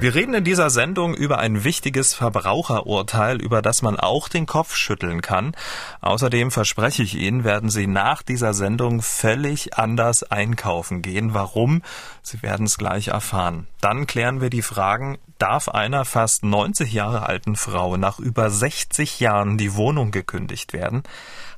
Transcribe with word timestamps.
Wir 0.00 0.14
reden 0.14 0.32
in 0.32 0.44
dieser 0.44 0.70
Sendung 0.70 1.12
über 1.12 1.40
ein 1.40 1.64
wichtiges 1.64 2.14
Verbraucherurteil, 2.14 3.42
über 3.42 3.62
das 3.62 3.82
man 3.82 3.98
auch 3.98 4.28
den 4.28 4.46
Kopf 4.46 4.76
schütteln 4.76 5.22
kann. 5.22 5.56
Außerdem 6.02 6.52
verspreche 6.52 7.02
ich 7.02 7.16
Ihnen, 7.16 7.42
werden 7.42 7.68
Sie 7.68 7.88
nach 7.88 8.22
dieser 8.22 8.54
Sendung 8.54 9.02
völlig 9.02 9.76
anders 9.76 10.22
einkaufen 10.22 11.02
gehen. 11.02 11.34
Warum? 11.34 11.82
Sie 12.22 12.42
werden 12.42 12.66
es 12.66 12.78
gleich 12.78 13.08
erfahren. 13.08 13.66
Dann 13.80 14.06
klären 14.06 14.40
wir 14.40 14.50
die 14.50 14.62
Fragen, 14.62 15.18
darf 15.38 15.68
einer 15.68 16.04
fast 16.04 16.44
90 16.44 16.92
Jahre 16.92 17.26
alten 17.26 17.56
Frau 17.56 17.96
nach 17.96 18.20
über 18.20 18.50
60 18.50 19.18
Jahren 19.18 19.58
die 19.58 19.74
Wohnung 19.74 20.12
gekündigt 20.12 20.72
werden? 20.72 21.02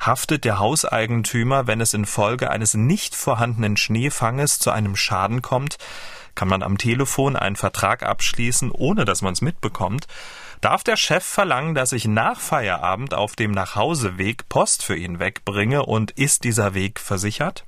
Haftet 0.01 0.47
der 0.47 0.59
Hauseigentümer, 0.59 1.67
wenn 1.67 1.83
es 1.83 1.93
infolge 1.93 2.51
eines 2.51 2.73
nicht 2.73 3.15
vorhandenen 3.15 3.77
Schneefanges 3.77 4.59
zu 4.59 4.71
einem 4.71 4.97
Schaden 4.97 5.43
kommt? 5.43 5.77
Kann 6.35 6.49
man 6.49 6.63
am 6.63 6.79
Telefon 6.79 7.37
einen 7.37 7.57
Vertrag 7.57 8.03
abschließen, 8.03 8.71
ohne 8.71 9.05
dass 9.05 9.23
man 9.23 9.33
es 9.33 9.43
mitbekommt? 9.43 10.07
Darf 10.61 10.85
der 10.85 10.97
Chef 10.97 11.25
verlangen, 11.25 11.75
dass 11.75 11.93
ich 11.93 12.07
nach 12.07 12.39
Feierabend 12.39 13.15
auf 13.15 13.35
dem 13.35 13.51
Nachhauseweg 13.51 14.49
Post 14.49 14.85
für 14.85 14.97
ihn 14.97 15.19
wegbringe 15.19 15.87
und 15.87 16.11
ist 16.13 16.45
dieser 16.45 16.75
Weg 16.75 17.01
versichert? 17.01 17.65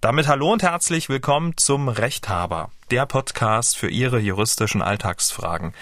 Damit 0.00 0.28
hallo 0.28 0.52
und 0.52 0.62
herzlich 0.62 1.08
willkommen 1.08 1.56
zum 1.56 1.88
Rechthaber, 1.88 2.70
der 2.92 3.04
Podcast 3.04 3.76
für 3.76 3.88
Ihre 3.88 4.20
juristischen 4.20 4.80
Alltagsfragen. 4.80 5.74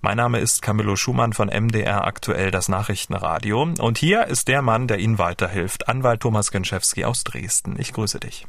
Mein 0.00 0.16
Name 0.16 0.38
ist 0.38 0.62
Camillo 0.62 0.94
Schumann 0.94 1.32
von 1.32 1.48
MDR 1.48 2.04
aktuell 2.04 2.52
das 2.52 2.68
Nachrichtenradio 2.68 3.62
und 3.80 3.98
hier 3.98 4.28
ist 4.28 4.46
der 4.46 4.62
Mann, 4.62 4.86
der 4.86 5.00
Ihnen 5.00 5.18
weiterhilft, 5.18 5.88
Anwalt 5.88 6.20
Thomas 6.20 6.52
Genschewski 6.52 7.04
aus 7.04 7.24
Dresden. 7.24 7.74
Ich 7.76 7.92
grüße 7.92 8.20
dich. 8.20 8.46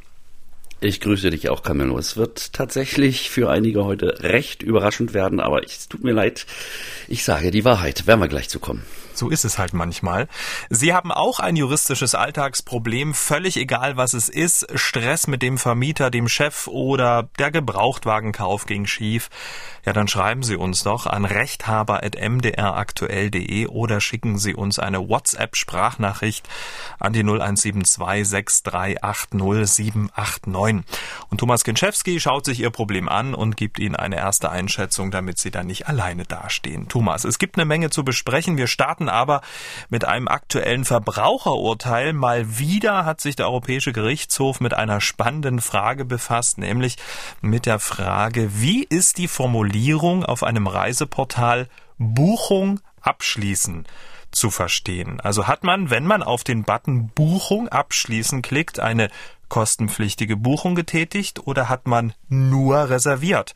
Ich 0.85 0.99
grüße 0.99 1.31
dich 1.31 1.49
auch, 1.49 1.63
Camillo. 1.63 1.97
Es 1.97 2.15
wird 2.15 2.53
tatsächlich 2.53 3.31
für 3.31 3.49
einige 3.49 3.85
heute 3.85 4.21
recht 4.21 4.61
überraschend 4.61 5.15
werden, 5.15 5.39
aber 5.39 5.63
es 5.63 5.89
tut 5.89 6.03
mir 6.03 6.11
leid. 6.11 6.45
Ich 7.07 7.23
sage 7.23 7.49
die 7.49 7.65
Wahrheit. 7.65 8.05
Werden 8.05 8.19
wir 8.19 8.27
gleich 8.27 8.49
zu 8.49 8.59
kommen. 8.59 8.83
So 9.17 9.29
ist 9.29 9.45
es 9.45 9.57
halt 9.57 9.73
manchmal. 9.73 10.27
Sie 10.69 10.93
haben 10.93 11.11
auch 11.11 11.39
ein 11.39 11.55
juristisches 11.55 12.15
Alltagsproblem, 12.15 13.13
völlig 13.13 13.57
egal 13.57 13.97
was 13.97 14.13
es 14.13 14.29
ist. 14.29 14.67
Stress 14.75 15.27
mit 15.27 15.41
dem 15.41 15.57
Vermieter, 15.57 16.11
dem 16.11 16.27
Chef 16.27 16.67
oder 16.67 17.29
der 17.39 17.51
Gebrauchtwagenkauf 17.51 18.65
ging 18.65 18.85
schief. 18.85 19.29
Ja, 19.85 19.93
dann 19.93 20.07
schreiben 20.07 20.41
Sie 20.41 20.55
uns 20.55 20.81
doch 20.83 21.05
an 21.05 21.25
rechthaber.mdraktuell.de 21.25 23.67
oder 23.67 24.01
schicken 24.01 24.39
Sie 24.39 24.55
uns 24.55 24.79
eine 24.79 25.07
WhatsApp-Sprachnachricht 25.07 26.49
an 26.97 27.13
die 27.13 27.23
0172 27.23 28.27
6380 28.27 29.67
789. 29.67 30.83
Und 31.29 31.37
Thomas 31.37 31.63
Kinczewski 31.63 32.19
schaut 32.19 32.45
sich 32.45 32.61
Ihr 32.61 32.71
Problem 32.71 33.07
an 33.07 33.35
und 33.35 33.57
gibt 33.57 33.77
Ihnen 33.77 33.95
eine 33.95 34.17
erste 34.17 34.49
Einschätzung, 34.49 35.11
damit 35.11 35.37
Sie 35.37 35.51
dann 35.51 35.67
nicht 35.67 35.87
alleine 35.87 36.25
dastehen. 36.25 36.87
Thomas, 36.87 37.23
es 37.23 37.37
gibt 37.37 37.57
eine 37.57 37.65
Menge 37.65 37.91
zu 37.91 38.03
besprechen. 38.03 38.57
Wir 38.57 38.67
starten 38.67 39.04
starten 39.05 39.09
aber 39.09 39.41
mit 39.89 40.05
einem 40.05 40.27
aktuellen 40.27 40.85
Verbraucherurteil. 40.85 42.13
Mal 42.13 42.57
wieder 42.57 43.05
hat 43.05 43.21
sich 43.21 43.35
der 43.35 43.47
Europäische 43.47 43.93
Gerichtshof 43.93 44.59
mit 44.59 44.73
einer 44.73 45.01
spannenden 45.01 45.61
Frage 45.61 46.05
befasst, 46.05 46.57
nämlich 46.57 46.97
mit 47.41 47.65
der 47.65 47.79
Frage, 47.79 48.49
wie 48.61 48.83
ist 48.83 49.17
die 49.17 49.27
Formulierung 49.27 50.25
auf 50.25 50.43
einem 50.43 50.67
Reiseportal 50.67 51.67
Buchung 51.97 52.79
abschließen? 53.01 53.85
zu 54.31 54.51
verstehen. 54.51 55.21
Also 55.21 55.47
hat 55.47 55.63
man, 55.63 55.89
wenn 55.89 56.05
man 56.05 56.21
auf 56.21 56.43
den 56.43 56.63
Button 56.63 57.07
Buchung 57.07 57.69
abschließen 57.69 58.41
klickt, 58.41 58.81
eine 58.81 59.07
kostenpflichtige 59.49 60.37
Buchung 60.37 60.75
getätigt 60.75 61.47
oder 61.47 61.69
hat 61.69 61.87
man 61.87 62.13
nur 62.29 62.89
reserviert? 62.89 63.53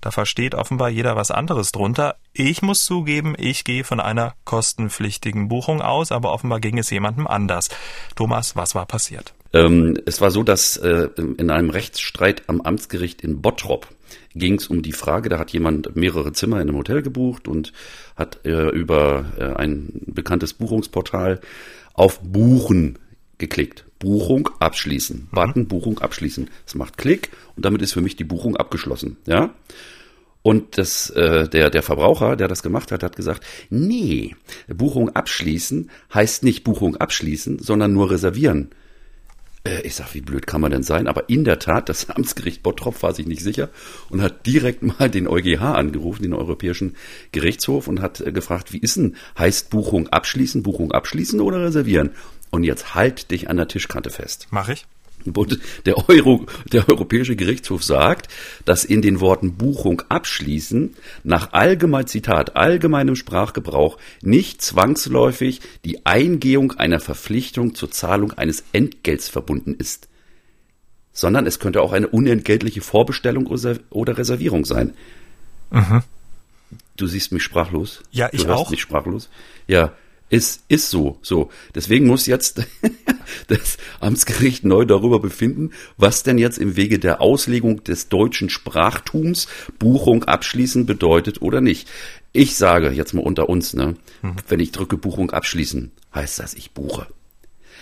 Da 0.00 0.10
versteht 0.10 0.54
offenbar 0.54 0.88
jeder 0.88 1.16
was 1.16 1.30
anderes 1.30 1.72
drunter. 1.72 2.16
Ich 2.32 2.62
muss 2.62 2.84
zugeben, 2.84 3.34
ich 3.38 3.64
gehe 3.64 3.84
von 3.84 4.00
einer 4.00 4.34
kostenpflichtigen 4.44 5.48
Buchung 5.48 5.82
aus, 5.82 6.12
aber 6.12 6.32
offenbar 6.32 6.60
ging 6.60 6.78
es 6.78 6.90
jemandem 6.90 7.26
anders. 7.26 7.68
Thomas, 8.16 8.56
was 8.56 8.74
war 8.74 8.86
passiert? 8.86 9.34
Ähm, 9.52 9.98
es 10.06 10.20
war 10.20 10.30
so, 10.30 10.42
dass 10.42 10.76
äh, 10.78 11.08
in 11.16 11.50
einem 11.50 11.70
Rechtsstreit 11.70 12.48
am 12.48 12.60
Amtsgericht 12.62 13.22
in 13.22 13.42
Bottrop 13.42 13.88
ging 14.34 14.54
es 14.54 14.68
um 14.68 14.82
die 14.82 14.92
Frage, 14.92 15.28
da 15.28 15.38
hat 15.38 15.52
jemand 15.52 15.94
mehrere 15.96 16.32
Zimmer 16.32 16.56
in 16.56 16.68
einem 16.68 16.78
Hotel 16.78 17.02
gebucht 17.02 17.48
und 17.48 17.72
hat 18.16 18.44
äh, 18.44 18.70
über 18.70 19.26
äh, 19.38 19.44
ein 19.54 20.00
bekanntes 20.06 20.54
Buchungsportal 20.54 21.40
auf 21.94 22.20
Buchen 22.20 22.98
geklickt. 23.38 23.84
Buchung 24.02 24.48
abschließen. 24.58 25.28
Mhm. 25.30 25.34
Button 25.34 25.68
Buchung 25.68 26.00
abschließen. 26.00 26.50
Es 26.66 26.74
macht 26.74 26.98
Klick 26.98 27.30
und 27.54 27.64
damit 27.64 27.82
ist 27.82 27.92
für 27.92 28.00
mich 28.00 28.16
die 28.16 28.24
Buchung 28.24 28.56
abgeschlossen. 28.56 29.16
Ja. 29.26 29.54
Und 30.42 30.76
das, 30.76 31.08
äh, 31.10 31.48
der, 31.48 31.70
der 31.70 31.84
Verbraucher, 31.84 32.34
der 32.34 32.48
das 32.48 32.64
gemacht 32.64 32.90
hat, 32.90 33.04
hat 33.04 33.14
gesagt, 33.14 33.44
nee, 33.70 34.34
Buchung 34.66 35.10
abschließen 35.10 35.88
heißt 36.12 36.42
nicht 36.42 36.64
Buchung 36.64 36.96
abschließen, 36.96 37.60
sondern 37.60 37.92
nur 37.92 38.10
reservieren. 38.10 38.70
Äh, 39.62 39.82
ich 39.82 39.94
sag, 39.94 40.14
wie 40.14 40.20
blöd 40.20 40.48
kann 40.48 40.60
man 40.60 40.72
denn 40.72 40.82
sein? 40.82 41.06
Aber 41.06 41.28
in 41.28 41.44
der 41.44 41.60
Tat, 41.60 41.88
das 41.88 42.10
Amtsgericht 42.10 42.64
Bottrop 42.64 43.04
war 43.04 43.14
sich 43.14 43.26
nicht 43.26 43.42
sicher 43.42 43.70
und 44.10 44.20
hat 44.20 44.44
direkt 44.46 44.82
mal 44.82 45.08
den 45.08 45.28
EuGH 45.28 45.62
angerufen, 45.62 46.24
den 46.24 46.34
Europäischen 46.34 46.96
Gerichtshof, 47.30 47.86
und 47.86 48.02
hat 48.02 48.20
äh, 48.20 48.32
gefragt, 48.32 48.72
wie 48.72 48.78
ist 48.78 48.96
denn, 48.96 49.14
heißt 49.38 49.70
Buchung 49.70 50.08
abschließen, 50.08 50.64
Buchung 50.64 50.90
abschließen 50.90 51.40
oder 51.40 51.62
reservieren? 51.62 52.10
Und 52.52 52.64
jetzt 52.64 52.94
halt 52.94 53.30
dich 53.30 53.50
an 53.50 53.56
der 53.56 53.66
Tischkante 53.66 54.10
fest. 54.10 54.46
Mach 54.50 54.68
ich. 54.68 54.86
Der, 55.86 56.08
Euro, 56.08 56.46
der 56.72 56.88
Europäische 56.88 57.36
Gerichtshof 57.36 57.82
sagt, 57.82 58.28
dass 58.64 58.84
in 58.84 59.02
den 59.02 59.20
Worten 59.20 59.54
Buchung 59.54 60.02
abschließen 60.08 60.96
nach 61.22 61.52
allgemein 61.52 62.06
Zitat 62.06 62.56
allgemeinem 62.56 63.16
Sprachgebrauch 63.16 63.98
nicht 64.20 64.62
zwangsläufig 64.62 65.60
die 65.84 66.04
Eingehung 66.04 66.72
einer 66.72 67.00
Verpflichtung 67.00 67.74
zur 67.74 67.90
Zahlung 67.90 68.32
eines 68.32 68.64
Entgelts 68.72 69.28
verbunden 69.28 69.74
ist, 69.78 70.08
sondern 71.12 71.46
es 71.46 71.58
könnte 71.58 71.82
auch 71.82 71.92
eine 71.92 72.08
unentgeltliche 72.08 72.80
Vorbestellung 72.80 73.46
oder 73.46 74.18
Reservierung 74.18 74.64
sein. 74.64 74.92
Mhm. 75.70 76.02
Du 76.96 77.06
siehst 77.06 77.32
mich 77.32 77.42
sprachlos. 77.42 78.02
Ja, 78.10 78.28
ich 78.32 78.44
du 78.44 78.52
auch. 78.52 78.70
Mich 78.70 78.80
sprachlos. 78.80 79.30
Ja, 79.66 79.92
ist, 80.32 80.64
ist 80.68 80.88
so, 80.88 81.18
so. 81.20 81.50
Deswegen 81.74 82.06
muss 82.06 82.26
jetzt 82.26 82.62
das 83.48 83.76
Amtsgericht 84.00 84.64
neu 84.64 84.86
darüber 84.86 85.20
befinden, 85.20 85.72
was 85.98 86.22
denn 86.22 86.38
jetzt 86.38 86.56
im 86.56 86.74
Wege 86.74 86.98
der 86.98 87.20
Auslegung 87.20 87.84
des 87.84 88.08
deutschen 88.08 88.48
Sprachtums 88.48 89.46
Buchung 89.78 90.24
abschließen 90.24 90.86
bedeutet 90.86 91.42
oder 91.42 91.60
nicht. 91.60 91.86
Ich 92.32 92.56
sage 92.56 92.90
jetzt 92.90 93.12
mal 93.12 93.20
unter 93.20 93.50
uns, 93.50 93.74
ne, 93.74 93.96
mhm. 94.22 94.36
wenn 94.48 94.60
ich 94.60 94.72
drücke 94.72 94.96
Buchung 94.96 95.30
abschließen, 95.30 95.92
heißt 96.14 96.38
das, 96.38 96.54
ich 96.54 96.70
buche. 96.70 97.08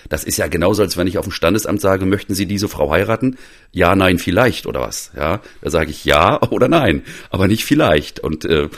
Das 0.08 0.24
ist 0.24 0.36
ja 0.36 0.48
genauso, 0.48 0.82
als 0.82 0.96
wenn 0.96 1.06
ich 1.06 1.18
auf 1.18 1.26
dem 1.26 1.32
Standesamt 1.32 1.80
sage, 1.80 2.06
möchten 2.06 2.34
Sie 2.34 2.46
diese 2.46 2.68
Frau 2.68 2.90
heiraten? 2.90 3.36
Ja, 3.72 3.94
nein, 3.94 4.18
vielleicht 4.18 4.66
oder 4.66 4.80
was? 4.80 5.12
Ja, 5.16 5.40
da 5.60 5.70
sage 5.70 5.90
ich 5.90 6.04
ja 6.04 6.40
oder 6.50 6.68
nein, 6.68 7.02
aber 7.30 7.48
nicht 7.48 7.64
vielleicht. 7.64 8.20
Und 8.20 8.44
äh, 8.44 8.68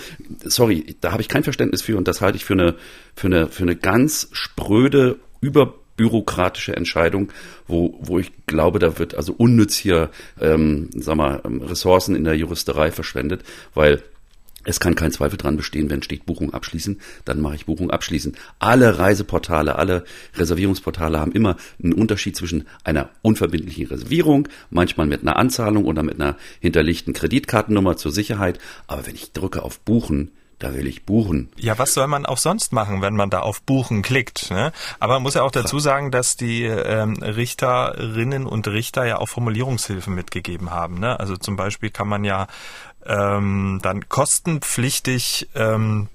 sorry, 0.45 0.97
da 1.01 1.13
habe 1.13 1.23
ich 1.23 1.29
kein 1.29 1.45
Verständnis 1.45 1.83
für 1.83 1.97
und 1.97 2.09
das 2.09 2.21
halte 2.21 2.37
ich 2.37 2.45
für 2.45 2.55
eine 2.55 2.75
für 3.15 3.27
eine 3.27 3.49
für 3.49 3.63
eine 3.63 3.77
ganz 3.77 4.29
spröde 4.33 5.19
überbürokratische 5.41 6.75
Entscheidung, 6.75 7.31
wo, 7.67 7.99
wo 8.01 8.19
ich 8.19 8.33
glaube, 8.47 8.79
da 8.79 8.99
wird 8.99 9.15
also 9.15 9.33
unnütz 9.33 9.77
hier, 9.77 10.11
ähm, 10.41 10.89
sag 10.97 11.17
mal, 11.17 11.43
Ressourcen 11.45 12.17
in 12.17 12.25
der 12.25 12.37
Juristerei 12.37 12.91
verschwendet, 12.91 13.43
weil 13.75 14.03
es 14.65 14.81
kann 14.81 14.95
kein 14.95 15.13
Zweifel 15.13 15.37
dran 15.37 15.57
bestehen, 15.57 15.91
wenn 15.91 16.03
steht 16.03 16.27
Buchung 16.27 16.53
abschließen, 16.53 17.01
dann 17.25 17.41
mache 17.41 17.55
ich 17.55 17.67
Buchung 17.67 17.91
abschließen. 17.91 18.37
Alle 18.59 18.99
Reiseportale, 18.99 19.77
alle 19.77 20.05
Reservierungsportale 20.35 21.19
haben 21.19 21.33
immer 21.33 21.57
einen 21.83 21.93
Unterschied 21.93 22.37
zwischen 22.37 22.67
einer 22.85 23.11
unverbindlichen 23.23 23.87
Reservierung, 23.87 24.49
manchmal 24.71 25.07
mit 25.07 25.23
einer 25.23 25.37
Anzahlung 25.37 25.85
oder 25.85 26.03
mit 26.03 26.21
einer 26.21 26.37
hinterlegten 26.61 27.13
Kreditkartennummer 27.13 27.97
zur 27.97 28.13
Sicherheit. 28.13 28.59
Aber 28.87 29.07
wenn 29.07 29.15
ich 29.15 29.33
drücke 29.33 29.63
auf 29.63 29.81
Buchen, 29.81 30.31
da 30.63 30.75
will 30.75 30.87
ich 30.87 31.05
buchen. 31.05 31.51
Ja, 31.57 31.79
was 31.79 31.93
soll 31.93 32.07
man 32.07 32.25
auch 32.25 32.39
sonst 32.39 32.73
machen, 32.73 33.03
wenn 33.03 33.17
man 33.17 33.31
da 33.31 33.41
auf 33.41 33.63
Buchen 33.63 34.03
klickt? 34.03 34.51
Ne? 34.51 34.73
Aber 35.01 35.15
man 35.15 35.25
muss 35.25 35.35
ja 35.35 35.43
auch 35.43 35.51
dazu 35.51 35.81
sagen, 35.81 36.13
dass 36.13 36.37
die 36.37 36.63
ähm, 36.63 37.15
Richterinnen 37.15 38.47
und 38.47 38.69
Richter 38.69 39.05
ja 39.05 39.19
auch 39.19 39.29
Formulierungshilfen 39.29 40.15
mitgegeben 40.15 40.71
haben. 40.71 41.01
Ne? 41.01 41.19
Also 41.19 41.37
zum 41.37 41.57
Beispiel 41.57 41.91
kann 41.91 42.07
man 42.07 42.23
ja 42.23 42.47
ähm, 43.07 43.81
dann 43.83 44.09
kostenpflichtig 44.09 45.49
ähm, 45.55 46.09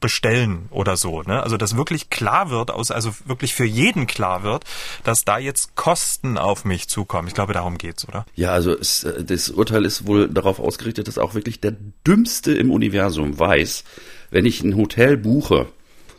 bestellen 0.00 0.66
oder 0.70 0.96
so. 0.96 1.22
Ne? 1.22 1.42
Also 1.42 1.56
dass 1.56 1.76
wirklich 1.76 2.10
klar 2.10 2.50
wird, 2.50 2.70
aus, 2.70 2.90
also 2.90 3.12
wirklich 3.26 3.54
für 3.54 3.64
jeden 3.64 4.06
klar 4.06 4.42
wird, 4.42 4.64
dass 5.02 5.24
da 5.24 5.38
jetzt 5.38 5.74
Kosten 5.74 6.38
auf 6.38 6.64
mich 6.64 6.88
zukommen. 6.88 7.28
Ich 7.28 7.34
glaube, 7.34 7.52
darum 7.52 7.78
geht's, 7.78 8.06
oder? 8.06 8.24
Ja, 8.36 8.52
also 8.52 8.72
es, 8.72 9.04
äh, 9.04 9.24
das 9.24 9.50
Urteil 9.50 9.84
ist 9.84 10.06
wohl 10.06 10.28
darauf 10.28 10.60
ausgerichtet, 10.60 11.08
dass 11.08 11.18
auch 11.18 11.34
wirklich 11.34 11.60
der 11.60 11.74
Dümmste 12.06 12.54
im 12.54 12.70
Universum 12.70 13.38
weiß, 13.38 13.84
wenn 14.30 14.46
ich 14.46 14.62
ein 14.62 14.76
Hotel 14.76 15.16
buche 15.16 15.66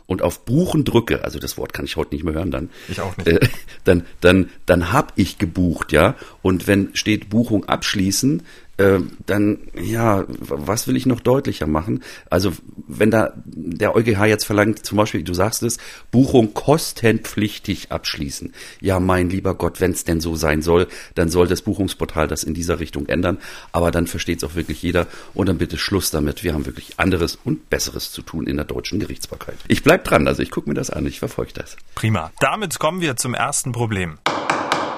und 0.06 0.22
auf 0.22 0.44
Buchen 0.44 0.84
drücke, 0.84 1.24
also 1.24 1.38
das 1.38 1.58
Wort 1.58 1.72
kann 1.72 1.84
ich 1.84 1.96
heute 1.96 2.14
nicht 2.14 2.24
mehr 2.24 2.34
hören 2.34 2.50
dann. 2.50 2.70
Ich 2.88 3.00
auch 3.00 3.16
nicht. 3.16 3.26
Äh, 3.26 3.40
dann 3.84 4.04
dann 4.20 4.50
dann 4.66 4.92
hab 4.92 5.12
ich 5.16 5.38
gebucht, 5.38 5.92
ja. 5.92 6.14
Und 6.42 6.66
wenn 6.66 6.94
steht 6.94 7.28
Buchung 7.28 7.64
abschließen, 7.64 8.42
dann, 8.78 9.58
ja, 9.80 10.24
was 10.28 10.86
will 10.86 10.96
ich 10.96 11.06
noch 11.06 11.20
deutlicher 11.20 11.66
machen? 11.66 12.02
Also, 12.28 12.52
wenn 12.86 13.10
da 13.10 13.32
der 13.46 13.96
EuGH 13.96 14.26
jetzt 14.26 14.44
verlangt, 14.44 14.84
zum 14.84 14.98
Beispiel, 14.98 15.22
du 15.22 15.32
sagst 15.32 15.62
es, 15.62 15.78
Buchung 16.10 16.52
kostenpflichtig 16.52 17.90
abschließen. 17.90 18.52
Ja, 18.80 19.00
mein 19.00 19.30
lieber 19.30 19.54
Gott, 19.54 19.80
wenn 19.80 19.92
es 19.92 20.04
denn 20.04 20.20
so 20.20 20.36
sein 20.36 20.60
soll, 20.60 20.88
dann 21.14 21.30
soll 21.30 21.46
das 21.46 21.62
Buchungsportal 21.62 22.28
das 22.28 22.44
in 22.44 22.52
dieser 22.52 22.78
Richtung 22.78 23.06
ändern. 23.06 23.38
Aber 23.72 23.90
dann 23.90 24.06
versteht 24.06 24.38
es 24.38 24.44
auch 24.44 24.56
wirklich 24.56 24.82
jeder. 24.82 25.06
Und 25.32 25.48
dann 25.48 25.56
bitte 25.56 25.78
Schluss 25.78 26.10
damit. 26.10 26.44
Wir 26.44 26.52
haben 26.52 26.66
wirklich 26.66 26.98
anderes 26.98 27.38
und 27.44 27.70
Besseres 27.70 28.12
zu 28.12 28.20
tun 28.20 28.46
in 28.46 28.56
der 28.56 28.66
deutschen 28.66 29.00
Gerichtsbarkeit. 29.00 29.56
Ich 29.68 29.82
bleib 29.82 30.04
dran, 30.04 30.28
also 30.28 30.42
ich 30.42 30.50
gucke 30.50 30.68
mir 30.68 30.74
das 30.74 30.90
an, 30.90 31.06
ich 31.06 31.18
verfolge 31.18 31.52
das. 31.54 31.76
Prima. 31.94 32.30
Damit 32.40 32.78
kommen 32.78 33.00
wir 33.00 33.16
zum 33.16 33.32
ersten 33.32 33.72
Problem. 33.72 34.18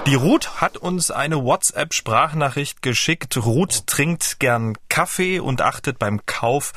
Die 0.09 0.15
Ruth 0.15 0.63
hat 0.63 0.79
uns 0.79 1.11
eine 1.11 1.45
WhatsApp-Sprachnachricht 1.45 2.81
geschickt. 2.81 3.37
Ruth 3.45 3.87
trinkt 3.87 4.41
gern 4.41 4.73
Kaffee 4.89 5.39
und 5.39 5.61
achtet 5.61 5.99
beim 5.99 6.25
Kauf 6.25 6.73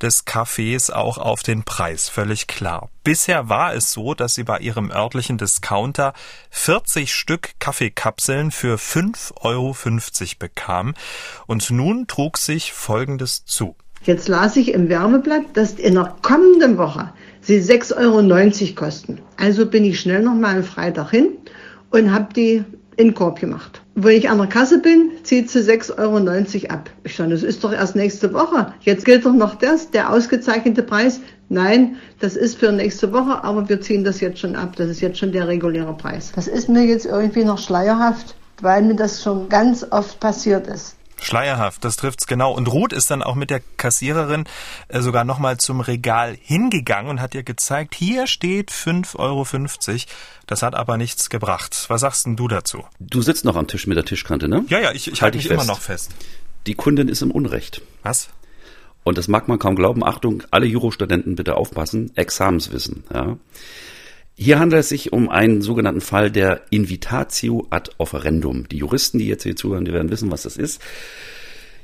des 0.00 0.26
Kaffees 0.26 0.88
auch 0.88 1.18
auf 1.18 1.42
den 1.42 1.64
Preis. 1.64 2.08
Völlig 2.08 2.46
klar. 2.46 2.88
Bisher 3.02 3.48
war 3.48 3.74
es 3.74 3.90
so, 3.90 4.14
dass 4.14 4.36
sie 4.36 4.44
bei 4.44 4.60
ihrem 4.60 4.92
örtlichen 4.92 5.38
Discounter 5.38 6.12
40 6.50 7.12
Stück 7.12 7.50
Kaffeekapseln 7.58 8.52
für 8.52 8.76
5,50 8.76 9.32
Euro 9.40 9.74
bekam. 10.38 10.94
Und 11.48 11.72
nun 11.72 12.06
trug 12.06 12.38
sich 12.38 12.72
Folgendes 12.72 13.44
zu. 13.44 13.74
Jetzt 14.04 14.28
las 14.28 14.54
ich 14.54 14.72
im 14.72 14.88
Wärmeblatt, 14.88 15.46
dass 15.54 15.72
in 15.72 15.94
der 15.94 16.14
kommenden 16.22 16.78
Woche 16.78 17.12
sie 17.40 17.58
6,90 17.58 17.96
Euro 17.96 18.74
kosten. 18.76 19.20
Also 19.36 19.66
bin 19.66 19.84
ich 19.84 19.98
schnell 19.98 20.22
noch 20.22 20.36
mal 20.36 20.58
am 20.58 20.62
Freitag 20.62 21.10
hin 21.10 21.38
und 21.90 22.12
habe 22.12 22.32
die 22.34 22.64
in 22.96 23.08
den 23.08 23.14
Korb 23.14 23.38
gemacht. 23.38 23.80
Wenn 23.94 24.16
ich 24.16 24.28
an 24.28 24.38
der 24.38 24.48
Kasse 24.48 24.80
bin, 24.80 25.12
zieht 25.22 25.50
sie 25.50 25.60
6,90 25.60 25.98
Euro 25.98 26.74
ab. 26.74 26.90
Ich 27.04 27.14
sage, 27.14 27.30
das 27.30 27.44
ist 27.44 27.62
doch 27.62 27.72
erst 27.72 27.94
nächste 27.94 28.34
Woche. 28.34 28.74
Jetzt 28.80 29.04
gilt 29.04 29.24
doch 29.24 29.32
noch 29.32 29.54
das, 29.54 29.90
der 29.92 30.12
ausgezeichnete 30.12 30.82
Preis. 30.82 31.20
Nein, 31.48 31.96
das 32.18 32.34
ist 32.34 32.58
für 32.58 32.72
nächste 32.72 33.12
Woche, 33.12 33.44
aber 33.44 33.68
wir 33.68 33.80
ziehen 33.80 34.02
das 34.02 34.20
jetzt 34.20 34.40
schon 34.40 34.56
ab. 34.56 34.74
Das 34.76 34.88
ist 34.88 35.00
jetzt 35.00 35.18
schon 35.18 35.30
der 35.30 35.46
reguläre 35.46 35.96
Preis. 35.96 36.32
Das 36.34 36.48
ist 36.48 36.68
mir 36.68 36.84
jetzt 36.84 37.06
irgendwie 37.06 37.44
noch 37.44 37.58
schleierhaft, 37.58 38.34
weil 38.60 38.82
mir 38.82 38.96
das 38.96 39.22
schon 39.22 39.48
ganz 39.48 39.86
oft 39.90 40.18
passiert 40.18 40.66
ist. 40.66 40.96
Schleierhaft, 41.28 41.84
das 41.84 41.96
trifft's 41.96 42.26
genau. 42.26 42.52
Und 42.52 42.68
Ruth 42.68 42.92
ist 42.94 43.10
dann 43.10 43.22
auch 43.22 43.34
mit 43.34 43.50
der 43.50 43.60
Kassiererin 43.76 44.44
äh, 44.88 45.00
sogar 45.00 45.24
nochmal 45.24 45.58
zum 45.58 45.80
Regal 45.80 46.36
hingegangen 46.40 47.10
und 47.10 47.20
hat 47.20 47.34
ihr 47.34 47.42
gezeigt, 47.42 47.94
hier 47.94 48.26
steht 48.26 48.70
5,50 48.70 49.18
Euro. 49.18 49.46
Das 50.46 50.62
hat 50.62 50.74
aber 50.74 50.96
nichts 50.96 51.28
gebracht. 51.28 51.84
Was 51.88 52.00
sagst 52.00 52.24
denn 52.24 52.36
du 52.36 52.48
dazu? 52.48 52.84
Du 52.98 53.20
sitzt 53.20 53.44
noch 53.44 53.56
am 53.56 53.66
Tisch 53.66 53.86
mit 53.86 53.96
der 53.98 54.06
Tischkante, 54.06 54.48
ne? 54.48 54.64
Ja, 54.68 54.80
ja, 54.80 54.92
ich, 54.92 55.12
ich 55.12 55.20
halte 55.20 55.36
mich 55.36 55.48
fest. 55.48 55.62
immer 55.62 55.70
noch 55.70 55.80
fest. 55.80 56.12
Die 56.66 56.74
Kundin 56.74 57.08
ist 57.08 57.20
im 57.20 57.30
Unrecht. 57.30 57.82
Was? 58.02 58.30
Und 59.04 59.18
das 59.18 59.28
mag 59.28 59.48
man 59.48 59.58
kaum 59.58 59.76
glauben. 59.76 60.02
Achtung, 60.04 60.42
alle 60.50 60.66
Jurostudenten 60.66 61.36
bitte 61.36 61.56
aufpassen. 61.56 62.10
Examenswissen, 62.16 63.04
ja. 63.12 63.36
Hier 64.40 64.60
handelt 64.60 64.82
es 64.82 64.88
sich 64.88 65.12
um 65.12 65.28
einen 65.28 65.62
sogenannten 65.62 66.00
Fall 66.00 66.30
der 66.30 66.62
Invitatio 66.70 67.66
ad 67.70 67.90
offerendum. 67.98 68.68
Die 68.68 68.76
Juristen, 68.76 69.18
die 69.18 69.26
jetzt 69.26 69.42
hier 69.42 69.56
zuhören, 69.56 69.84
die 69.84 69.92
werden 69.92 70.12
wissen, 70.12 70.30
was 70.30 70.42
das 70.42 70.56
ist. 70.56 70.80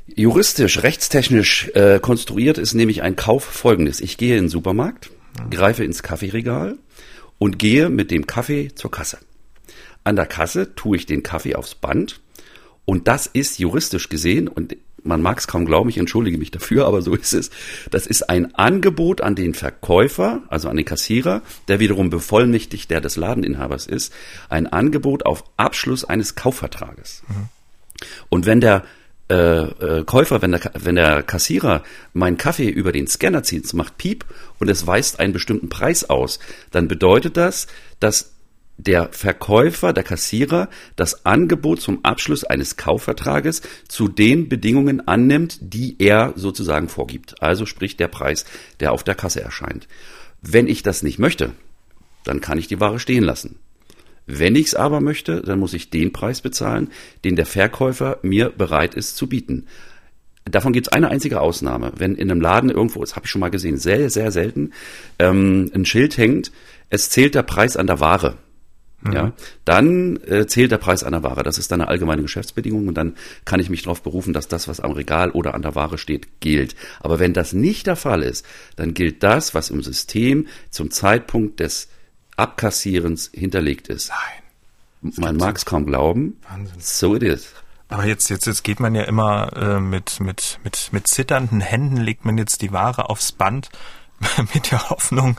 Juristisch, 0.06 0.84
rechtstechnisch 0.84 1.70
äh, 1.74 1.98
konstruiert 1.98 2.58
ist 2.58 2.74
nämlich 2.74 3.02
ein 3.02 3.16
Kauf 3.16 3.42
folgendes. 3.42 4.00
Ich 4.00 4.18
gehe 4.18 4.36
in 4.36 4.44
den 4.44 4.48
Supermarkt, 4.50 5.10
greife 5.50 5.82
ins 5.82 6.04
Kaffeeregal 6.04 6.78
und 7.38 7.58
gehe 7.58 7.88
mit 7.88 8.12
dem 8.12 8.24
Kaffee 8.24 8.70
zur 8.72 8.92
Kasse. 8.92 9.18
An 10.04 10.14
der 10.14 10.26
Kasse 10.26 10.76
tue 10.76 10.96
ich 10.96 11.06
den 11.06 11.24
Kaffee 11.24 11.56
aufs 11.56 11.74
Band 11.74 12.20
und 12.84 13.08
das 13.08 13.26
ist 13.26 13.58
juristisch 13.58 14.08
gesehen, 14.08 14.46
und 14.46 14.76
man 15.04 15.22
mag 15.22 15.38
es 15.38 15.46
kaum 15.46 15.66
glauben, 15.66 15.90
ich 15.90 15.98
entschuldige 15.98 16.38
mich 16.38 16.50
dafür, 16.50 16.86
aber 16.86 17.02
so 17.02 17.14
ist 17.14 17.34
es. 17.34 17.50
Das 17.90 18.06
ist 18.06 18.28
ein 18.28 18.54
Angebot 18.54 19.20
an 19.20 19.34
den 19.34 19.54
Verkäufer, 19.54 20.42
also 20.48 20.68
an 20.68 20.76
den 20.76 20.84
Kassierer, 20.84 21.42
der 21.68 21.78
wiederum 21.78 22.10
bevollmächtigt 22.10 22.90
der 22.90 23.00
des 23.00 23.16
Ladeninhabers 23.16 23.86
ist, 23.86 24.12
ein 24.48 24.66
Angebot 24.66 25.26
auf 25.26 25.44
Abschluss 25.56 26.04
eines 26.04 26.34
Kaufvertrages. 26.34 27.22
Mhm. 27.28 27.48
Und 28.28 28.46
wenn 28.46 28.60
der 28.60 28.84
äh, 29.30 29.34
äh, 29.34 30.04
Käufer, 30.04 30.42
wenn 30.42 30.52
der, 30.52 30.72
wenn 30.74 30.96
der 30.96 31.22
Kassierer 31.22 31.82
meinen 32.12 32.36
Kaffee 32.36 32.68
über 32.68 32.92
den 32.92 33.06
Scanner 33.06 33.42
zieht, 33.42 33.64
es 33.64 33.72
macht 33.72 33.96
Piep 33.96 34.24
und 34.58 34.68
es 34.68 34.86
weist 34.86 35.18
einen 35.18 35.32
bestimmten 35.32 35.70
Preis 35.70 36.08
aus, 36.10 36.40
dann 36.70 36.88
bedeutet 36.88 37.36
das, 37.36 37.66
dass 38.00 38.33
der 38.76 39.08
Verkäufer, 39.12 39.92
der 39.92 40.04
Kassierer 40.04 40.68
das 40.96 41.24
Angebot 41.24 41.80
zum 41.80 42.04
Abschluss 42.04 42.44
eines 42.44 42.76
Kaufvertrages 42.76 43.62
zu 43.88 44.08
den 44.08 44.48
Bedingungen 44.48 45.06
annimmt, 45.06 45.58
die 45.60 45.96
er 45.98 46.32
sozusagen 46.36 46.88
vorgibt. 46.88 47.40
Also 47.42 47.66
sprich 47.66 47.96
der 47.96 48.08
Preis, 48.08 48.44
der 48.80 48.92
auf 48.92 49.04
der 49.04 49.14
Kasse 49.14 49.40
erscheint. 49.40 49.86
Wenn 50.42 50.66
ich 50.66 50.82
das 50.82 51.02
nicht 51.02 51.18
möchte, 51.18 51.52
dann 52.24 52.40
kann 52.40 52.58
ich 52.58 52.66
die 52.66 52.80
Ware 52.80 52.98
stehen 52.98 53.24
lassen. 53.24 53.58
Wenn 54.26 54.56
ich 54.56 54.68
es 54.68 54.74
aber 54.74 55.00
möchte, 55.00 55.42
dann 55.42 55.58
muss 55.58 55.74
ich 55.74 55.90
den 55.90 56.12
Preis 56.12 56.40
bezahlen, 56.40 56.90
den 57.24 57.36
der 57.36 57.46
Verkäufer 57.46 58.18
mir 58.22 58.50
bereit 58.50 58.94
ist 58.94 59.16
zu 59.16 59.28
bieten. 59.28 59.66
Davon 60.46 60.72
gibt 60.72 60.88
es 60.88 60.92
eine 60.92 61.08
einzige 61.08 61.40
Ausnahme. 61.40 61.92
Wenn 61.96 62.16
in 62.16 62.30
einem 62.30 62.40
Laden 62.40 62.70
irgendwo, 62.70 63.00
das 63.00 63.16
habe 63.16 63.26
ich 63.26 63.30
schon 63.30 63.40
mal 63.40 63.50
gesehen, 63.50 63.76
sehr, 63.76 64.10
sehr 64.10 64.30
selten, 64.30 64.72
ähm, 65.18 65.70
ein 65.74 65.86
Schild 65.86 66.16
hängt, 66.18 66.52
es 66.90 67.10
zählt 67.10 67.34
der 67.34 67.42
Preis 67.42 67.76
an 67.76 67.86
der 67.86 68.00
Ware. 68.00 68.36
Ja, 69.12 69.24
mhm. 69.24 69.32
dann 69.64 70.16
äh, 70.26 70.46
zählt 70.46 70.72
der 70.72 70.78
Preis 70.78 71.04
einer 71.04 71.22
Ware. 71.22 71.42
Das 71.42 71.58
ist 71.58 71.70
dann 71.70 71.80
eine 71.80 71.88
allgemeine 71.88 72.22
Geschäftsbedingung 72.22 72.88
und 72.88 72.94
dann 72.94 73.16
kann 73.44 73.60
ich 73.60 73.68
mich 73.68 73.82
darauf 73.82 74.02
berufen, 74.02 74.32
dass 74.32 74.48
das, 74.48 74.66
was 74.66 74.80
am 74.80 74.92
Regal 74.92 75.30
oder 75.30 75.54
an 75.54 75.62
der 75.62 75.74
Ware 75.74 75.98
steht, 75.98 76.40
gilt. 76.40 76.74
Aber 77.00 77.18
wenn 77.18 77.34
das 77.34 77.52
nicht 77.52 77.86
der 77.86 77.96
Fall 77.96 78.22
ist, 78.22 78.46
dann 78.76 78.94
gilt 78.94 79.22
das, 79.22 79.54
was 79.54 79.70
im 79.70 79.82
System 79.82 80.46
zum 80.70 80.90
Zeitpunkt 80.90 81.60
des 81.60 81.88
Abkassierens 82.36 83.30
hinterlegt 83.32 83.88
ist. 83.88 84.10
Nein. 85.02 85.12
Man 85.16 85.36
mag 85.36 85.56
es 85.56 85.66
kaum 85.66 85.84
glauben. 85.84 86.38
Wahnsinn. 86.48 86.74
So 86.78 87.14
it 87.14 87.22
is. 87.22 87.52
Aber 87.88 88.06
jetzt, 88.06 88.30
jetzt, 88.30 88.46
jetzt 88.46 88.64
geht 88.64 88.80
man 88.80 88.94
ja 88.94 89.02
immer 89.02 89.52
äh, 89.54 89.80
mit, 89.80 90.18
mit, 90.18 90.58
mit, 90.64 90.88
mit 90.92 91.06
zitternden 91.06 91.60
Händen, 91.60 91.98
legt 91.98 92.24
man 92.24 92.38
jetzt 92.38 92.62
die 92.62 92.72
Ware 92.72 93.10
aufs 93.10 93.32
Band 93.32 93.68
mit 94.54 94.70
der 94.70 94.90
Hoffnung, 94.90 95.38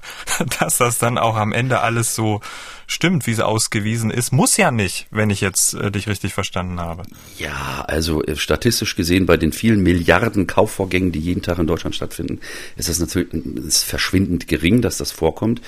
dass 0.59 0.77
das 0.77 0.97
dann 0.97 1.17
auch 1.17 1.35
am 1.35 1.51
Ende 1.51 1.81
alles 1.81 2.15
so 2.15 2.41
stimmt, 2.87 3.27
wie 3.27 3.31
es 3.31 3.39
ausgewiesen 3.39 4.11
ist. 4.11 4.31
Muss 4.31 4.57
ja 4.57 4.71
nicht, 4.71 5.07
wenn 5.11 5.29
ich 5.29 5.41
jetzt 5.41 5.73
äh, 5.73 5.91
dich 5.91 6.07
richtig 6.07 6.33
verstanden 6.33 6.79
habe. 6.79 7.03
Ja, 7.37 7.83
also 7.87 8.23
äh, 8.23 8.35
statistisch 8.35 8.95
gesehen 8.95 9.25
bei 9.25 9.37
den 9.37 9.51
vielen 9.51 9.81
Milliarden 9.81 10.47
Kaufvorgängen, 10.47 11.11
die 11.11 11.19
jeden 11.19 11.41
Tag 11.41 11.57
in 11.57 11.67
Deutschland 11.67 11.95
stattfinden, 11.95 12.39
ist 12.75 12.89
es 12.89 12.99
natürlich 12.99 13.33
ist 13.33 13.83
verschwindend 13.83 14.47
gering, 14.47 14.81
dass 14.81 14.97
das 14.97 15.11
vorkommt. 15.11 15.61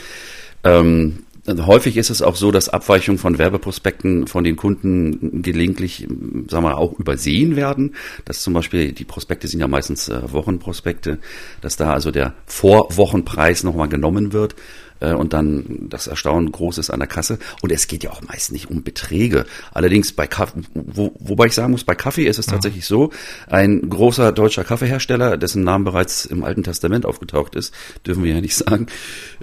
Ähm, 0.63 1.23
Häufig 1.47 1.95
ist 1.95 2.09
es 2.09 2.21
auch 2.21 2.35
so, 2.35 2.51
dass 2.51 2.67
Abweichungen 2.67 3.17
von 3.17 3.37
Werbeprospekten 3.37 4.27
von 4.27 4.43
den 4.43 4.57
Kunden 4.57 5.41
gelegentlich, 5.41 6.05
sagen 6.49 6.65
wir 6.65 6.77
auch 6.77 6.99
übersehen 6.99 7.55
werden. 7.55 7.95
Dass 8.25 8.41
zum 8.41 8.53
Beispiel 8.53 8.91
die 8.91 9.05
Prospekte 9.05 9.47
sind 9.47 9.61
ja 9.61 9.67
meistens 9.67 10.09
äh, 10.09 10.33
Wochenprospekte, 10.33 11.19
dass 11.61 11.77
da 11.77 11.93
also 11.93 12.11
der 12.11 12.33
Vorwochenpreis 12.47 13.63
nochmal 13.63 13.87
genommen 13.87 14.33
wird 14.33 14.55
äh, 14.99 15.13
und 15.13 15.33
dann 15.33 15.87
das 15.89 16.07
Erstaunen 16.07 16.51
groß 16.51 16.77
ist 16.77 16.89
an 16.89 16.99
der 16.99 17.07
Kasse. 17.07 17.39
Und 17.61 17.71
es 17.71 17.87
geht 17.87 18.03
ja 18.03 18.11
auch 18.11 18.21
meist 18.21 18.51
nicht 18.51 18.69
um 18.69 18.83
Beträge. 18.83 19.45
Allerdings 19.73 20.11
bei 20.11 20.27
Kaffee, 20.27 20.61
wo, 20.73 21.13
wobei 21.19 21.47
ich 21.47 21.53
sagen 21.53 21.71
muss, 21.71 21.83
bei 21.83 21.95
Kaffee 21.95 22.25
ist 22.25 22.39
es 22.39 22.45
tatsächlich 22.45 22.85
so, 22.85 23.11
ein 23.47 23.89
großer 23.89 24.31
deutscher 24.31 24.63
Kaffeehersteller, 24.63 25.37
dessen 25.37 25.63
Name 25.63 25.85
bereits 25.85 26.25
im 26.25 26.43
Alten 26.43 26.63
Testament 26.63 27.05
aufgetaucht 27.05 27.55
ist, 27.55 27.73
dürfen 28.05 28.23
wir 28.23 28.33
ja 28.33 28.41
nicht 28.41 28.55
sagen, 28.55 28.87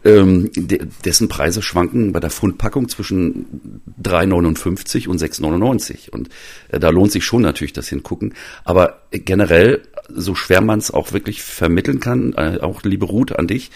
ähm, 0.04 0.50
de, 0.54 0.86
dessen 1.04 1.28
Preise 1.28 1.62
schwanken 1.62 2.12
bei 2.12 2.20
der 2.20 2.30
Pfundpackung 2.30 2.88
zwischen 2.88 3.82
3,59 4.02 5.08
und 5.08 5.20
6,99. 5.20 6.10
Und 6.10 6.28
äh, 6.68 6.78
da 6.78 6.90
lohnt 6.90 7.12
sich 7.12 7.24
schon 7.24 7.42
natürlich 7.42 7.72
das 7.72 7.88
Hingucken. 7.88 8.34
Aber 8.64 9.00
generell, 9.10 9.82
so 10.08 10.34
schwer 10.34 10.60
man 10.60 10.78
es 10.78 10.90
auch 10.90 11.12
wirklich 11.12 11.42
vermitteln 11.42 12.00
kann, 12.00 12.32
äh, 12.34 12.58
auch 12.60 12.82
liebe 12.82 13.06
Ruth 13.06 13.38
an 13.38 13.46
dich, 13.46 13.70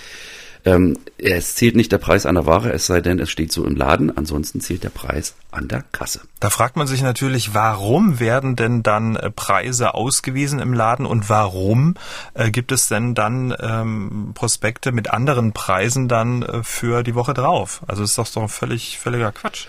ähm, 0.69 0.99
es 1.17 1.55
zählt 1.55 1.77
nicht 1.77 1.91
der 1.93 1.99
Preis 1.99 2.27
an 2.27 2.35
der 2.35 2.45
Ware, 2.45 2.73
es 2.73 2.87
sei 2.87 3.01
denn, 3.01 3.19
es 3.19 3.31
steht 3.31 3.53
so 3.53 3.65
im 3.65 3.75
Laden. 3.75 4.15
Ansonsten 4.17 4.61
zählt 4.61 4.85
der 4.85 4.91
Preis 4.91 5.35
an 5.51 5.67
der 5.67 5.83
Kasse. 5.93 6.21
Da 6.41 6.51
fragt 6.51 6.77
man 6.77 6.87
sich 6.87 7.03
natürlich, 7.03 7.55
warum 7.55 8.21
werden 8.21 8.55
denn 8.55 8.83
dann 8.83 9.17
äh, 9.17 9.31
Preise 9.31 9.95
ausgewiesen 9.95 10.61
im 10.61 10.75
Laden 10.75 11.07
und 11.07 11.31
warum 11.31 11.95
äh, 12.35 12.51
gibt 12.51 12.71
es 12.71 12.89
denn 12.89 13.15
dann 13.15 13.55
ähm, 13.59 14.33
Prospekte 14.35 14.93
mit 14.93 15.11
anderen 15.11 15.53
Preisen 15.53 16.07
dann 16.07 16.43
äh, 16.43 16.63
für 16.63 17.03
die 17.03 17.15
Woche 17.15 17.33
drauf? 17.33 17.81
Also 17.87 18.03
ist 18.03 18.19
doch 18.19 18.51
völlig 18.51 18.99
völliger 18.99 19.33
Quatsch. 19.33 19.69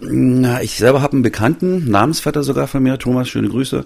Ich 0.00 0.76
selber 0.76 1.02
habe 1.02 1.14
einen 1.14 1.22
Bekannten, 1.22 1.90
Namensvetter 1.90 2.44
sogar 2.44 2.68
von 2.68 2.84
mir, 2.84 2.98
Thomas, 2.98 3.28
schöne 3.28 3.48
Grüße. 3.48 3.84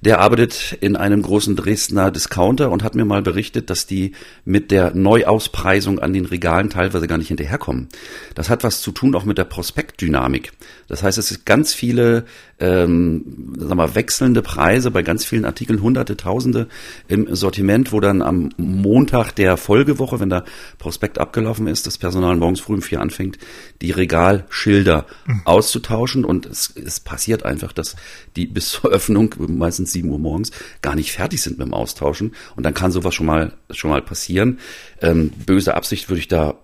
Der 0.00 0.20
arbeitet 0.20 0.78
in 0.80 0.96
einem 0.96 1.20
großen 1.20 1.54
Dresdner 1.54 2.10
Discounter 2.10 2.70
und 2.70 2.82
hat 2.82 2.94
mir 2.94 3.04
mal 3.04 3.20
berichtet, 3.20 3.68
dass 3.68 3.84
die 3.84 4.12
mit 4.46 4.70
der 4.70 4.94
Neuauspreisung 4.94 5.98
an 5.98 6.14
den 6.14 6.24
Regalen 6.24 6.70
teilweise 6.70 7.06
gar 7.06 7.18
nicht 7.18 7.28
hinterherkommen. 7.28 7.88
Das 8.34 8.48
hat 8.48 8.64
was 8.64 8.80
zu 8.80 8.90
tun 8.90 9.14
auch 9.14 9.26
mit 9.26 9.36
der 9.36 9.44
Prospektdynamik. 9.44 10.52
Das 10.88 11.02
heißt, 11.02 11.18
es 11.18 11.30
ist 11.30 11.44
ganz 11.44 11.74
viele, 11.74 12.24
ähm, 12.58 13.54
sagen 13.58 13.76
wir, 13.76 13.94
wechselnde 13.94 14.40
Preise 14.40 14.90
bei 14.90 15.02
ganz 15.02 15.26
vielen 15.26 15.44
Artikeln, 15.44 15.82
hunderte, 15.82 16.16
tausende 16.16 16.68
im 17.06 17.34
Sortiment, 17.36 17.92
wo 17.92 18.00
dann 18.00 18.22
am 18.22 18.48
Montag 18.56 19.32
der 19.32 19.58
Folgewoche, 19.58 20.20
wenn 20.20 20.30
der 20.30 20.44
Prospekt 20.78 21.18
abgelaufen 21.18 21.66
ist, 21.66 21.86
das 21.86 21.98
Personal 21.98 22.36
morgens 22.36 22.60
früh 22.60 22.74
um 22.74 22.82
vier 22.82 23.02
anfängt, 23.02 23.36
die 23.82 23.90
Regalschilder 23.90 25.04
mhm. 25.26 25.42
Auszutauschen 25.50 26.24
und 26.24 26.46
es, 26.46 26.72
es 26.74 27.00
passiert 27.00 27.44
einfach, 27.44 27.72
dass 27.72 27.96
die 28.36 28.46
bis 28.46 28.70
zur 28.70 28.90
Öffnung 28.90 29.34
meistens 29.48 29.90
abends 29.90 29.92
7 29.92 30.08
Uhr 30.08 30.18
morgens 30.18 30.50
gar 30.82 30.94
nicht 30.94 31.12
fertig 31.12 31.42
sind 31.42 31.58
mit 31.58 31.66
dem 31.66 31.74
Austauschen. 31.74 32.34
Und 32.56 32.64
dann 32.64 32.74
kann 32.74 32.92
sowas 32.92 33.14
schon 33.14 33.26
mal, 33.26 33.52
schon 33.70 33.90
mal 33.90 34.02
passieren. 34.02 34.58
Ähm, 35.00 35.30
böse 35.30 35.74
Absicht 35.74 36.08
würde 36.08 36.20
ich 36.20 36.28
da 36.28 36.54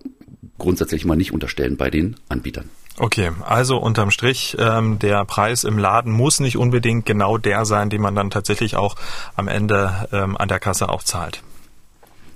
grundsätzlich 0.57 1.05
mal 1.05 1.15
nicht 1.15 1.33
unterstellen 1.33 1.77
bei 1.77 1.89
den 1.89 2.15
Anbietern. 2.29 2.69
Okay, 2.99 3.31
also 3.45 3.77
unterm 3.77 4.09
Strich, 4.09 4.55
ähm, 4.59 4.97
der 4.97 5.23
Preis 5.25 5.63
im 5.63 5.77
Laden 5.77 6.11
muss 6.11 6.39
nicht 6.39 6.57
unbedingt 6.57 7.05
genau 7.05 7.37
der 7.37 7.63
sein, 7.65 7.91
den 7.91 8.01
man 8.01 8.15
dann 8.15 8.31
tatsächlich 8.31 8.75
auch 8.75 8.95
am 9.35 9.47
Ende 9.47 10.07
ähm, 10.11 10.35
an 10.35 10.47
der 10.47 10.59
Kasse 10.59 10.89
auch 10.89 11.03
zahlt. 11.03 11.43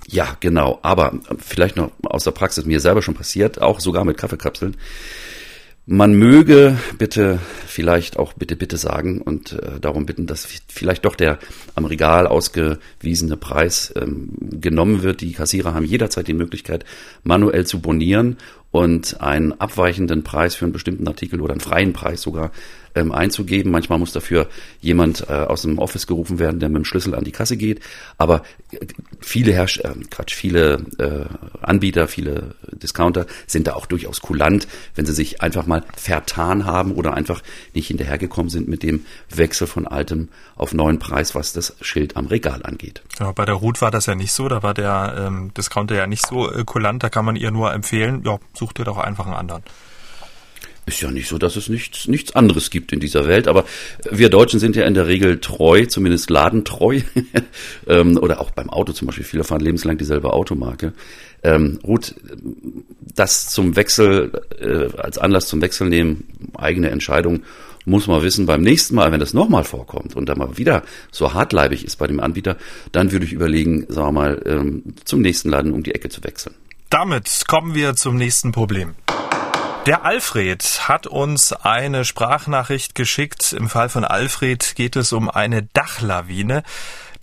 Ja, 0.06 0.36
genau. 0.38 0.78
Aber 0.82 1.14
vielleicht 1.38 1.76
noch 1.76 1.90
aus 2.04 2.24
der 2.24 2.32
Praxis 2.32 2.64
mir 2.64 2.80
selber 2.80 3.02
schon 3.02 3.14
passiert, 3.14 3.60
auch 3.60 3.80
sogar 3.80 4.04
mit 4.04 4.18
Kaffeekapseln. 4.18 4.76
Man 5.84 6.14
möge 6.14 6.78
bitte 6.96 7.40
vielleicht 7.66 8.16
auch 8.16 8.34
bitte 8.34 8.54
bitte 8.54 8.76
sagen 8.76 9.20
und 9.20 9.54
äh, 9.54 9.80
darum 9.80 10.06
bitten, 10.06 10.28
dass 10.28 10.46
vielleicht 10.68 11.04
doch 11.04 11.16
der 11.16 11.40
am 11.74 11.86
Regal 11.86 12.28
ausgewiesene 12.28 13.36
Preis 13.36 13.92
ähm, 13.96 14.28
genommen 14.40 15.02
wird. 15.02 15.22
Die 15.22 15.32
Kassierer 15.32 15.74
haben 15.74 15.84
jederzeit 15.84 16.28
die 16.28 16.34
Möglichkeit, 16.34 16.84
manuell 17.24 17.66
zu 17.66 17.80
bonieren 17.80 18.36
und 18.70 19.20
einen 19.20 19.52
abweichenden 19.60 20.22
Preis 20.22 20.54
für 20.54 20.66
einen 20.66 20.72
bestimmten 20.72 21.08
Artikel 21.08 21.40
oder 21.40 21.52
einen 21.52 21.60
freien 21.60 21.92
Preis 21.92 22.22
sogar 22.22 22.52
ähm, 22.94 23.12
einzugeben. 23.12 23.72
Manchmal 23.72 23.98
muss 23.98 24.12
dafür 24.12 24.48
jemand 24.80 25.28
äh, 25.28 25.32
aus 25.32 25.62
dem 25.62 25.78
Office 25.78 26.06
gerufen 26.06 26.38
werden, 26.38 26.60
der 26.60 26.68
mit 26.68 26.78
dem 26.78 26.84
Schlüssel 26.84 27.14
an 27.14 27.24
die 27.24 27.32
Kasse 27.32 27.56
geht. 27.56 27.80
Aber 28.18 28.42
äh, 28.70 28.78
viele 29.20 29.52
Herrsch 29.52 29.78
äh, 29.78 29.92
Quatsch, 30.10 30.34
viele 30.34 30.84
äh, 30.98 31.24
Anbieter, 31.60 32.08
viele 32.08 32.54
Discounter 32.70 33.26
sind 33.46 33.66
da 33.66 33.74
auch 33.74 33.86
durchaus 33.86 34.20
kulant, 34.20 34.66
wenn 34.94 35.06
sie 35.06 35.12
sich 35.12 35.42
einfach 35.42 35.66
mal 35.66 35.82
vertan 35.96 36.66
haben 36.66 36.92
oder 36.92 37.14
einfach 37.14 37.42
nicht 37.74 37.88
hinterhergekommen 37.88 38.50
sind 38.50 38.68
mit 38.68 38.82
dem 38.82 39.04
Wechsel 39.28 39.66
von 39.66 39.86
altem 39.86 40.28
auf 40.56 40.74
neuen 40.74 40.98
Preis, 40.98 41.34
was 41.34 41.52
das 41.52 41.76
Schild 41.80 42.16
am 42.16 42.26
Regal 42.26 42.62
angeht. 42.62 43.02
Ja, 43.18 43.32
bei 43.32 43.44
der 43.44 43.54
Ruth 43.54 43.80
war 43.82 43.90
das 43.90 44.06
ja 44.06 44.14
nicht 44.14 44.32
so. 44.32 44.48
Da 44.48 44.62
war 44.62 44.74
der 44.74 45.14
ähm, 45.18 45.52
Discounter 45.56 45.94
ja 45.94 46.06
nicht 46.06 46.26
so 46.26 46.50
äh, 46.50 46.64
kulant. 46.64 47.02
Da 47.02 47.08
kann 47.08 47.24
man 47.24 47.36
ihr 47.36 47.50
nur 47.50 47.72
empfehlen, 47.72 48.22
ja, 48.24 48.38
such 48.54 48.72
dir 48.72 48.84
doch 48.84 48.98
einfach 48.98 49.26
einen 49.26 49.34
anderen. 49.34 49.62
Ist 50.84 51.00
ja 51.00 51.12
nicht 51.12 51.28
so, 51.28 51.38
dass 51.38 51.54
es 51.54 51.68
nichts, 51.68 52.08
nichts 52.08 52.34
anderes 52.34 52.70
gibt 52.70 52.92
in 52.92 52.98
dieser 52.98 53.28
Welt, 53.28 53.46
aber 53.46 53.64
wir 54.10 54.30
Deutschen 54.30 54.58
sind 54.58 54.74
ja 54.74 54.84
in 54.84 54.94
der 54.94 55.06
Regel 55.06 55.38
treu, 55.38 55.86
zumindest 55.86 56.30
ladentreu. 56.30 57.00
Ähm, 57.88 58.16
oder 58.16 58.40
auch 58.40 58.52
beim 58.52 58.70
Auto 58.70 58.92
zum 58.92 59.06
Beispiel. 59.06 59.24
Viele 59.24 59.42
fahren 59.42 59.60
lebenslang 59.60 59.98
dieselbe 59.98 60.32
Automarke. 60.32 60.92
Ähm, 61.42 61.80
Ruth, 61.82 62.14
das 63.14 63.48
zum 63.48 63.74
Wechsel, 63.74 64.40
äh, 64.60 64.96
als 64.96 65.18
Anlass 65.18 65.48
zum 65.48 65.60
Wechsel 65.60 65.88
nehmen, 65.88 66.24
eigene 66.54 66.90
Entscheidung, 66.90 67.42
muss 67.84 68.06
man 68.06 68.22
wissen, 68.22 68.46
beim 68.46 68.62
nächsten 68.62 68.94
Mal, 68.94 69.10
wenn 69.10 69.20
das 69.20 69.34
nochmal 69.34 69.64
vorkommt 69.64 70.14
und 70.14 70.28
dann 70.28 70.38
mal 70.38 70.56
wieder 70.56 70.82
so 71.10 71.34
hartleibig 71.34 71.84
ist 71.84 71.96
bei 71.96 72.06
dem 72.06 72.20
Anbieter, 72.20 72.56
dann 72.92 73.10
würde 73.10 73.26
ich 73.26 73.32
überlegen, 73.32 73.86
sagen 73.88 74.08
wir 74.08 74.12
mal, 74.12 74.42
ähm, 74.46 74.82
zum 75.04 75.20
nächsten 75.20 75.50
Laden 75.50 75.72
um 75.72 75.82
die 75.82 75.94
Ecke 75.94 76.08
zu 76.08 76.22
wechseln. 76.22 76.54
Damit 76.90 77.44
kommen 77.48 77.74
wir 77.74 77.96
zum 77.96 78.16
nächsten 78.16 78.52
Problem. 78.52 78.94
Der 79.84 80.04
Alfred 80.04 80.88
hat 80.88 81.08
uns 81.08 81.52
eine 81.52 82.04
Sprachnachricht 82.04 82.94
geschickt. 82.94 83.52
Im 83.52 83.68
Fall 83.68 83.88
von 83.88 84.04
Alfred 84.04 84.76
geht 84.76 84.94
es 84.94 85.12
um 85.12 85.28
eine 85.28 85.64
Dachlawine, 85.64 86.62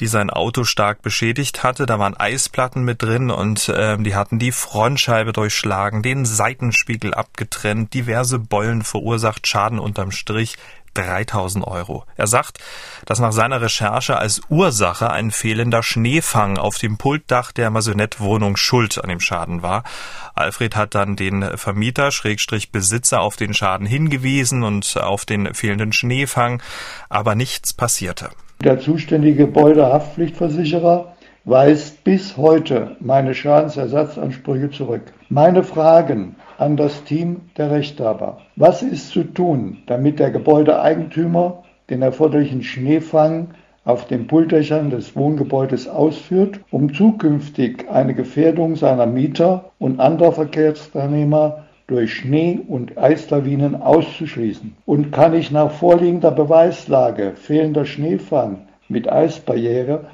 die 0.01 0.07
sein 0.07 0.29
Auto 0.29 0.65
stark 0.65 1.01
beschädigt 1.01 1.63
hatte. 1.63 1.85
Da 1.85 1.99
waren 1.99 2.17
Eisplatten 2.17 2.83
mit 2.83 3.01
drin 3.01 3.31
und 3.31 3.69
äh, 3.69 3.97
die 3.99 4.13
hatten 4.13 4.39
die 4.39 4.51
Frontscheibe 4.51 5.31
durchschlagen, 5.31 6.03
den 6.03 6.25
Seitenspiegel 6.25 7.13
abgetrennt, 7.13 7.93
diverse 7.93 8.39
Beulen 8.39 8.81
verursacht, 8.81 9.47
Schaden 9.47 9.79
unterm 9.79 10.11
Strich. 10.11 10.57
3000 11.01 11.65
Euro. 11.65 12.03
Er 12.15 12.27
sagt, 12.27 12.59
dass 13.05 13.19
nach 13.19 13.31
seiner 13.31 13.61
Recherche 13.61 14.17
als 14.17 14.41
Ursache 14.49 15.09
ein 15.11 15.31
fehlender 15.31 15.83
Schneefang 15.83 16.57
auf 16.57 16.77
dem 16.77 16.97
Pultdach 16.97 17.51
der 17.51 17.69
Maisonette-Wohnung 17.69 18.57
schuld 18.57 19.01
an 19.01 19.09
dem 19.09 19.19
Schaden 19.19 19.61
war. 19.61 19.83
Alfred 20.35 20.75
hat 20.75 20.95
dann 20.95 21.15
den 21.15 21.57
Vermieter, 21.57 22.11
Schrägstrich 22.11 22.71
Besitzer, 22.71 23.21
auf 23.21 23.35
den 23.35 23.53
Schaden 23.53 23.87
hingewiesen 23.87 24.63
und 24.63 24.97
auf 24.97 25.25
den 25.25 25.53
fehlenden 25.53 25.93
Schneefang, 25.93 26.61
aber 27.09 27.35
nichts 27.35 27.73
passierte. 27.73 28.29
Der 28.61 28.79
zuständige 28.79 29.45
Gebäudehaftpflichtversicherer 29.45 31.15
weist 31.45 32.03
bis 32.03 32.37
heute 32.37 32.95
meine 32.99 33.33
Schadensersatzansprüche 33.33 34.71
zurück. 34.71 35.13
Meine 35.29 35.63
Fragen 35.63 36.35
an 36.57 36.75
das 36.75 37.03
Team 37.05 37.41
der 37.57 37.71
Rechthaber. 37.71 38.39
Was 38.55 38.83
ist 38.83 39.11
zu 39.11 39.23
tun, 39.23 39.77
damit 39.87 40.19
der 40.19 40.31
Gebäudeeigentümer 40.31 41.63
den 41.89 42.01
erforderlichen 42.01 42.61
Schneefang 42.61 43.49
auf 43.85 44.05
den 44.05 44.27
Pultdächern 44.27 44.89
des 44.89 45.15
Wohngebäudes 45.15 45.87
ausführt, 45.87 46.59
um 46.69 46.93
zukünftig 46.93 47.89
eine 47.89 48.13
Gefährdung 48.13 48.75
seiner 48.75 49.05
Mieter 49.05 49.71
und 49.79 49.99
anderer 49.99 50.33
Verkehrsteilnehmer 50.33 51.63
durch 51.87 52.13
Schnee- 52.13 52.59
und 52.67 52.97
Eislawinen 52.97 53.81
auszuschließen? 53.81 54.75
Und 54.85 55.11
kann 55.11 55.33
ich 55.33 55.49
nach 55.49 55.71
vorliegender 55.71 56.31
Beweislage 56.31 57.31
fehlender 57.35 57.85
Schneefang 57.85 58.67
mit 58.89 59.11
Eisbarriere 59.11 60.05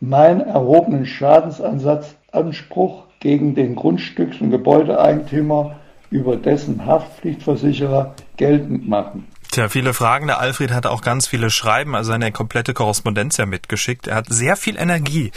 meinen 0.00 0.40
erhobenen 0.40 1.06
Schadensansatzanspruch 1.06 3.04
gegen 3.20 3.54
den 3.54 3.74
Grundstücks- 3.76 4.40
und 4.40 4.50
Gebäudeeigentümer 4.50 5.76
über 6.10 6.36
dessen 6.36 6.86
Haftpflichtversicherer 6.86 8.14
geltend 8.36 8.88
machen. 8.88 9.26
Tja, 9.50 9.68
viele 9.68 9.94
Fragen. 9.94 10.26
Der 10.26 10.40
Alfred 10.40 10.72
hat 10.72 10.86
auch 10.86 11.00
ganz 11.00 11.26
viele 11.26 11.50
Schreiben, 11.50 11.94
also 11.94 12.12
seine 12.12 12.32
komplette 12.32 12.74
Korrespondenz 12.74 13.38
ja 13.38 13.46
mitgeschickt. 13.46 14.06
Er 14.06 14.16
hat 14.16 14.26
sehr 14.28 14.56
viel 14.56 14.78
Energie 14.78 15.32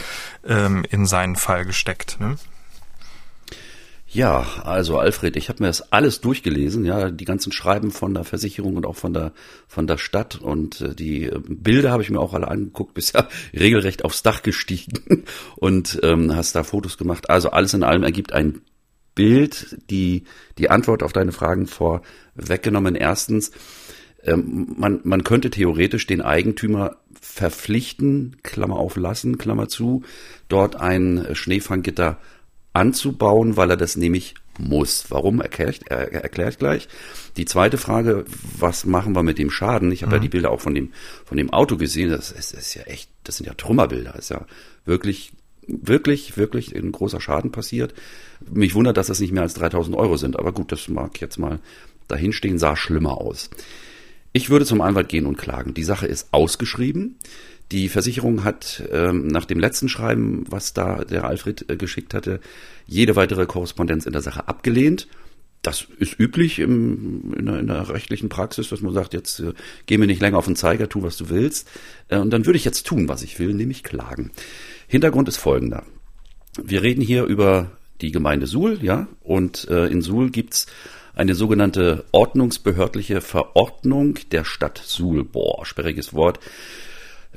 ähm, 0.46 0.84
in 0.90 1.06
seinen 1.06 1.36
Fall 1.36 1.64
gesteckt. 1.64 2.18
Ne? 2.20 2.36
Ja, 4.14 4.44
also 4.64 4.98
Alfred, 4.98 5.36
ich 5.36 5.48
habe 5.48 5.62
mir 5.62 5.68
das 5.68 5.90
alles 5.90 6.20
durchgelesen, 6.20 6.84
ja, 6.84 7.10
die 7.10 7.24
ganzen 7.24 7.50
Schreiben 7.50 7.90
von 7.90 8.12
der 8.12 8.24
Versicherung 8.24 8.76
und 8.76 8.84
auch 8.84 8.96
von 8.96 9.14
der 9.14 9.32
von 9.66 9.86
der 9.86 9.96
Stadt 9.96 10.36
und 10.36 10.82
äh, 10.82 10.94
die 10.94 11.24
äh, 11.24 11.40
Bilder 11.48 11.90
habe 11.92 12.02
ich 12.02 12.10
mir 12.10 12.20
auch 12.20 12.34
alle 12.34 12.48
angeguckt, 12.48 12.92
bist 12.94 13.14
ja 13.14 13.26
regelrecht 13.54 14.04
aufs 14.04 14.22
Dach 14.22 14.42
gestiegen 14.42 15.24
und 15.56 15.98
ähm, 16.02 16.36
hast 16.36 16.54
da 16.54 16.62
Fotos 16.62 16.98
gemacht. 16.98 17.30
Also 17.30 17.50
alles 17.50 17.72
in 17.72 17.84
allem 17.84 18.02
ergibt 18.02 18.34
ein 18.34 18.60
Bild 19.14 19.78
die 19.88 20.24
die 20.58 20.68
Antwort 20.68 21.02
auf 21.02 21.14
deine 21.14 21.32
Fragen 21.32 21.66
vorweggenommen. 21.66 22.96
Erstens, 22.96 23.50
ähm, 24.24 24.74
man 24.76 25.00
man 25.04 25.24
könnte 25.24 25.48
theoretisch 25.48 26.06
den 26.06 26.20
Eigentümer 26.20 26.96
verpflichten, 27.18 28.36
Klammer 28.42 28.76
auf 28.76 28.96
lassen, 28.96 29.38
Klammer 29.38 29.68
zu, 29.68 30.02
dort 30.48 30.76
ein 30.76 31.28
Schneefanggitter 31.32 32.18
anzubauen, 32.72 33.56
weil 33.56 33.70
er 33.70 33.76
das 33.76 33.96
nämlich 33.96 34.34
muss. 34.58 35.06
Warum 35.08 35.40
erkläre 35.40 35.70
ich, 35.70 35.80
er, 35.90 36.24
ich 36.24 36.58
gleich. 36.58 36.88
Die 37.36 37.44
zweite 37.44 37.78
Frage, 37.78 38.24
was 38.58 38.84
machen 38.84 39.14
wir 39.14 39.22
mit 39.22 39.38
dem 39.38 39.50
Schaden? 39.50 39.92
Ich 39.92 40.02
habe 40.02 40.10
mhm. 40.10 40.14
ja 40.14 40.20
die 40.20 40.28
Bilder 40.28 40.50
auch 40.50 40.60
von 40.60 40.74
dem, 40.74 40.92
von 41.24 41.36
dem 41.36 41.50
Auto 41.50 41.76
gesehen. 41.76 42.10
Das 42.10 42.30
ist, 42.30 42.52
ist 42.52 42.74
ja 42.74 42.82
echt, 42.82 43.10
das 43.24 43.38
sind 43.38 43.46
ja 43.46 43.54
Trümmerbilder. 43.54 44.12
Das 44.12 44.24
ist 44.24 44.28
ja 44.30 44.46
wirklich, 44.84 45.32
wirklich, 45.66 46.36
wirklich 46.36 46.74
ein 46.74 46.92
großer 46.92 47.20
Schaden 47.20 47.52
passiert. 47.52 47.94
Mich 48.50 48.74
wundert, 48.74 48.96
dass 48.96 49.06
das 49.06 49.20
nicht 49.20 49.32
mehr 49.32 49.42
als 49.42 49.54
3000 49.54 49.96
Euro 49.96 50.16
sind. 50.16 50.38
Aber 50.38 50.52
gut, 50.52 50.72
das 50.72 50.88
mag 50.88 51.20
jetzt 51.20 51.38
mal 51.38 51.60
dahinstehen, 52.08 52.58
sah 52.58 52.76
schlimmer 52.76 53.18
aus. 53.18 53.50
Ich 54.34 54.48
würde 54.48 54.64
zum 54.64 54.80
Anwalt 54.80 55.08
gehen 55.08 55.26
und 55.26 55.36
klagen. 55.36 55.74
Die 55.74 55.84
Sache 55.84 56.06
ist 56.06 56.28
ausgeschrieben. 56.32 57.16
Die 57.72 57.88
Versicherung 57.88 58.44
hat 58.44 58.82
ähm, 58.92 59.28
nach 59.28 59.46
dem 59.46 59.58
letzten 59.58 59.88
Schreiben, 59.88 60.44
was 60.50 60.74
da 60.74 61.04
der 61.06 61.24
Alfred 61.24 61.70
äh, 61.70 61.76
geschickt 61.78 62.12
hatte, 62.12 62.38
jede 62.86 63.16
weitere 63.16 63.46
Korrespondenz 63.46 64.04
in 64.04 64.12
der 64.12 64.20
Sache 64.20 64.46
abgelehnt. 64.46 65.08
Das 65.62 65.86
ist 65.98 66.20
üblich 66.20 66.58
im, 66.58 67.32
in, 67.34 67.46
der, 67.46 67.60
in, 67.60 67.68
der, 67.68 67.88
rechtlichen 67.88 68.28
Praxis, 68.28 68.68
dass 68.68 68.82
man 68.82 68.92
sagt, 68.92 69.14
jetzt 69.14 69.40
äh, 69.40 69.54
geh 69.86 69.96
mir 69.96 70.06
nicht 70.06 70.20
länger 70.20 70.36
auf 70.36 70.44
den 70.44 70.56
Zeiger, 70.56 70.90
tu, 70.90 71.02
was 71.02 71.16
du 71.16 71.30
willst. 71.30 71.66
Äh, 72.08 72.18
und 72.18 72.30
dann 72.30 72.44
würde 72.44 72.58
ich 72.58 72.66
jetzt 72.66 72.86
tun, 72.86 73.08
was 73.08 73.22
ich 73.22 73.38
will, 73.38 73.54
nämlich 73.54 73.82
klagen. 73.82 74.32
Hintergrund 74.86 75.28
ist 75.28 75.38
folgender. 75.38 75.84
Wir 76.62 76.82
reden 76.82 77.00
hier 77.00 77.24
über 77.24 77.70
die 78.02 78.12
Gemeinde 78.12 78.46
Suhl, 78.46 78.80
ja, 78.82 79.08
und 79.22 79.66
äh, 79.70 79.86
in 79.86 80.02
Suhl 80.02 80.28
gibt's 80.28 80.66
eine 81.14 81.34
sogenannte 81.34 82.04
ordnungsbehördliche 82.12 83.22
Verordnung 83.22 84.18
der 84.30 84.44
Stadt 84.44 84.82
Suhl. 84.84 85.24
Boah, 85.24 85.64
sperriges 85.64 86.12
Wort. 86.12 86.38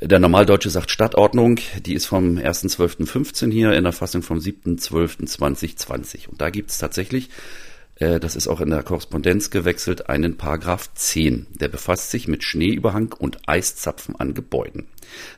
Der 0.01 0.19
Normaldeutsche 0.19 0.69
sagt 0.69 0.91
Stadtordnung, 0.91 1.59
die 1.85 1.93
ist 1.93 2.05
vom 2.05 2.37
1.12.15 2.37 3.49
hier 3.49 3.71
in 3.71 3.85
der 3.85 3.93
Fassung 3.93 4.23
vom 4.23 4.39
7.12.2020. 4.39 6.27
Und 6.27 6.41
da 6.41 6.49
gibt 6.49 6.71
es 6.71 6.77
tatsächlich 6.77 7.29
äh, 7.95 8.19
das 8.19 8.35
ist 8.35 8.47
auch 8.47 8.61
in 8.61 8.69
der 8.69 8.83
Korrespondenz 8.83 9.49
gewechselt, 9.49 10.09
einen 10.09 10.37
Paragraph 10.37 10.93
10. 10.93 11.47
Der 11.59 11.69
befasst 11.69 12.11
sich 12.11 12.27
mit 12.27 12.43
Schneeüberhang 12.43 13.13
und 13.17 13.47
Eiszapfen 13.47 14.15
an 14.15 14.33
Gebäuden. 14.33 14.87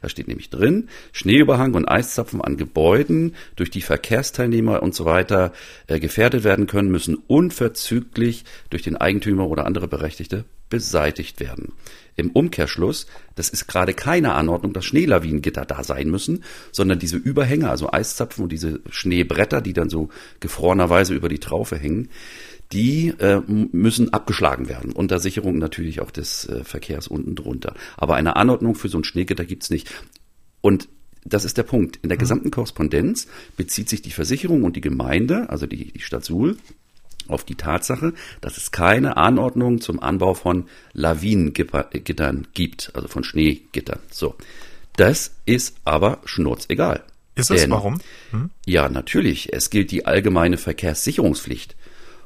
Da 0.02 0.10
steht 0.10 0.28
nämlich 0.28 0.50
drin, 0.50 0.90
Schneeüberhang 1.12 1.74
und 1.74 1.88
Eiszapfen 1.88 2.42
an 2.42 2.58
Gebäuden, 2.58 3.36
durch 3.56 3.70
die 3.70 3.82
Verkehrsteilnehmer 3.82 4.82
und 4.82 4.96
so 4.96 5.06
weiter 5.06 5.54
äh, 5.88 6.00
gefährdet 6.00 6.44
werden 6.44 6.68
können, 6.68 6.90
müssen 6.90 7.16
unverzüglich 7.28 8.44
durch 8.70 8.82
den 8.82 8.98
Eigentümer 8.98 9.48
oder 9.48 9.66
andere 9.66 9.88
Berechtigte 9.88 10.46
beseitigt 10.70 11.40
werden. 11.40 11.74
Im 12.16 12.32
Umkehrschluss, 12.32 13.06
das 13.36 13.50
ist 13.50 13.68
gerade 13.68 13.94
keine 13.94 14.34
Anordnung, 14.34 14.74
dass 14.74 14.86
Schneelawinengitter 14.86 15.66
da 15.66 15.84
sein 15.84 16.10
müssen, 16.10 16.44
sondern 16.72 16.98
diese 16.98 17.18
Überhänge, 17.18 17.70
also 17.70 17.92
Eiszapfen 17.92 18.44
und 18.44 18.52
diese 18.52 18.82
Schneebretter, 18.90 19.62
die 19.62 19.74
dann 19.74 19.90
so 19.90 20.10
gefrorenerweise 20.40 21.14
über 21.14 21.30
die 21.30 21.40
Traufe 21.40 21.78
hängen, 21.78 22.10
die 22.72 23.10
äh, 23.20 23.42
müssen 23.48 24.14
abgeschlagen 24.14 24.68
werden. 24.68 24.92
Unter 24.92 25.20
Sicherung 25.20 25.58
natürlich 25.58 26.02
auch 26.02 26.12
des 26.12 26.50
äh, 26.50 26.64
Verkehrs 26.64 27.08
unten 27.08 27.36
drunter. 27.36 27.76
Aber 27.96 28.16
eine 28.16 28.36
Anordnung 28.36 28.76
für 28.76 28.90
so 28.90 28.98
ein 28.98 29.04
Schneegitter 29.04 29.46
gibt's 29.46 29.70
nicht. 29.70 29.90
Und 30.62 30.90
das 31.24 31.46
ist 31.46 31.58
der 31.58 31.64
Punkt. 31.64 31.98
In 32.02 32.10
der 32.10 32.18
mhm. 32.18 32.22
gesamten 32.22 32.52
Korrespondenz 32.52 33.28
bezieht 33.56 33.90
sich 33.90 34.02
die 34.02 34.12
Versicherung 34.12 34.64
und 34.64 34.76
die 34.76 34.82
Gemeinde, 34.82 35.50
also 35.50 35.66
die, 35.66 35.92
die 35.94 36.02
Stadt 36.02 36.26
Suhl, 36.26 36.58
auf 37.28 37.44
die 37.44 37.56
Tatsache, 37.56 38.14
dass 38.42 38.58
es 38.58 38.72
keine 38.72 39.18
Anordnung 39.18 39.82
zum 39.82 40.02
Anbau 40.02 40.34
von 40.34 40.66
Lawinengittern 40.94 42.48
gibt, 42.54 42.92
also 42.94 43.08
von 43.08 43.24
Schneegittern. 43.24 44.00
So. 44.12 44.36
Das 44.96 45.36
ist 45.46 45.76
aber 45.84 46.20
schnurzegal. 46.26 47.04
Ist 47.36 47.52
es? 47.52 47.70
Warum? 47.70 48.00
Hm? 48.32 48.50
Ja, 48.66 48.90
natürlich. 48.90 49.54
Es 49.54 49.70
gilt 49.70 49.92
die 49.92 50.06
allgemeine 50.06 50.58
Verkehrssicherungspflicht. 50.58 51.76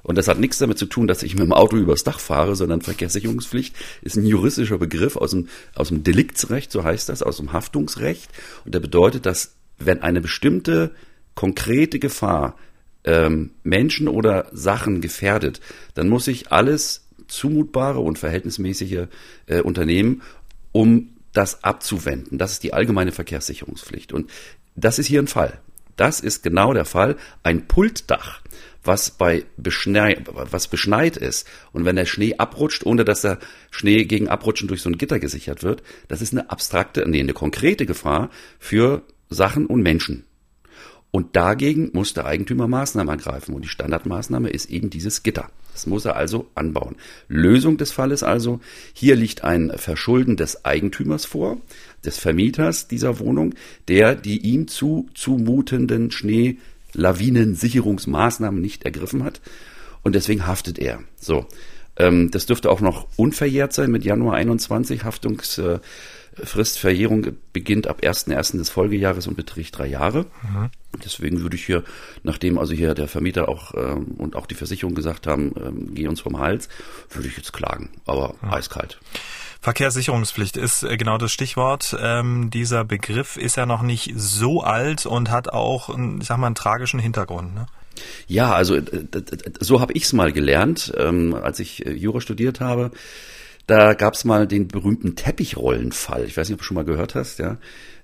Und 0.03 0.17
das 0.17 0.27
hat 0.27 0.39
nichts 0.39 0.57
damit 0.57 0.77
zu 0.77 0.85
tun, 0.85 1.07
dass 1.07 1.21
ich 1.21 1.35
mit 1.35 1.43
dem 1.43 1.53
Auto 1.53 1.77
übers 1.77 2.03
Dach 2.03 2.19
fahre, 2.19 2.55
sondern 2.55 2.81
Verkehrssicherungspflicht 2.81 3.75
ist 4.01 4.15
ein 4.15 4.25
juristischer 4.25 4.77
Begriff 4.77 5.15
aus 5.15 5.31
dem, 5.31 5.47
aus 5.75 5.89
dem 5.89 6.03
Deliktsrecht, 6.03 6.71
so 6.71 6.83
heißt 6.83 7.09
das, 7.09 7.21
aus 7.21 7.37
dem 7.37 7.53
Haftungsrecht. 7.53 8.29
Und 8.65 8.73
der 8.73 8.79
bedeutet, 8.79 9.25
dass 9.25 9.53
wenn 9.77 10.01
eine 10.01 10.21
bestimmte 10.21 10.91
konkrete 11.35 11.99
Gefahr 11.99 12.55
ähm, 13.03 13.51
Menschen 13.63 14.07
oder 14.07 14.47
Sachen 14.51 15.01
gefährdet, 15.01 15.61
dann 15.93 16.09
muss 16.09 16.27
ich 16.27 16.51
alles 16.51 17.07
zumutbare 17.27 17.99
und 17.99 18.19
verhältnismäßige 18.19 19.07
äh, 19.47 19.61
unternehmen, 19.61 20.21
um 20.71 21.09
das 21.33 21.63
abzuwenden. 21.63 22.37
Das 22.37 22.53
ist 22.53 22.63
die 22.63 22.73
allgemeine 22.73 23.11
Verkehrssicherungspflicht. 23.11 24.11
Und 24.13 24.29
das 24.75 24.99
ist 24.99 25.07
hier 25.07 25.21
ein 25.21 25.27
Fall. 25.27 25.59
Das 25.95 26.19
ist 26.19 26.43
genau 26.43 26.73
der 26.73 26.85
Fall. 26.85 27.15
Ein 27.43 27.67
Pultdach, 27.67 28.41
was 28.83 29.11
bei 29.11 29.45
Beschnei 29.57 30.17
was 30.25 30.67
beschneit 30.67 31.15
ist 31.17 31.47
und 31.71 31.85
wenn 31.85 31.95
der 31.95 32.05
Schnee 32.05 32.35
abrutscht, 32.37 32.85
ohne 32.85 33.05
dass 33.05 33.21
der 33.21 33.37
Schnee 33.69 34.05
gegen 34.05 34.27
Abrutschen 34.27 34.67
durch 34.67 34.81
so 34.81 34.89
ein 34.89 34.97
Gitter 34.97 35.19
gesichert 35.19 35.61
wird, 35.61 35.83
das 36.07 36.21
ist 36.21 36.33
eine 36.33 36.49
abstrakte, 36.49 37.07
nee, 37.07 37.19
eine 37.19 37.33
konkrete 37.33 37.85
Gefahr 37.85 38.31
für 38.57 39.03
Sachen 39.29 39.67
und 39.67 39.81
Menschen. 39.81 40.25
Und 41.11 41.35
dagegen 41.35 41.91
muss 41.93 42.13
der 42.13 42.25
Eigentümer 42.25 42.67
Maßnahmen 42.67 43.09
ergreifen. 43.09 43.53
Und 43.53 43.63
die 43.63 43.69
Standardmaßnahme 43.69 44.49
ist 44.49 44.69
eben 44.69 44.89
dieses 44.89 45.23
Gitter. 45.23 45.49
Das 45.73 45.85
muss 45.85 46.05
er 46.05 46.15
also 46.15 46.47
anbauen. 46.55 46.95
Lösung 47.27 47.75
des 47.77 47.91
Falles 47.91 48.23
also, 48.23 48.61
hier 48.93 49.17
liegt 49.17 49.43
ein 49.43 49.71
Verschulden 49.75 50.37
des 50.37 50.65
Eigentümers 50.65 51.25
vor, 51.25 51.57
des 52.05 52.17
Vermieters 52.17 52.87
dieser 52.87 53.19
Wohnung, 53.19 53.53
der 53.87 54.15
die 54.15 54.39
ihm 54.39 54.67
zu 54.67 55.07
zumutenden 55.13 56.09
Schneelawinensicherungsmaßnahmen 56.11 58.59
nicht 58.61 58.85
ergriffen 58.85 59.23
hat. 59.23 59.41
Und 60.03 60.15
deswegen 60.15 60.47
haftet 60.47 60.79
er. 60.79 61.03
So. 61.19 61.45
Ähm, 61.97 62.31
das 62.31 62.45
dürfte 62.45 62.71
auch 62.71 62.79
noch 62.81 63.07
unverjährt 63.17 63.73
sein 63.73 63.91
mit 63.91 64.05
Januar 64.05 64.35
21 64.35 65.03
Haftungs, 65.03 65.57
äh, 65.57 65.79
Fristverjährung 66.35 67.27
beginnt 67.53 67.87
ab 67.87 68.01
1.1. 68.01 68.57
des 68.57 68.69
Folgejahres 68.69 69.27
und 69.27 69.35
beträgt 69.35 69.77
drei 69.77 69.87
Jahre. 69.87 70.25
Mhm. 70.43 70.69
Deswegen 71.03 71.41
würde 71.41 71.55
ich 71.55 71.65
hier, 71.65 71.83
nachdem 72.23 72.57
also 72.57 72.73
hier 72.73 72.93
der 72.93 73.07
Vermieter 73.07 73.49
auch 73.49 73.73
ähm, 73.75 74.15
und 74.17 74.35
auch 74.35 74.45
die 74.45 74.55
Versicherung 74.55 74.95
gesagt 74.95 75.27
haben, 75.27 75.53
ähm, 75.57 75.93
geh 75.93 76.07
uns 76.07 76.21
vom 76.21 76.39
Hals, 76.39 76.69
würde 77.09 77.27
ich 77.27 77.37
jetzt 77.37 77.53
klagen, 77.53 77.89
aber 78.05 78.35
ja. 78.41 78.53
eiskalt. 78.53 78.99
Verkehrssicherungspflicht 79.61 80.57
ist 80.57 80.83
äh, 80.83 80.97
genau 80.97 81.17
das 81.17 81.31
Stichwort. 81.31 81.95
Ähm, 81.99 82.49
dieser 82.49 82.83
Begriff 82.83 83.37
ist 83.37 83.57
ja 83.57 83.65
noch 83.65 83.83
nicht 83.83 84.13
so 84.15 84.61
alt 84.61 85.05
und 85.05 85.29
hat 85.29 85.49
auch, 85.49 85.95
ich 86.19 86.25
sag 86.25 86.37
mal, 86.37 86.47
einen 86.47 86.55
tragischen 86.55 86.99
Hintergrund. 86.99 87.53
Ne? 87.53 87.67
Ja, 88.27 88.53
also 88.53 88.75
äh, 88.75 88.83
so 89.59 89.79
habe 89.79 89.93
ich 89.93 90.03
es 90.03 90.13
mal 90.13 90.31
gelernt, 90.31 90.91
ähm, 90.97 91.35
als 91.35 91.59
ich 91.59 91.85
äh, 91.85 91.91
Jura 91.91 92.21
studiert 92.21 92.59
habe. 92.59 92.91
Da 93.71 93.93
gab 93.93 94.15
es 94.15 94.25
mal 94.25 94.47
den 94.47 94.67
berühmten 94.67 95.15
Teppichrollenfall. 95.15 96.25
Ich 96.25 96.35
weiß 96.35 96.49
nicht, 96.49 96.55
ob 96.55 96.59
du 96.59 96.65
schon 96.65 96.75
mal 96.75 96.83
gehört 96.83 97.15
hast, 97.15 97.39
ja. 97.39 97.55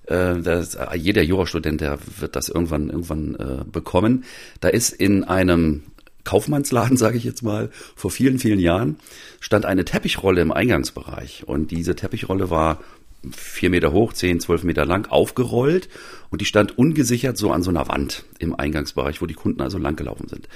Äh, 0.06 0.40
das, 0.40 0.76
äh, 0.76 0.96
jeder 0.96 1.22
Jurastudent, 1.22 1.82
der 1.82 1.98
wird 2.20 2.36
das 2.36 2.48
irgendwann 2.48 2.88
irgendwann 2.88 3.34
äh, 3.34 3.64
bekommen. 3.70 4.24
Da 4.62 4.68
ist 4.68 4.94
in 4.94 5.24
einem 5.24 5.82
Kaufmannsladen, 6.24 6.96
sage 6.96 7.18
ich 7.18 7.24
jetzt 7.24 7.42
mal, 7.42 7.68
vor 7.96 8.10
vielen, 8.10 8.38
vielen 8.38 8.60
Jahren 8.60 8.96
stand 9.40 9.66
eine 9.66 9.84
Teppichrolle 9.84 10.40
im 10.40 10.52
Eingangsbereich. 10.52 11.44
Und 11.46 11.70
diese 11.70 11.94
Teppichrolle 11.94 12.48
war 12.48 12.80
vier 13.30 13.68
Meter 13.68 13.92
hoch, 13.92 14.14
zehn, 14.14 14.40
zwölf 14.40 14.64
Meter 14.64 14.86
lang, 14.86 15.10
aufgerollt 15.10 15.90
und 16.30 16.40
die 16.40 16.46
stand 16.46 16.78
ungesichert 16.78 17.36
so 17.36 17.50
an 17.50 17.62
so 17.62 17.68
einer 17.68 17.88
Wand 17.88 18.24
im 18.38 18.54
Eingangsbereich, 18.54 19.20
wo 19.20 19.26
die 19.26 19.34
Kunden 19.34 19.60
also 19.60 19.76
langgelaufen 19.76 20.28
sind. 20.28 20.48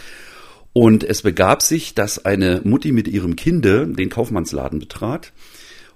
Und 0.72 1.04
es 1.04 1.22
begab 1.22 1.62
sich, 1.62 1.94
dass 1.94 2.24
eine 2.24 2.62
Mutti 2.64 2.92
mit 2.92 3.08
ihrem 3.08 3.36
Kinde 3.36 3.86
den 3.86 4.08
Kaufmannsladen 4.08 4.78
betrat 4.78 5.32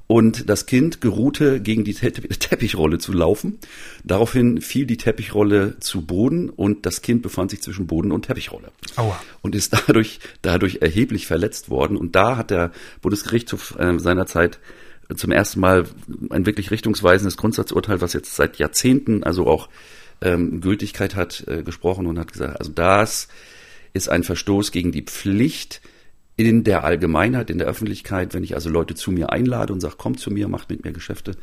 und 0.07 0.49
das 0.49 0.67
Kind 0.67 1.01
geruhte, 1.01 1.61
gegen 1.61 1.85
die 1.85 1.95
Te 1.95 2.13
Teppichrolle 2.13 2.99
zu 2.99 3.13
laufen. 3.13 3.59
Daraufhin 4.05 4.61
fiel 4.61 4.87
die 4.87 4.99
Teppichrolle 4.99 5.79
zu 5.81 6.03
Boden 6.03 6.51
und 6.51 6.87
das 6.87 7.03
Kind 7.03 7.23
befand 7.23 7.51
sich 7.51 7.63
zwischen 7.63 7.87
Boden 7.87 8.13
und 8.13 8.27
Teppichrolle. 8.27 8.71
Aua. 8.97 9.21
Und 9.43 9.55
ist 9.55 9.73
dadurch, 9.89 10.21
dadurch 10.43 10.79
erheblich 10.83 11.27
verletzt 11.27 11.71
worden. 11.71 11.97
Und 11.97 12.15
da 12.15 12.37
hat 12.37 12.51
der 12.51 12.71
Bundesgerichtshof 13.03 13.77
äh, 13.79 13.99
seinerzeit 13.99 14.59
zum 15.15 15.31
ersten 15.31 15.61
Mal 15.61 15.85
ein 16.31 16.47
wirklich 16.47 16.71
richtungsweisendes 16.71 17.37
Grundsatzurteil, 17.37 18.01
was 18.01 18.13
jetzt 18.13 18.35
seit 18.35 18.59
Jahrzehnten 18.59 19.23
also 19.23 19.47
auch 19.47 19.69
ähm, 20.21 20.61
Gültigkeit 20.61 21.15
hat, 21.15 21.45
äh, 21.47 21.63
gesprochen 21.63 22.07
und 22.07 22.19
hat 22.19 22.33
gesagt, 22.33 22.59
also 22.59 22.73
das 22.73 23.29
ist 23.97 24.09
ein 24.09 24.23
Verstoß 24.23 24.71
gegen 24.71 24.93
die 24.93 25.03
Pflicht 25.03 25.81
in 26.37 26.65
der 26.65 26.85
Allgemeinheit, 26.85 27.51
in 27.51 27.59
der 27.59 27.67
Öffentlichkeit, 27.67 28.35
wenn 28.35 28.45
ich 28.45 28.55
also 28.55 28.69
Leute 28.69 28.95
zu 28.95 29.11
mir 29.11 29.33
einlade 29.33 29.73
und 29.73 29.81
sage, 29.81 29.97
kommt 29.97 30.21
zu 30.21 30.31
mir, 30.31 30.49
macht 30.49 30.69
mit 30.71 30.85
mir 30.85 30.93
Geschäfte 30.93 31.37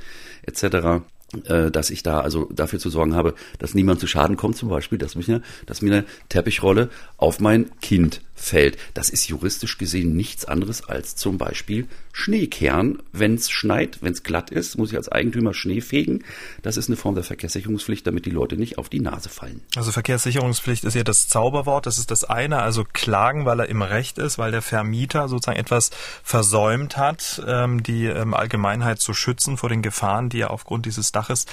etc., 0.43 1.03
äh, 1.45 1.71
dass 1.71 1.89
ich 1.89 2.03
da 2.03 2.19
also 2.19 2.47
dafür 2.53 2.77
zu 2.77 2.91
sorgen 2.91 3.15
habe, 3.15 3.33
dass 3.57 3.73
niemand 3.73 3.99
zu 3.99 4.05
Schaden 4.05 4.37
kommt, 4.37 4.55
zum 4.55 4.69
Beispiel, 4.69 4.99
dass, 4.99 5.15
mich 5.15 5.27
eine, 5.29 5.41
dass 5.65 5.81
mir 5.81 5.93
eine 5.93 6.05
Teppichrolle 6.29 6.89
auf 7.17 7.39
mein 7.39 7.71
Kind 7.81 8.21
fällt. 8.35 8.77
Das 8.93 9.09
ist 9.09 9.27
juristisch 9.27 9.77
gesehen 9.77 10.15
nichts 10.15 10.45
anderes 10.45 10.83
als 10.83 11.15
zum 11.15 11.37
Beispiel 11.37 11.87
Schneekern. 12.11 13.01
Wenn 13.11 13.35
es 13.35 13.49
schneit, 13.49 13.99
wenn 14.01 14.13
es 14.13 14.21
glatt 14.21 14.51
ist, 14.51 14.77
muss 14.77 14.91
ich 14.91 14.97
als 14.97 15.09
Eigentümer 15.09 15.53
Schnee 15.53 15.81
fegen. 15.81 16.23
Das 16.61 16.77
ist 16.77 16.87
eine 16.87 16.95
Form 16.95 17.15
der 17.15 17.23
Verkehrssicherungspflicht, 17.23 18.05
damit 18.05 18.25
die 18.25 18.29
Leute 18.29 18.55
nicht 18.55 18.77
auf 18.77 18.87
die 18.87 18.99
Nase 18.99 19.29
fallen. 19.29 19.61
Also 19.75 19.91
Verkehrssicherungspflicht 19.91 20.83
ist 20.83 20.93
ja 20.93 21.03
das 21.03 21.27
Zauberwort. 21.27 21.87
Das 21.87 21.97
ist 21.97 22.11
das 22.11 22.23
eine. 22.23 22.59
Also 22.59 22.83
klagen, 22.91 23.45
weil 23.45 23.59
er 23.59 23.69
im 23.69 23.81
Recht 23.81 24.19
ist, 24.19 24.37
weil 24.37 24.51
der 24.51 24.61
Vermieter 24.61 25.27
sozusagen 25.27 25.57
etwas 25.57 25.89
versäumt 26.23 26.97
hat, 26.97 27.43
ähm, 27.47 27.81
die 27.81 28.05
ähm, 28.05 28.35
Allgemeinheit 28.35 28.99
zu 28.99 29.13
schützen 29.15 29.57
vor 29.57 29.69
den 29.69 29.81
Gefahren, 29.81 30.29
die 30.29 30.41
er 30.41 30.51
aufgrund 30.51 30.85
dieses 30.85 31.11
Daches 31.11 31.45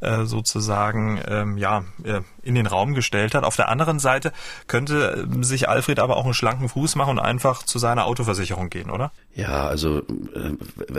äh, 0.00 0.24
sozusagen 0.24 1.20
ähm, 1.26 1.58
ja 1.58 1.84
äh, 2.04 2.20
in 2.42 2.54
den 2.54 2.66
Raum 2.66 2.94
gestellt 2.94 3.34
hat. 3.34 3.42
Auf 3.42 3.56
der 3.56 3.68
anderen 3.68 3.98
Seite 3.98 4.32
könnte 4.66 5.26
sich 5.40 5.68
Alfred 5.68 5.98
aber 5.98 6.16
auch 6.16 6.23
einen 6.24 6.34
schlanken 6.34 6.68
Fuß 6.68 6.96
machen 6.96 7.18
und 7.18 7.18
einfach 7.18 7.62
zu 7.62 7.78
seiner 7.78 8.06
Autoversicherung 8.06 8.70
gehen, 8.70 8.90
oder? 8.90 9.12
Ja, 9.34 9.66
also 9.66 9.98
äh, 9.98 10.56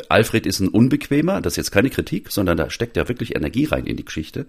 Alfred 0.10 0.46
ist 0.46 0.60
ein 0.60 0.68
Unbequemer, 0.68 1.42
das 1.42 1.54
ist 1.54 1.58
jetzt 1.58 1.72
keine 1.72 1.90
Kritik, 1.90 2.32
sondern 2.32 2.58
da 2.58 2.70
steckt 2.70 2.98
ja 2.98 3.08
wirklich 3.08 3.36
Energie 3.36 3.66
rein 3.66 3.86
in 3.86 3.98
die 3.98 4.06
Geschichte. 4.06 4.46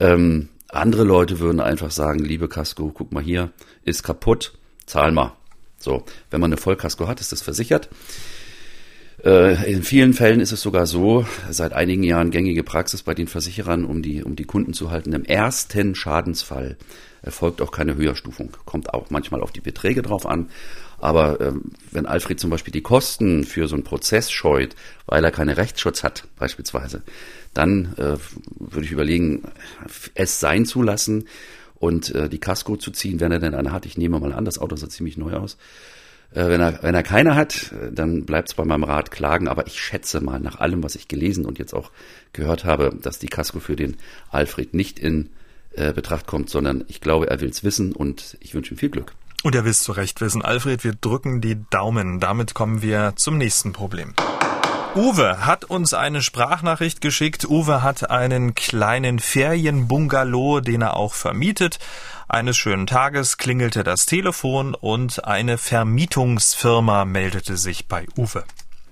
Ähm, 0.00 0.48
andere 0.68 1.04
Leute 1.04 1.40
würden 1.40 1.60
einfach 1.60 1.90
sagen, 1.90 2.20
liebe 2.20 2.48
Casco, 2.48 2.90
guck 2.92 3.12
mal 3.12 3.22
hier, 3.22 3.50
ist 3.84 4.02
kaputt, 4.02 4.52
zahl 4.86 5.12
mal. 5.12 5.32
So, 5.78 6.04
wenn 6.30 6.40
man 6.40 6.52
eine 6.52 6.60
Vollkasko 6.60 7.06
hat, 7.06 7.20
ist 7.20 7.32
das 7.32 7.42
versichert. 7.42 7.88
Äh, 9.24 9.72
in 9.72 9.82
vielen 9.82 10.12
Fällen 10.12 10.40
ist 10.40 10.52
es 10.52 10.60
sogar 10.60 10.86
so, 10.86 11.26
seit 11.50 11.72
einigen 11.72 12.02
Jahren 12.02 12.30
gängige 12.30 12.62
Praxis 12.62 13.02
bei 13.02 13.14
den 13.14 13.26
Versicherern, 13.26 13.84
um 13.84 14.02
die, 14.02 14.22
um 14.22 14.36
die 14.36 14.44
Kunden 14.44 14.74
zu 14.74 14.90
halten. 14.90 15.12
Im 15.12 15.24
ersten 15.24 15.94
Schadensfall 15.94 16.76
erfolgt 17.22 17.60
auch 17.60 17.72
keine 17.72 17.94
Höherstufung. 17.94 18.56
Kommt 18.64 18.94
auch 18.94 19.10
manchmal 19.10 19.42
auf 19.42 19.52
die 19.52 19.60
Beträge 19.60 20.02
drauf 20.02 20.26
an. 20.26 20.50
Aber 20.98 21.40
ähm, 21.40 21.72
wenn 21.92 22.06
Alfred 22.06 22.40
zum 22.40 22.50
Beispiel 22.50 22.72
die 22.72 22.82
Kosten 22.82 23.44
für 23.44 23.68
so 23.68 23.76
einen 23.76 23.84
Prozess 23.84 24.30
scheut, 24.30 24.74
weil 25.06 25.24
er 25.24 25.30
keine 25.30 25.56
Rechtsschutz 25.56 26.02
hat, 26.02 26.24
beispielsweise, 26.36 27.02
dann 27.54 27.94
äh, 27.96 28.16
würde 28.58 28.84
ich 28.84 28.92
überlegen, 28.92 29.42
es 30.14 30.40
sein 30.40 30.64
zu 30.64 30.82
lassen 30.82 31.28
und 31.76 32.14
äh, 32.14 32.28
die 32.28 32.40
Casco 32.40 32.76
zu 32.76 32.90
ziehen, 32.90 33.20
wenn 33.20 33.32
er 33.32 33.38
denn 33.38 33.54
eine 33.54 33.72
hat. 33.72 33.86
Ich 33.86 33.96
nehme 33.96 34.18
mal 34.18 34.32
an, 34.32 34.44
das 34.44 34.58
Auto 34.58 34.74
sah 34.74 34.88
ziemlich 34.88 35.16
neu 35.16 35.34
aus. 35.34 35.56
Äh, 36.32 36.48
wenn, 36.48 36.60
er, 36.60 36.82
wenn 36.82 36.94
er 36.94 37.04
keine 37.04 37.36
hat, 37.36 37.72
dann 37.92 38.24
bleibt 38.24 38.48
es 38.48 38.54
bei 38.54 38.64
meinem 38.64 38.84
Rat 38.84 39.12
klagen. 39.12 39.46
Aber 39.46 39.68
ich 39.68 39.80
schätze 39.80 40.20
mal 40.20 40.40
nach 40.40 40.58
allem, 40.58 40.82
was 40.82 40.96
ich 40.96 41.06
gelesen 41.06 41.46
und 41.46 41.58
jetzt 41.58 41.74
auch 41.74 41.92
gehört 42.32 42.64
habe, 42.64 42.96
dass 43.00 43.20
die 43.20 43.28
Casco 43.28 43.60
für 43.60 43.76
den 43.76 43.96
Alfred 44.30 44.74
nicht 44.74 44.98
in 44.98 45.30
äh, 45.72 45.92
Betracht 45.92 46.26
kommt, 46.26 46.50
sondern 46.50 46.84
ich 46.88 47.00
glaube, 47.00 47.28
er 47.30 47.40
will 47.40 47.50
es 47.50 47.64
wissen 47.64 47.92
und 47.92 48.36
ich 48.40 48.54
wünsche 48.54 48.74
ihm 48.74 48.78
viel 48.78 48.90
Glück. 48.90 49.14
Und 49.42 49.54
er 49.54 49.64
will 49.64 49.70
es 49.70 49.82
zu 49.82 49.92
Recht 49.92 50.20
wissen. 50.20 50.42
Alfred, 50.42 50.82
wir 50.82 50.94
drücken 50.94 51.40
die 51.40 51.58
Daumen. 51.70 52.18
Damit 52.18 52.54
kommen 52.54 52.82
wir 52.82 53.12
zum 53.16 53.38
nächsten 53.38 53.72
Problem. 53.72 54.14
Uwe 54.96 55.46
hat 55.46 55.64
uns 55.64 55.94
eine 55.94 56.22
Sprachnachricht 56.22 57.00
geschickt. 57.00 57.44
Uwe 57.44 57.82
hat 57.82 58.10
einen 58.10 58.54
kleinen 58.54 59.20
Ferienbungalow, 59.20 60.60
den 60.60 60.82
er 60.82 60.96
auch 60.96 61.14
vermietet. 61.14 61.78
Eines 62.28 62.56
schönen 62.56 62.86
Tages 62.86 63.36
klingelte 63.36 63.84
das 63.84 64.06
Telefon 64.06 64.74
und 64.74 65.24
eine 65.24 65.56
Vermietungsfirma 65.56 67.04
meldete 67.04 67.56
sich 67.56 67.86
bei 67.86 68.06
Uwe. 68.16 68.44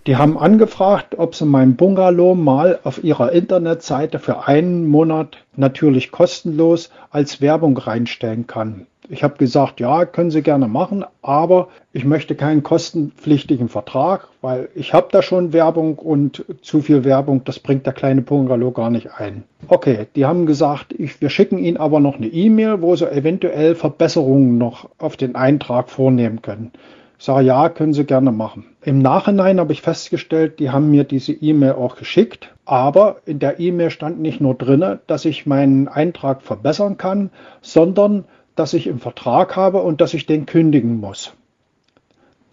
Die 0.07 0.16
haben 0.16 0.38
angefragt, 0.38 1.19
ob 1.19 1.35
sie 1.35 1.47
mein 1.47 1.75
Bungalow 1.75 2.37
mal 2.37 2.79
auf 2.85 3.03
ihrer 3.03 3.33
Internetseite 3.33 4.21
für 4.21 4.47
einen 4.47 4.87
Monat 4.87 5.38
natürlich 5.57 6.12
kostenlos 6.12 6.90
als 7.11 7.40
Werbung 7.40 7.77
reinstellen 7.77 8.47
kann. 8.47 8.87
Ich 9.09 9.25
habe 9.25 9.37
gesagt, 9.37 9.81
ja, 9.81 10.05
können 10.05 10.31
Sie 10.31 10.42
gerne 10.42 10.69
machen, 10.69 11.05
aber 11.23 11.69
ich 11.92 12.05
möchte 12.05 12.37
keinen 12.37 12.62
kostenpflichtigen 12.62 13.69
Vertrag, 13.69 14.29
weil 14.42 14.69
ich 14.77 14.92
habe 14.95 15.09
da 15.11 15.23
schon 15.23 15.53
Werbung 15.53 15.97
und 15.99 16.45
zu 16.62 16.83
viel 16.83 17.05
Werbung, 17.05 17.42
das 17.45 17.59
bringt 17.59 17.87
der 17.87 17.92
kleine 17.92 18.23
Bungalow 18.23 18.71
gar 18.71 18.90
nicht 18.90 19.11
ein. 19.16 19.42
Okay, 19.69 20.07
die 20.14 20.25
haben 20.25 20.47
gesagt, 20.47 20.92
ich, 20.92 21.21
wir 21.21 21.31
schicken 21.31 21.59
Ihnen 21.59 21.77
aber 21.77 21.99
noch 21.99 22.16
eine 22.16 22.27
E-Mail, 22.27 22.81
wo 22.81 22.95
Sie 22.95 23.11
eventuell 23.11 23.75
Verbesserungen 23.75 24.57
noch 24.59 24.88
auf 24.99 25.16
den 25.16 25.35
Eintrag 25.35 25.88
vornehmen 25.88 26.42
können. 26.42 26.73
Ich 27.19 27.25
sage, 27.25 27.47
ja, 27.47 27.69
können 27.69 27.95
Sie 27.95 28.05
gerne 28.05 28.31
machen. 28.31 28.67
Im 28.83 28.99
Nachhinein 28.99 29.59
habe 29.59 29.73
ich 29.73 29.81
festgestellt, 29.81 30.59
die 30.59 30.71
haben 30.71 30.91
mir 30.91 31.05
diese 31.05 31.33
E-Mail 31.33 31.73
auch 31.73 31.97
geschickt, 31.97 32.55
aber 32.67 33.17
in 33.25 33.39
der 33.39 33.59
E-Mail 33.59 33.91
stand 33.91 34.21
nicht 34.21 34.41
nur 34.41 34.55
drinne, 34.55 35.01
dass 35.07 35.25
ich 35.25 35.47
meinen 35.47 35.89
Eintrag 35.89 36.43
verbessern 36.43 36.99
kann, 36.99 37.31
sondern 37.63 38.25
dass 38.55 38.75
ich 38.75 38.87
im 38.87 38.99
Vertrag 38.99 39.57
habe 39.57 39.83
und 39.83 40.01
dass 40.01 40.15
ich 40.15 40.27
den 40.27 40.47
kündigen 40.47 41.01
muss. 41.01 41.35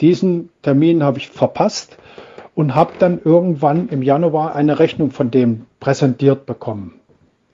Diesen 0.02 0.50
Termin 0.62 1.04
habe 1.04 1.18
ich 1.18 1.30
verpasst 1.30 1.98
und 2.56 2.76
habe 2.76 2.94
dann 3.00 3.20
irgendwann 3.24 3.90
im 3.90 4.02
Januar 4.02 4.56
eine 4.56 4.80
Rechnung 4.80 5.12
von 5.12 5.32
dem 5.32 5.66
präsentiert 5.80 6.46
bekommen. 6.46 7.00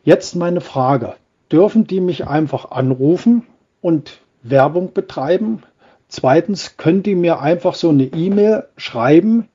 Jetzt 0.03 0.35
meine 0.35 0.61
Frage, 0.61 1.15
dürfen 1.51 1.85
die 1.85 2.01
mich 2.01 2.27
einfach 2.27 2.71
anrufen 2.71 3.43
und 3.81 4.19
Werbung 4.41 4.93
betreiben? 4.93 5.63
Zweitens, 6.09 6.75
können 6.77 7.03
die 7.03 7.15
mir 7.15 7.39
einfach 7.39 7.75
so 7.75 7.89
eine 7.89 8.03
E-Mail 8.03 8.65
schreiben, 8.77 9.47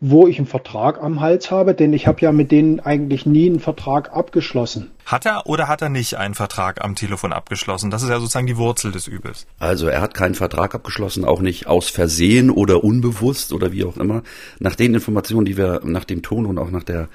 wo 0.00 0.26
ich 0.26 0.38
einen 0.38 0.46
Vertrag 0.46 1.02
am 1.02 1.20
Hals 1.20 1.50
habe, 1.50 1.74
denn 1.74 1.92
ich 1.92 2.06
habe 2.06 2.20
ja 2.20 2.30
mit 2.30 2.52
denen 2.52 2.80
eigentlich 2.80 3.24
nie 3.24 3.48
einen 3.48 3.60
Vertrag 3.60 4.12
abgeschlossen. 4.12 4.90
Hat 5.06 5.24
er 5.24 5.46
oder 5.46 5.68
hat 5.68 5.80
er 5.80 5.88
nicht 5.88 6.16
einen 6.16 6.34
Vertrag 6.34 6.84
am 6.84 6.96
Telefon 6.96 7.32
abgeschlossen? 7.32 7.90
Das 7.90 8.02
ist 8.02 8.10
ja 8.10 8.18
sozusagen 8.18 8.46
die 8.46 8.58
Wurzel 8.58 8.92
des 8.92 9.06
Übels. 9.06 9.46
Also 9.58 9.86
er 9.86 10.02
hat 10.02 10.12
keinen 10.12 10.34
Vertrag 10.34 10.74
abgeschlossen, 10.74 11.24
auch 11.24 11.40
nicht 11.40 11.66
aus 11.66 11.88
Versehen 11.88 12.50
oder 12.50 12.84
unbewusst 12.84 13.52
oder 13.52 13.72
wie 13.72 13.84
auch 13.84 13.96
immer. 13.96 14.22
Nach 14.58 14.74
den 14.74 14.92
Informationen, 14.92 15.46
die 15.46 15.56
wir 15.56 15.80
nach 15.84 16.04
dem 16.04 16.22
Ton 16.22 16.44
und 16.44 16.58
auch 16.58 16.70
nach 16.70 16.84
der 16.84 17.08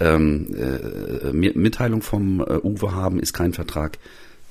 ähm, 0.00 0.54
äh, 0.54 1.32
Mitteilung 1.32 2.02
vom 2.02 2.40
äh, 2.40 2.58
Uwe 2.62 2.92
haben, 2.92 3.18
ist 3.18 3.32
kein 3.32 3.54
Vertrag 3.54 3.98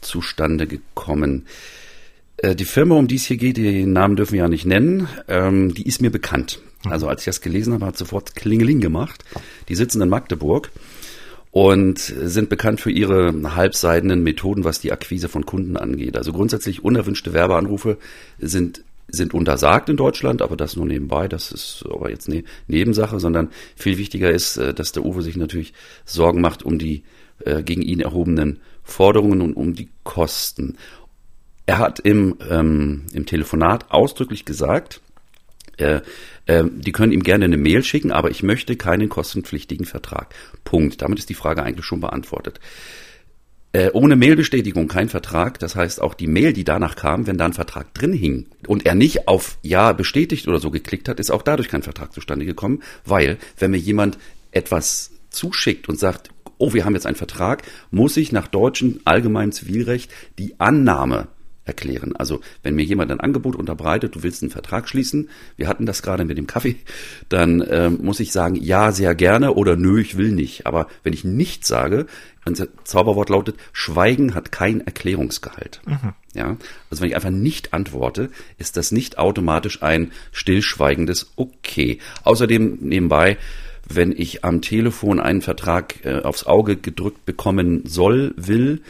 zustande 0.01 0.65
gekommen. 0.65 1.45
Äh, 2.37 2.55
die 2.55 2.65
Firma, 2.65 2.95
um 2.95 3.07
die 3.07 3.15
es 3.15 3.25
hier 3.25 3.37
geht, 3.37 3.57
den 3.57 3.93
Namen 3.93 4.15
dürfen 4.15 4.33
wir 4.33 4.41
ja 4.41 4.47
nicht 4.47 4.65
nennen, 4.65 5.07
ähm, 5.27 5.73
die 5.73 5.87
ist 5.87 6.01
mir 6.01 6.11
bekannt. 6.11 6.59
Mhm. 6.83 6.91
Also 6.91 7.07
als 7.07 7.21
ich 7.21 7.25
das 7.25 7.41
gelesen 7.41 7.73
habe, 7.73 7.85
hat 7.85 7.97
sofort 7.97 8.35
Klingeling 8.35 8.79
gemacht. 8.79 9.23
Die 9.69 9.75
sitzen 9.75 10.01
in 10.01 10.09
Magdeburg 10.09 10.71
und 11.51 11.99
sind 11.99 12.49
bekannt 12.49 12.81
für 12.81 12.91
ihre 12.91 13.33
halbseidenen 13.55 14.23
Methoden, 14.23 14.63
was 14.63 14.81
die 14.81 14.91
Akquise 14.91 15.29
von 15.29 15.45
Kunden 15.45 15.77
angeht. 15.77 16.17
Also 16.17 16.33
grundsätzlich 16.33 16.83
unerwünschte 16.83 17.33
Werbeanrufe 17.33 17.97
sind 18.39 18.83
sind 19.07 19.35
untersagt 19.35 19.87
in 19.87 19.97
Deutschland, 19.97 20.41
aber 20.41 20.57
das 20.57 20.75
nur 20.75 20.87
nebenbei, 20.87 21.27
das 21.27 21.51
ist 21.51 21.85
aber 21.87 22.09
jetzt 22.09 22.27
eine 22.27 22.43
Nebensache, 22.67 23.19
sondern 23.19 23.49
viel 23.75 23.99
wichtiger 23.99 24.31
ist, 24.31 24.57
äh, 24.57 24.73
dass 24.73 24.91
der 24.91 25.05
Uwe 25.05 25.21
sich 25.21 25.37
natürlich 25.37 25.73
Sorgen 26.05 26.41
macht 26.41 26.63
um 26.63 26.79
die 26.79 27.03
äh, 27.39 27.63
gegen 27.63 27.83
ihn 27.83 27.99
erhobenen 27.99 28.59
Forderungen 28.83 29.41
und 29.41 29.53
um 29.53 29.75
die 29.75 29.89
Kosten. 30.03 30.77
Er 31.65 31.79
hat 31.79 31.99
im, 31.99 32.37
ähm, 32.49 33.03
im 33.13 33.25
Telefonat 33.25 33.91
ausdrücklich 33.91 34.45
gesagt, 34.45 35.01
äh, 35.77 36.01
äh, 36.45 36.63
die 36.69 36.91
können 36.91 37.11
ihm 37.11 37.23
gerne 37.23 37.45
eine 37.45 37.57
Mail 37.57 37.83
schicken, 37.83 38.11
aber 38.11 38.29
ich 38.29 38.43
möchte 38.43 38.75
keinen 38.75 39.09
kostenpflichtigen 39.09 39.85
Vertrag. 39.85 40.33
Punkt. 40.63 41.01
Damit 41.01 41.19
ist 41.19 41.29
die 41.29 41.33
Frage 41.33 41.63
eigentlich 41.63 41.85
schon 41.85 42.01
beantwortet. 42.01 42.59
Äh, 43.73 43.89
ohne 43.91 44.15
Mailbestätigung 44.15 44.87
kein 44.87 45.09
Vertrag. 45.09 45.59
Das 45.59 45.75
heißt, 45.75 46.01
auch 46.01 46.13
die 46.13 46.27
Mail, 46.27 46.53
die 46.53 46.63
danach 46.63 46.95
kam, 46.95 47.27
wenn 47.27 47.37
da 47.37 47.45
ein 47.45 47.53
Vertrag 47.53 47.93
drin 47.93 48.13
hing 48.13 48.45
und 48.67 48.85
er 48.85 48.95
nicht 48.95 49.27
auf 49.27 49.57
Ja 49.63 49.91
bestätigt 49.91 50.47
oder 50.47 50.59
so 50.59 50.71
geklickt 50.71 51.09
hat, 51.09 51.19
ist 51.19 51.31
auch 51.31 51.41
dadurch 51.41 51.67
kein 51.67 51.83
Vertrag 51.83 52.13
zustande 52.13 52.45
gekommen, 52.45 52.83
weil 53.03 53.37
wenn 53.57 53.71
mir 53.71 53.77
jemand 53.77 54.17
etwas 54.51 55.11
zuschickt 55.29 55.89
und 55.89 55.99
sagt, 55.99 56.29
oh, 56.57 56.73
wir 56.73 56.85
haben 56.85 56.93
jetzt 56.93 57.05
einen 57.05 57.17
Vertrag, 57.17 57.63
muss 57.91 58.15
ich 58.15 58.31
nach 58.31 58.47
deutschem 58.47 59.01
allgemeinem 59.03 59.51
Zivilrecht 59.51 60.09
die 60.37 60.57
Annahme 60.57 61.27
erklären. 61.65 62.15
Also 62.15 62.41
wenn 62.63 62.75
mir 62.75 62.83
jemand 62.83 63.11
ein 63.11 63.19
Angebot 63.19 63.55
unterbreitet, 63.55 64.15
du 64.15 64.23
willst 64.23 64.41
einen 64.43 64.51
Vertrag 64.51 64.87
schließen, 64.87 65.29
wir 65.57 65.67
hatten 65.67 65.85
das 65.85 66.01
gerade 66.01 66.25
mit 66.25 66.37
dem 66.37 66.47
Kaffee, 66.47 66.77
dann 67.29 67.63
ähm, 67.69 67.99
muss 68.01 68.19
ich 68.19 68.31
sagen, 68.31 68.55
ja, 68.55 68.91
sehr 68.91 69.15
gerne 69.15 69.53
oder 69.53 69.75
nö, 69.75 69.99
ich 69.99 70.17
will 70.17 70.31
nicht. 70.31 70.65
Aber 70.65 70.87
wenn 71.03 71.13
ich 71.13 71.23
nichts 71.23 71.67
sage, 71.67 72.05
unser 72.45 72.67
Zauberwort 72.83 73.29
lautet, 73.29 73.57
Schweigen 73.73 74.35
hat 74.35 74.51
kein 74.51 74.81
Erklärungsgehalt. 74.81 75.81
Mhm. 75.85 76.13
Ja, 76.35 76.57
also 76.91 77.01
wenn 77.01 77.09
ich 77.09 77.15
einfach 77.15 77.31
nicht 77.31 77.73
antworte, 77.73 78.29
ist 78.57 78.77
das 78.77 78.91
nicht 78.91 79.17
automatisch 79.17 79.81
ein 79.81 80.11
stillschweigendes 80.31 81.31
Okay. 81.35 81.99
Außerdem 82.23 82.77
nebenbei, 82.81 83.37
wenn 83.87 84.11
ich 84.11 84.43
am 84.43 84.61
Telefon 84.61 85.19
einen 85.19 85.41
Vertrag 85.41 86.05
äh, 86.05 86.21
aufs 86.21 86.45
Auge 86.45 86.75
gedrückt 86.75 87.25
bekommen 87.25 87.83
soll, 87.85 88.33
will, 88.37 88.81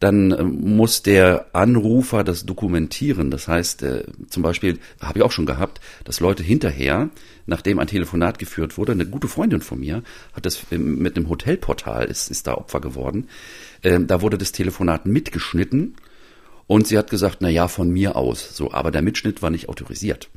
dann 0.00 0.32
äh, 0.32 0.42
muss 0.42 1.02
der 1.02 1.46
Anrufer 1.54 2.24
das 2.24 2.44
dokumentieren. 2.44 3.30
Das 3.30 3.48
heißt, 3.48 3.82
äh, 3.82 4.04
zum 4.28 4.42
Beispiel 4.42 4.78
habe 5.00 5.18
ich 5.18 5.24
auch 5.24 5.32
schon 5.32 5.46
gehabt, 5.46 5.80
dass 6.04 6.20
Leute 6.20 6.42
hinterher, 6.42 7.10
nachdem 7.46 7.78
ein 7.78 7.86
Telefonat 7.86 8.38
geführt 8.38 8.76
wurde, 8.76 8.92
eine 8.92 9.06
gute 9.06 9.28
Freundin 9.28 9.60
von 9.60 9.80
mir 9.80 10.02
hat 10.32 10.46
das 10.46 10.70
mit 10.70 11.16
einem 11.16 11.28
Hotelportal 11.28 12.04
ist, 12.04 12.30
ist 12.30 12.46
da 12.46 12.54
Opfer 12.54 12.80
geworden. 12.80 13.28
Äh, 13.82 14.00
da 14.00 14.20
wurde 14.20 14.38
das 14.38 14.52
Telefonat 14.52 15.06
mitgeschnitten 15.06 15.96
und 16.66 16.86
sie 16.86 16.98
hat 16.98 17.10
gesagt, 17.10 17.38
na 17.40 17.48
ja, 17.48 17.68
von 17.68 17.90
mir 17.90 18.16
aus. 18.16 18.56
So, 18.56 18.72
aber 18.72 18.90
der 18.90 19.02
Mitschnitt 19.02 19.40
war 19.42 19.50
nicht 19.50 19.68
autorisiert. 19.68 20.28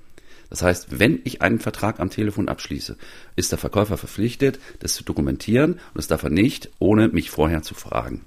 Das 0.50 0.64
heißt, 0.64 1.00
wenn 1.00 1.20
ich 1.26 1.42
einen 1.42 1.60
Vertrag 1.60 2.00
am 2.00 2.10
Telefon 2.10 2.50
abschließe, 2.50 2.98
ist 3.36 3.52
der 3.52 3.60
Verkäufer 3.60 3.98
verpflichtet, 3.98 4.60
das 4.80 4.96
zu 4.96 5.04
dokumentieren 5.04 5.74
und 5.74 5.96
das 5.96 6.08
darf 6.08 6.24
er 6.24 6.32
nicht, 6.32 6.70
ohne 6.80 7.10
mich 7.10 7.30
vorher 7.30 7.62
zu 7.62 7.76
fragen. 7.76 8.26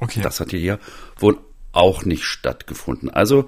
Okay. 0.00 0.20
Das 0.22 0.40
hat 0.40 0.50
hier 0.50 0.78
wohl 1.18 1.38
auch 1.72 2.04
nicht 2.04 2.24
stattgefunden. 2.24 3.10
Also 3.10 3.46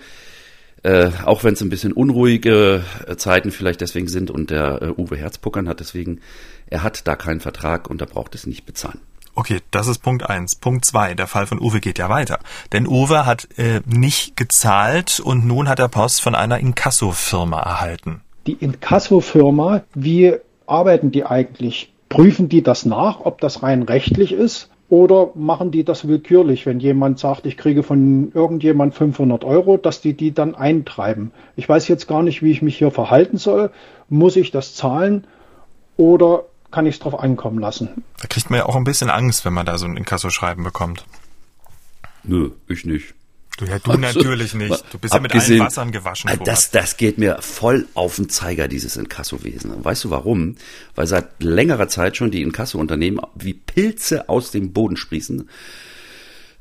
äh, 0.83 1.11
auch 1.25 1.45
wenn 1.45 1.55
es 1.55 1.61
ein 1.61 1.71
bisschen 1.71 1.93
unruhige 1.93 2.85
äh, 3.07 3.17
Zeiten 3.17 3.51
vielleicht 3.51 3.81
deswegen 3.81 4.09
sind 4.09 4.31
und 4.31 4.51
der 4.51 4.83
äh, 4.83 4.89
Uwe 4.97 5.17
Herzpuckern 5.17 5.69
hat 5.69 5.81
deswegen, 5.81 6.21
er 6.69 6.83
hat 6.83 7.07
da 7.07 7.17
keinen 7.17 7.41
Vertrag 7.41 7.91
und 7.91 8.01
er 8.01 8.07
braucht 8.07 8.35
es 8.35 8.47
nicht 8.47 8.65
bezahlen. 8.65 9.01
Okay, 9.35 9.61
das 9.71 9.87
ist 9.87 9.99
Punkt 9.99 10.29
eins. 10.29 10.57
Punkt 10.57 10.85
zwei, 10.85 11.15
der 11.15 11.27
Fall 11.27 11.47
von 11.47 11.61
Uwe 11.61 11.81
geht 11.81 11.99
ja 11.99 12.09
weiter. 12.09 12.41
Denn 12.73 12.87
Uwe 12.87 13.25
hat 13.25 13.49
äh, 13.57 13.81
nicht 13.87 14.37
gezahlt 14.37 15.21
und 15.21 15.47
nun 15.47 15.69
hat 15.69 15.79
er 15.79 15.89
Post 15.89 16.23
von 16.23 16.35
einer 16.35 16.59
Inkasso-Firma 16.59 17.61
erhalten. 17.61 18.21
Die 18.47 18.55
Inkasso-Firma, 18.55 19.83
wie 19.95 20.35
arbeiten 20.67 21.11
die 21.11 21.25
eigentlich? 21.25 21.93
Prüfen 22.09 22.49
die 22.49 22.63
das 22.63 22.85
nach, 22.87 23.21
ob 23.21 23.41
das 23.41 23.63
rein 23.63 23.83
rechtlich 23.83 24.33
ist? 24.33 24.71
Oder 24.91 25.31
machen 25.35 25.71
die 25.71 25.85
das 25.85 26.09
willkürlich, 26.09 26.65
wenn 26.65 26.81
jemand 26.81 27.19
sagt, 27.19 27.45
ich 27.45 27.59
kriege 27.59 27.83
von 27.83 28.33
irgendjemand 28.33 28.95
500 28.95 29.45
Euro, 29.45 29.77
dass 29.77 30.01
die 30.01 30.15
die 30.15 30.33
dann 30.33 30.55
eintreiben? 30.55 31.31
Ich 31.57 31.69
weiß 31.69 31.89
jetzt 31.89 32.09
gar 32.09 32.23
nicht, 32.23 32.43
wie 32.43 32.51
ich 32.51 32.63
mich 32.63 32.79
hier 32.79 32.91
verhalten 32.91 33.37
soll. 33.37 33.71
Muss 34.09 34.37
ich 34.37 34.51
das 34.51 34.75
zahlen 34.75 35.27
oder 35.99 36.45
kann 36.71 36.87
ich 36.87 36.95
es 36.95 37.01
drauf 37.01 37.19
ankommen 37.19 37.59
lassen? 37.59 38.03
Da 38.21 38.29
kriegt 38.29 38.49
man 38.49 38.61
ja 38.61 38.67
auch 38.67 38.77
ein 38.77 38.85
bisschen 38.85 39.11
Angst, 39.11 39.45
wenn 39.45 39.53
man 39.53 39.67
da 39.67 39.77
so 39.77 39.85
ein 39.85 39.97
Inkasso-Schreiben 39.97 40.65
bekommt. 40.65 41.05
Nö, 42.25 42.51
ich 42.67 42.87
nicht. 42.87 43.15
Du, 43.59 43.65
ja, 43.65 43.81
du 43.81 43.91
also, 43.91 44.01
natürlich 44.01 44.55
nicht. 44.55 44.85
Du 44.93 44.99
bist 45.01 45.13
ja 45.13 45.19
mit 45.19 45.35
allen 45.35 45.59
Wassern 45.59 45.91
gewaschen. 45.91 46.31
Thomas. 46.31 46.47
Das, 46.47 46.71
das 46.71 46.97
geht 46.97 47.19
mir 47.19 47.39
voll 47.41 47.89
auf 47.95 48.15
den 48.15 48.29
Zeiger, 48.29 48.69
dieses 48.69 48.97
Inkassowesen. 48.97 49.85
Weißt 49.85 50.05
du 50.05 50.11
warum? 50.11 50.55
Weil 50.95 51.09
seit 51.09 51.43
längerer 51.43 51.89
Zeit 51.89 52.17
schon 52.17 52.31
die 52.31 52.43
Inkasso-Unternehmen 52.43 53.21
wie 53.35 53.55
Pilze 53.55 54.29
aus 54.29 54.53
dem 54.53 54.73
Boden 54.73 54.97
sprießen 54.97 55.49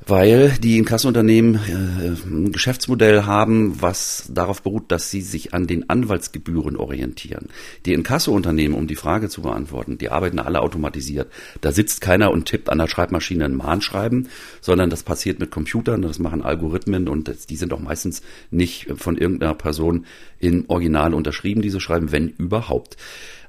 weil 0.06 0.52
die 0.52 0.78
Inkassounternehmen 0.78 1.56
äh, 1.56 2.28
ein 2.28 2.52
Geschäftsmodell 2.52 3.24
haben, 3.24 3.82
was 3.82 4.30
darauf 4.30 4.62
beruht, 4.62 4.92
dass 4.92 5.12
sie 5.12 5.22
sich 5.22 5.54
an 5.54 5.68
den 5.68 5.90
Anwaltsgebühren 5.90 6.78
orientieren. 6.78 7.48
Die 7.86 7.94
Inkassounternehmen, 7.94 8.78
um 8.78 8.88
die 8.88 8.96
Frage 8.96 9.28
zu 9.28 9.42
beantworten, 9.42 9.98
die 9.98 10.10
arbeiten 10.10 10.40
alle 10.40 10.62
automatisiert. 10.62 11.32
Da 11.62 11.72
sitzt 11.72 12.02
keiner 12.02 12.32
und 12.32 12.46
tippt 12.46 12.70
an 12.70 12.78
der 12.78 12.88
Schreibmaschine 12.88 13.46
ein 13.46 13.56
Mahnschreiben, 13.56 14.30
sondern 14.62 14.90
das 14.90 15.04
passiert 15.04 15.40
mit 15.40 15.52
Computern, 15.52 16.02
das 16.02 16.20
machen 16.20 16.42
Algorithmen 16.42 17.08
und 17.08 17.28
das, 17.28 17.48
die 17.48 17.58
sind 17.58 17.74
auch 17.74 17.80
meistens 17.80 18.22
nicht 18.52 18.88
von 18.96 19.18
irgendeiner 19.18 19.56
Person 19.56 20.06
in 20.40 20.66
Original 20.68 21.14
unterschrieben, 21.14 21.62
diese 21.62 21.80
Schreiben, 21.80 22.12
wenn 22.12 22.30
überhaupt. 22.30 22.98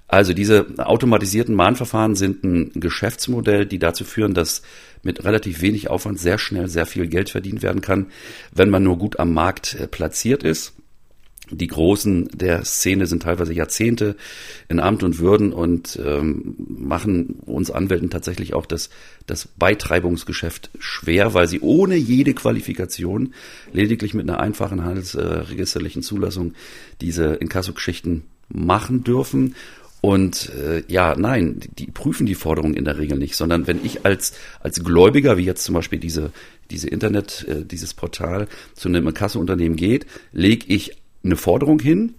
Also 0.08 0.32
diese 0.32 0.66
automatisierten 0.78 1.54
Mahnverfahren 1.54 2.16
sind 2.16 2.42
ein 2.42 2.72
Geschäftsmodell, 2.74 3.66
die 3.66 3.78
dazu 3.78 4.04
führen, 4.04 4.32
dass 4.32 4.62
mit 5.02 5.22
relativ 5.24 5.60
wenig 5.60 5.90
Aufwand 5.90 6.18
sehr 6.18 6.38
schnell 6.38 6.68
sehr 6.68 6.86
viel 6.86 7.06
Geld 7.06 7.28
verdient 7.28 7.62
werden 7.62 7.82
kann, 7.82 8.06
wenn 8.50 8.70
man 8.70 8.82
nur 8.82 8.98
gut 8.98 9.20
am 9.20 9.34
Markt 9.34 9.74
äh, 9.74 9.86
platziert 9.86 10.42
ist. 10.42 10.72
Die 11.50 11.66
Großen 11.66 12.28
der 12.34 12.64
Szene 12.64 13.06
sind 13.06 13.22
teilweise 13.22 13.54
Jahrzehnte 13.54 14.16
in 14.68 14.80
Amt 14.80 15.02
und 15.02 15.18
Würden 15.18 15.52
und 15.52 15.98
ähm, 16.02 16.56
machen 16.68 17.36
uns 17.46 17.70
Anwälten 17.70 18.10
tatsächlich 18.10 18.52
auch 18.54 18.66
das, 18.66 18.90
das 19.26 19.48
Beitreibungsgeschäft 19.58 20.70
schwer, 20.78 21.32
weil 21.32 21.48
sie 21.48 21.60
ohne 21.60 21.96
jede 21.96 22.34
Qualifikation 22.34 23.32
lediglich 23.72 24.12
mit 24.12 24.28
einer 24.28 24.40
einfachen 24.40 24.84
handelsregisterlichen 24.84 26.02
Zulassung 26.02 26.52
diese 27.00 27.34
Inkasso-Geschichten 27.34 28.24
machen 28.50 29.04
dürfen 29.04 29.54
und 30.00 30.50
äh, 30.50 30.84
ja, 30.86 31.16
nein, 31.16 31.60
die, 31.78 31.86
prüfen 31.86 32.26
die 32.26 32.36
Forderung 32.36 32.74
in 32.74 32.84
der 32.84 32.98
Regel 32.98 33.18
nicht, 33.18 33.34
sondern 33.34 33.66
wenn 33.66 33.84
ich 33.84 34.04
als 34.04 34.32
als 34.60 34.82
Gläubiger, 34.84 35.36
wie 35.36 35.44
jetzt 35.44 35.64
zum 35.64 35.74
Beispiel 35.74 35.98
diese 35.98 36.30
diese 36.70 36.88
Internet, 36.88 37.46
äh, 37.48 37.64
dieses 37.64 37.94
Portal 37.94 38.46
zu 38.74 38.88
einem 38.88 39.12
Kasseunternehmen 39.12 39.76
geht, 39.76 40.06
lege 40.32 40.66
ich 40.72 40.96
eine 41.24 41.36
Forderung 41.36 41.80
hin, 41.80 42.14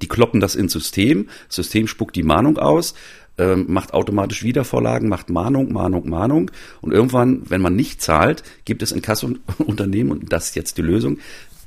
die 0.00 0.08
kloppen 0.08 0.40
das 0.40 0.54
ins 0.54 0.72
System, 0.72 1.28
das 1.48 1.56
System 1.56 1.86
spuckt 1.86 2.16
die 2.16 2.22
Mahnung 2.22 2.58
aus, 2.58 2.94
ähm, 3.38 3.66
macht 3.68 3.94
automatisch 3.94 4.42
Wiedervorlagen, 4.42 5.08
macht 5.08 5.30
Mahnung, 5.30 5.72
Mahnung, 5.72 6.08
Mahnung. 6.08 6.50
Und 6.80 6.92
irgendwann, 6.92 7.42
wenn 7.48 7.60
man 7.60 7.74
nicht 7.74 8.00
zahlt, 8.00 8.42
gibt 8.64 8.82
es 8.82 8.92
ein 8.92 9.02
Kasseunternehmen 9.02 10.12
und 10.12 10.32
das 10.32 10.48
ist 10.48 10.56
jetzt 10.56 10.78
die 10.78 10.82
Lösung, 10.82 11.18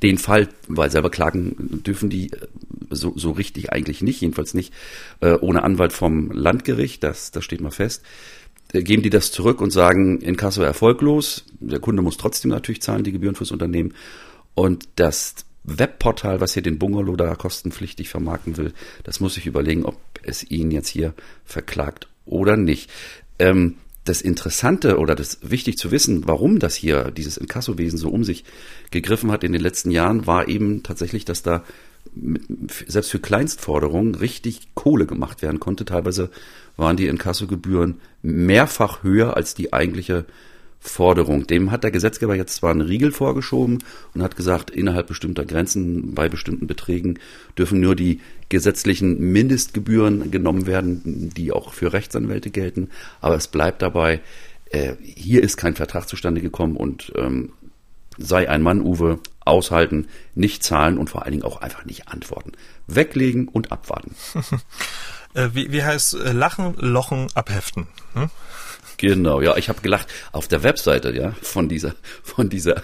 den 0.04 0.18
Fall, 0.18 0.50
weil 0.68 0.92
selber 0.92 1.10
klagen 1.10 1.82
dürfen 1.86 2.10
die 2.10 2.32
äh, 2.32 2.48
so, 2.90 3.14
so 3.16 3.32
richtig 3.32 3.72
eigentlich 3.72 4.02
nicht, 4.02 4.22
jedenfalls 4.22 4.54
nicht 4.54 4.74
äh, 5.22 5.34
ohne 5.34 5.64
Anwalt 5.64 5.94
vom 5.94 6.32
Landgericht, 6.32 7.04
das, 7.04 7.32
das 7.32 7.44
steht 7.44 7.62
mal 7.62 7.72
fest. 7.72 8.04
Äh, 8.74 8.84
geben 8.84 9.04
die 9.04 9.10
das 9.10 9.32
zurück 9.32 9.62
und 9.62 9.72
sagen, 9.72 10.22
Inkasso 10.22 10.62
erfolglos, 10.62 11.46
der 11.60 11.80
Kunde 11.80 12.02
muss 12.02 12.18
trotzdem 12.18 12.52
natürlich 12.52 12.82
zahlen, 12.82 13.04
die 13.04 13.12
Gebühren 13.12 13.36
fürs 13.36 13.52
Unternehmen. 13.52 13.94
Und 14.54 14.88
das 14.96 15.36
Webportal, 15.64 16.42
was 16.42 16.54
hier 16.54 16.64
den 16.64 16.80
Bungalow 16.80 17.16
da 17.16 17.36
kostenpflichtig 17.36 18.10
vermarkten 18.10 18.58
will, 18.58 18.74
das 19.04 19.20
muss 19.20 19.38
ich 19.38 19.48
überlegen, 19.48 19.86
ob 19.86 19.98
es 20.24 20.50
ihn 20.50 20.72
jetzt 20.72 20.90
hier 20.90 21.14
verklagt 21.44 22.08
oder 22.26 22.56
nicht. 22.56 22.90
Ähm, 23.40 23.76
das 24.06 24.22
Interessante 24.22 24.98
oder 24.98 25.16
das 25.16 25.40
wichtig 25.42 25.78
zu 25.78 25.92
wissen, 25.92 26.28
warum 26.28 26.60
das 26.60 26.76
hier, 26.76 27.12
dieses 27.12 27.38
Inkassobesen 27.38 27.98
so 27.98 28.10
um 28.10 28.24
sich 28.24 28.46
gegriffen 28.92 29.32
hat 29.32 29.44
in 29.44 29.52
den 29.52 29.62
letzten 29.62 29.92
Jahren, 29.92 30.28
war 30.28 30.48
eben 30.48 30.84
tatsächlich, 30.84 31.26
dass 31.26 31.44
da 31.44 31.64
mit, 32.14 32.44
selbst 32.88 33.12
für 33.12 33.20
Kleinstforderungen 33.20 34.16
richtig 34.16 34.70
Kohle 34.76 35.08
gemacht 35.08 35.42
werden 35.42 35.60
konnte. 35.60 35.86
Teilweise 35.86 36.30
waren 36.78 36.98
die 36.98 37.08
Inkassogebühren 37.08 38.00
mehrfach 38.22 39.04
höher 39.04 39.36
als 39.36 39.56
die 39.56 39.74
eigentliche 39.74 40.26
Forderung. 40.80 41.48
Dem 41.48 41.72
hat 41.72 41.84
der 41.84 41.92
Gesetzgeber 41.92 42.36
jetzt 42.36 42.56
zwar 42.56 42.72
einen 42.72 42.82
Riegel 42.82 43.12
vorgeschoben 43.12 43.84
und 44.14 44.22
hat 44.22 44.36
gesagt, 44.36 44.70
innerhalb 44.70 45.08
bestimmter 45.08 45.46
Grenzen 45.46 46.14
bei 46.14 46.30
bestimmten 46.30 46.68
Beträgen 46.68 47.20
dürfen 47.58 47.80
nur 47.80 47.96
die 47.96 48.22
gesetzlichen 48.50 49.20
Mindestgebühren 49.20 50.32
genommen 50.32 50.68
werden, 50.68 51.32
die 51.36 51.52
auch 51.52 51.74
für 51.74 51.94
Rechtsanwälte 51.94 52.52
gelten. 52.52 52.90
Aber 53.22 53.36
es 53.36 53.48
bleibt 53.48 53.82
dabei, 53.82 54.22
äh, 54.70 54.94
hier 55.02 55.44
ist 55.44 55.58
kein 55.58 55.76
Vertrag 55.76 56.08
zustande 56.08 56.42
gekommen 56.42 56.78
und 56.78 57.12
ähm, 57.16 57.52
sei 58.18 58.50
ein 58.50 58.62
Mann, 58.62 58.82
Uwe, 58.82 59.20
aushalten, 59.42 60.08
nicht 60.34 60.64
zahlen 60.64 60.98
und 60.98 61.10
vor 61.10 61.24
allen 61.24 61.32
Dingen 61.32 61.44
auch 61.44 61.62
einfach 61.62 61.86
nicht 61.86 62.08
antworten. 62.08 62.54
Weglegen 62.88 63.48
und 63.48 63.72
abwarten. 63.72 64.16
Äh, 65.36 65.50
wie, 65.52 65.70
wie 65.74 65.84
heißt 65.84 66.14
äh, 66.14 66.32
Lachen, 66.32 66.76
Lochen, 66.78 67.28
Abheften? 67.36 67.88
Hm? 68.14 68.30
Genau, 68.98 69.42
ja, 69.42 69.58
ich 69.58 69.70
habe 69.70 69.82
gelacht 69.82 70.08
auf 70.32 70.48
der 70.48 70.64
Webseite, 70.64 71.14
ja, 71.14 71.32
von 71.42 71.68
dieser, 71.68 71.96
von 72.24 72.50
dieser, 72.50 72.84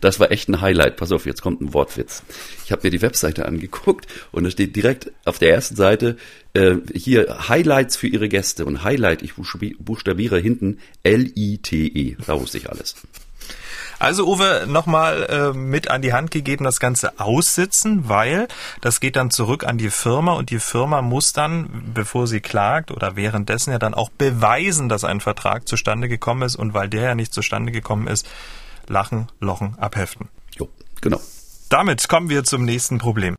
das 0.00 0.18
war 0.18 0.30
echt 0.32 0.48
ein 0.48 0.60
Highlight. 0.60 0.96
Pass 0.96 1.12
auf, 1.12 1.26
jetzt 1.26 1.42
kommt 1.42 1.60
ein 1.60 1.72
Wortwitz. 1.72 2.22
Ich 2.64 2.72
habe 2.72 2.82
mir 2.84 2.90
die 2.90 3.02
Webseite 3.02 3.46
angeguckt 3.46 4.06
und 4.32 4.44
es 4.44 4.54
steht 4.54 4.74
direkt 4.74 5.12
auf 5.24 5.38
der 5.38 5.50
ersten 5.50 5.76
Seite 5.76 6.16
äh, 6.54 6.76
hier 6.92 7.48
Highlights 7.48 7.96
für 7.96 8.08
Ihre 8.08 8.28
Gäste 8.28 8.64
und 8.64 8.82
Highlight, 8.82 9.22
ich 9.22 9.34
buchstabiere 9.34 10.38
hinten 10.38 10.78
L-I-T-E, 11.02 12.16
da 12.26 12.40
wusste 12.40 12.58
ich 12.58 12.68
alles. 12.70 12.96
Also 14.02 14.26
Uwe, 14.26 14.64
nochmal 14.66 15.26
äh, 15.30 15.56
mit 15.56 15.88
an 15.88 16.02
die 16.02 16.12
Hand 16.12 16.32
gegeben, 16.32 16.64
das 16.64 16.80
Ganze 16.80 17.20
aussitzen, 17.20 18.08
weil 18.08 18.48
das 18.80 18.98
geht 18.98 19.14
dann 19.14 19.30
zurück 19.30 19.62
an 19.64 19.78
die 19.78 19.90
Firma 19.90 20.32
und 20.32 20.50
die 20.50 20.58
Firma 20.58 21.02
muss 21.02 21.32
dann, 21.32 21.92
bevor 21.94 22.26
sie 22.26 22.40
klagt 22.40 22.90
oder 22.90 23.14
währenddessen 23.14 23.70
ja 23.70 23.78
dann 23.78 23.94
auch 23.94 24.10
beweisen, 24.10 24.88
dass 24.88 25.04
ein 25.04 25.20
Vertrag 25.20 25.68
zustande 25.68 26.08
gekommen 26.08 26.42
ist 26.42 26.56
und 26.56 26.74
weil 26.74 26.88
der 26.88 27.02
ja 27.02 27.14
nicht 27.14 27.32
zustande 27.32 27.70
gekommen 27.70 28.08
ist, 28.08 28.26
lachen, 28.88 29.28
lochen, 29.38 29.78
abheften. 29.78 30.28
Jo, 30.58 30.68
genau. 31.00 31.20
Damit 31.68 32.08
kommen 32.08 32.28
wir 32.28 32.42
zum 32.42 32.64
nächsten 32.64 32.98
Problem. 32.98 33.36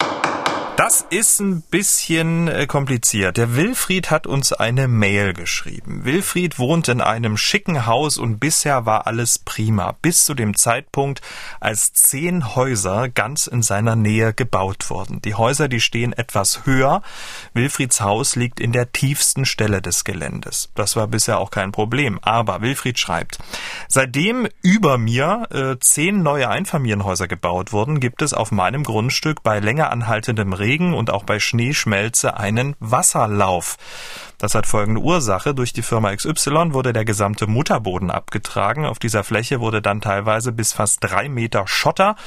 Das 0.75 1.05
ist 1.11 1.39
ein 1.39 1.61
bisschen 1.61 2.47
äh, 2.47 2.65
kompliziert. 2.65 3.37
Der 3.37 3.55
Wilfried 3.55 4.09
hat 4.09 4.25
uns 4.25 4.53
eine 4.53 4.87
Mail 4.87 5.33
geschrieben. 5.33 6.03
Wilfried 6.03 6.57
wohnt 6.57 6.87
in 6.87 6.99
einem 6.99 7.37
schicken 7.37 7.85
Haus 7.85 8.17
und 8.17 8.39
bisher 8.39 8.87
war 8.87 9.05
alles 9.05 9.37
prima, 9.37 9.95
bis 10.01 10.25
zu 10.25 10.33
dem 10.33 10.57
Zeitpunkt, 10.57 11.21
als 11.59 11.93
zehn 11.93 12.55
Häuser 12.55 13.07
ganz 13.07 13.45
in 13.45 13.61
seiner 13.61 13.95
Nähe 13.95 14.33
gebaut 14.33 14.89
wurden. 14.89 15.21
Die 15.21 15.35
Häuser, 15.35 15.67
die 15.67 15.79
stehen 15.79 16.11
etwas 16.11 16.65
höher. 16.65 17.03
Wilfrieds 17.53 18.01
Haus 18.01 18.35
liegt 18.35 18.59
in 18.59 18.71
der 18.71 18.91
tiefsten 18.91 19.45
Stelle 19.45 19.79
des 19.79 20.03
Geländes. 20.03 20.71
Das 20.73 20.95
war 20.95 21.05
bisher 21.05 21.37
auch 21.37 21.51
kein 21.51 21.71
Problem. 21.71 22.17
Aber 22.23 22.61
Wilfried 22.61 22.97
schreibt, 22.97 23.37
seitdem 23.87 24.47
über 24.63 24.97
mir 24.97 25.47
äh, 25.51 25.75
zehn 25.79 26.23
neue 26.23 26.49
Einfamilienhäuser 26.49 27.27
gebaut 27.27 27.73
wurden, 27.73 27.99
gibt 27.99 28.23
es 28.23 28.33
auf 28.33 28.51
meinem 28.51 28.83
Grundstück 28.83 29.43
bei 29.43 29.59
länger 29.59 29.91
anhaltendem 29.91 30.62
Regen 30.63 30.93
und 30.93 31.11
auch 31.11 31.23
bei 31.25 31.39
Schneeschmelze 31.39 32.37
einen 32.37 32.75
Wasserlauf. 32.79 33.77
Das 34.43 34.55
hat 34.55 34.67
folgende 34.67 34.99
Ursache. 34.99 35.55
Durch 35.55 35.71
die 35.71 35.83
Firma 35.83 36.13
XY 36.13 36.73
wurde 36.73 36.91
der 36.91 37.05
gesamte 37.05 37.47
Mutterboden 37.47 38.11
abgetragen. 38.11 38.85
Auf 38.85 38.99
dieser 38.99 39.23
Fläche 39.23 39.61
wurde 39.61 39.81
dann 39.81 40.01
teilweise 40.01 40.51
bis 40.51 40.73
fast 40.73 40.97
drei 40.99 41.29
Meter 41.29 41.65
Schotter 41.65 42.17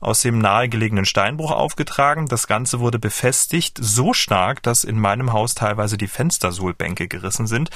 aus 0.00 0.22
dem 0.22 0.38
nahegelegenen 0.38 1.04
Steinbruch 1.04 1.50
aufgetragen. 1.50 2.26
Das 2.26 2.46
Ganze 2.46 2.80
wurde 2.80 2.98
befestigt 2.98 3.76
so 3.82 4.14
stark, 4.14 4.62
dass 4.62 4.84
in 4.84 4.98
meinem 4.98 5.34
Haus 5.34 5.54
teilweise 5.54 5.98
die 5.98 6.06
Fenstersuhlbänke 6.06 7.06
gerissen 7.06 7.46
sind. 7.46 7.68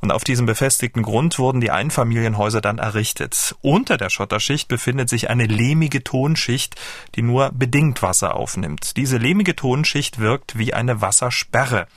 Und 0.00 0.10
auf 0.10 0.24
diesem 0.24 0.46
befestigten 0.46 1.02
Grund 1.02 1.38
wurden 1.38 1.60
die 1.60 1.72
Einfamilienhäuser 1.72 2.62
dann 2.62 2.78
errichtet. 2.78 3.56
Unter 3.60 3.98
der 3.98 4.08
Schotterschicht 4.08 4.68
befindet 4.68 5.10
sich 5.10 5.28
eine 5.28 5.44
lehmige 5.44 6.02
Tonschicht, 6.02 6.76
die 7.14 7.22
nur 7.22 7.50
bedingt 7.52 8.00
Wasser 8.00 8.36
aufnimmt. 8.36 8.96
Diese 8.96 9.18
lehmige 9.18 9.54
Tonschicht 9.54 10.18
wirkt 10.18 10.56
wie 10.56 10.72
eine 10.72 11.02
Wassersperre. 11.02 11.88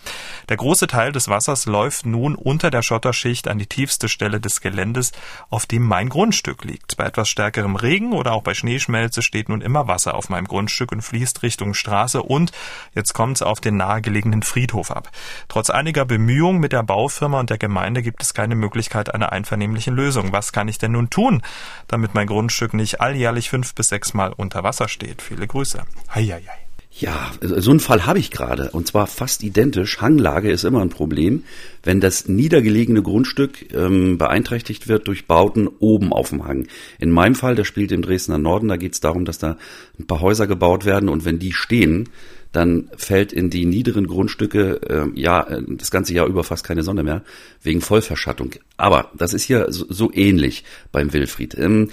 Der 0.49 0.57
große 0.57 0.87
Teil 0.87 1.13
des 1.13 1.29
Wassers 1.29 1.36
läuft 1.65 2.05
nun 2.05 2.35
unter 2.35 2.71
der 2.71 2.81
Schotterschicht 2.81 3.47
an 3.47 3.59
die 3.59 3.67
tiefste 3.67 4.09
Stelle 4.09 4.39
des 4.39 4.59
Geländes, 4.61 5.11
auf 5.49 5.67
dem 5.67 5.83
mein 5.83 6.09
Grundstück 6.09 6.63
liegt. 6.63 6.97
Bei 6.97 7.05
etwas 7.05 7.29
stärkerem 7.29 7.75
Regen 7.75 8.13
oder 8.13 8.33
auch 8.33 8.41
bei 8.41 8.55
Schneeschmelze 8.55 9.21
steht 9.21 9.47
nun 9.47 9.61
immer 9.61 9.87
Wasser 9.87 10.15
auf 10.15 10.29
meinem 10.29 10.47
Grundstück 10.47 10.91
und 10.91 11.03
fließt 11.03 11.43
Richtung 11.43 11.75
Straße 11.75 12.23
und 12.23 12.51
jetzt 12.95 13.13
kommt's 13.13 13.41
auf 13.41 13.61
den 13.61 13.77
nahegelegenen 13.77 14.41
Friedhof 14.41 14.89
ab. 14.89 15.11
Trotz 15.47 15.69
einiger 15.69 16.05
Bemühungen 16.05 16.59
mit 16.59 16.71
der 16.71 16.83
Baufirma 16.83 17.39
und 17.39 17.51
der 17.51 17.59
Gemeinde 17.59 18.01
gibt 18.01 18.23
es 18.23 18.33
keine 18.33 18.55
Möglichkeit 18.55 19.13
einer 19.13 19.31
einvernehmlichen 19.31 19.95
Lösung. 19.95 20.31
Was 20.31 20.51
kann 20.51 20.67
ich 20.67 20.79
denn 20.79 20.93
nun 20.93 21.09
tun, 21.09 21.43
damit 21.87 22.15
mein 22.15 22.27
Grundstück 22.27 22.73
nicht 22.73 22.99
alljährlich 22.99 23.49
fünf 23.49 23.75
bis 23.75 23.89
sechs 23.89 24.13
Mal 24.13 24.33
unter 24.33 24.63
Wasser 24.63 24.87
steht? 24.87 25.21
Viele 25.21 25.47
Grüße. 25.47 25.83
Heieiei. 26.13 26.66
Ja, 26.99 27.31
so 27.41 27.69
einen 27.69 27.79
Fall 27.79 28.07
habe 28.07 28.17
ich 28.17 28.31
gerade 28.31 28.71
und 28.71 28.87
zwar 28.87 29.05
fast 29.05 29.43
identisch. 29.43 30.01
Hanglage 30.01 30.49
ist 30.49 30.63
immer 30.63 30.81
ein 30.81 30.89
Problem, 30.89 31.43
wenn 31.83 32.01
das 32.01 32.27
niedergelegene 32.27 33.03
Grundstück 33.03 33.71
ähm, 33.71 34.17
beeinträchtigt 34.17 34.87
wird 34.87 35.07
durch 35.07 35.27
Bauten 35.27 35.67
oben 35.67 36.11
auf 36.11 36.29
dem 36.29 36.47
Hang. 36.47 36.67
In 36.97 37.11
meinem 37.11 37.35
Fall, 37.35 37.53
der 37.53 37.65
spielt 37.65 37.91
im 37.91 38.01
Dresdner 38.01 38.39
Norden, 38.39 38.67
da 38.67 38.77
geht 38.77 38.93
es 38.93 38.99
darum, 38.99 39.25
dass 39.25 39.37
da 39.37 39.57
ein 39.99 40.07
paar 40.07 40.21
Häuser 40.21 40.47
gebaut 40.47 40.85
werden 40.85 41.07
und 41.07 41.23
wenn 41.23 41.37
die 41.37 41.53
stehen, 41.53 42.09
dann 42.51 42.89
fällt 42.97 43.31
in 43.31 43.51
die 43.51 43.65
niederen 43.65 44.07
Grundstücke 44.07 44.81
äh, 44.89 45.19
ja 45.19 45.45
das 45.67 45.91
ganze 45.91 46.15
Jahr 46.15 46.25
über 46.25 46.43
fast 46.43 46.63
keine 46.63 46.81
Sonne 46.81 47.03
mehr 47.03 47.23
wegen 47.61 47.81
Vollverschattung. 47.81 48.55
Aber 48.77 49.11
das 49.15 49.35
ist 49.35 49.43
hier 49.43 49.67
so, 49.69 49.85
so 49.89 50.11
ähnlich 50.11 50.63
beim 50.91 51.13
Wilfried. 51.13 51.55
Ähm, 51.59 51.91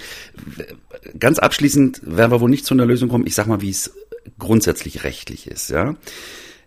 ganz 1.19 1.37
abschließend 1.37 2.01
werden 2.03 2.31
wir 2.31 2.41
wohl 2.41 2.49
nicht 2.49 2.65
zu 2.65 2.73
einer 2.73 2.87
Lösung 2.87 3.09
kommen. 3.09 3.27
Ich 3.27 3.35
sag 3.35 3.45
mal, 3.45 3.61
wie 3.61 3.69
es 3.69 3.93
grundsätzlich 4.39 5.03
rechtlich 5.03 5.47
ist. 5.47 5.69
Ja, 5.69 5.95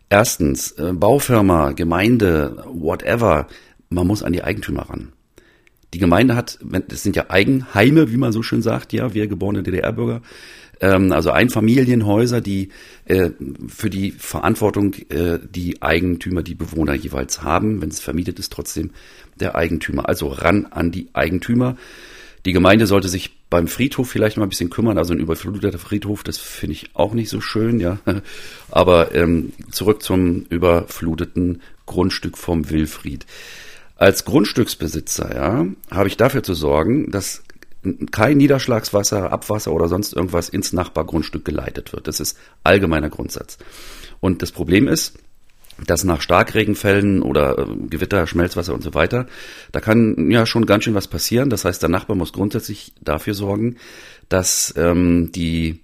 erstens 0.08 0.72
äh, 0.72 0.92
Baufirma, 0.92 1.72
Gemeinde, 1.72 2.64
whatever. 2.66 3.48
Man 3.90 4.06
muss 4.06 4.22
an 4.22 4.32
die 4.32 4.44
Eigentümer 4.44 4.90
ran. 4.90 5.12
Die 5.94 5.98
Gemeinde 5.98 6.36
hat, 6.36 6.58
das 6.88 7.02
sind 7.02 7.16
ja 7.16 7.30
Eigenheime, 7.30 8.12
wie 8.12 8.18
man 8.18 8.32
so 8.32 8.42
schön 8.42 8.60
sagt, 8.60 8.92
ja, 8.92 9.14
wir 9.14 9.26
geborene 9.26 9.62
DDR-Bürger, 9.62 10.20
ähm, 10.80 11.12
also 11.12 11.30
Einfamilienhäuser, 11.30 12.40
die 12.40 12.70
äh, 13.06 13.30
für 13.66 13.90
die 13.90 14.12
Verantwortung 14.12 14.94
äh, 15.08 15.38
die 15.42 15.82
Eigentümer, 15.82 16.42
die 16.42 16.54
Bewohner 16.54 16.94
jeweils 16.94 17.42
haben. 17.42 17.80
Wenn 17.80 17.88
es 17.88 18.00
vermietet 18.00 18.38
ist, 18.38 18.52
trotzdem 18.52 18.90
der 19.40 19.54
Eigentümer. 19.54 20.08
Also 20.08 20.28
ran 20.28 20.66
an 20.66 20.90
die 20.90 21.08
Eigentümer. 21.14 21.76
Die 22.44 22.52
Gemeinde 22.52 22.86
sollte 22.86 23.08
sich 23.08 23.37
beim 23.50 23.66
Friedhof 23.66 24.08
vielleicht 24.10 24.36
mal 24.36 24.44
ein 24.44 24.50
bisschen 24.50 24.70
kümmern. 24.70 24.98
Also 24.98 25.14
ein 25.14 25.20
überfluteter 25.20 25.78
Friedhof, 25.78 26.22
das 26.22 26.38
finde 26.38 26.74
ich 26.74 26.90
auch 26.94 27.14
nicht 27.14 27.30
so 27.30 27.40
schön, 27.40 27.80
ja. 27.80 27.98
Aber 28.70 29.14
ähm, 29.14 29.52
zurück 29.70 30.02
zum 30.02 30.44
überfluteten 30.50 31.62
Grundstück 31.86 32.36
vom 32.36 32.70
Wilfried. 32.70 33.26
Als 33.96 34.24
Grundstücksbesitzer, 34.24 35.34
ja, 35.34 35.66
habe 35.90 36.08
ich 36.08 36.16
dafür 36.16 36.42
zu 36.42 36.54
sorgen, 36.54 37.10
dass 37.10 37.42
kein 38.10 38.36
Niederschlagswasser, 38.36 39.32
Abwasser 39.32 39.72
oder 39.72 39.88
sonst 39.88 40.12
irgendwas 40.12 40.48
ins 40.48 40.72
Nachbargrundstück 40.72 41.44
geleitet 41.44 41.92
wird. 41.92 42.06
Das 42.06 42.20
ist 42.20 42.36
allgemeiner 42.64 43.08
Grundsatz. 43.08 43.58
Und 44.20 44.42
das 44.42 44.52
Problem 44.52 44.88
ist, 44.88 45.18
dass 45.86 46.04
nach 46.04 46.20
Starkregenfällen 46.20 47.22
oder 47.22 47.58
äh, 47.58 47.66
Gewitter, 47.88 48.26
Schmelzwasser 48.26 48.74
und 48.74 48.82
so 48.82 48.94
weiter, 48.94 49.26
da 49.72 49.80
kann 49.80 50.30
ja 50.30 50.46
schon 50.46 50.66
ganz 50.66 50.84
schön 50.84 50.94
was 50.94 51.08
passieren. 51.08 51.50
Das 51.50 51.64
heißt, 51.64 51.82
der 51.82 51.88
Nachbar 51.88 52.16
muss 52.16 52.32
grundsätzlich 52.32 52.92
dafür 53.00 53.34
sorgen, 53.34 53.76
dass 54.28 54.74
ähm, 54.76 55.30
die 55.32 55.80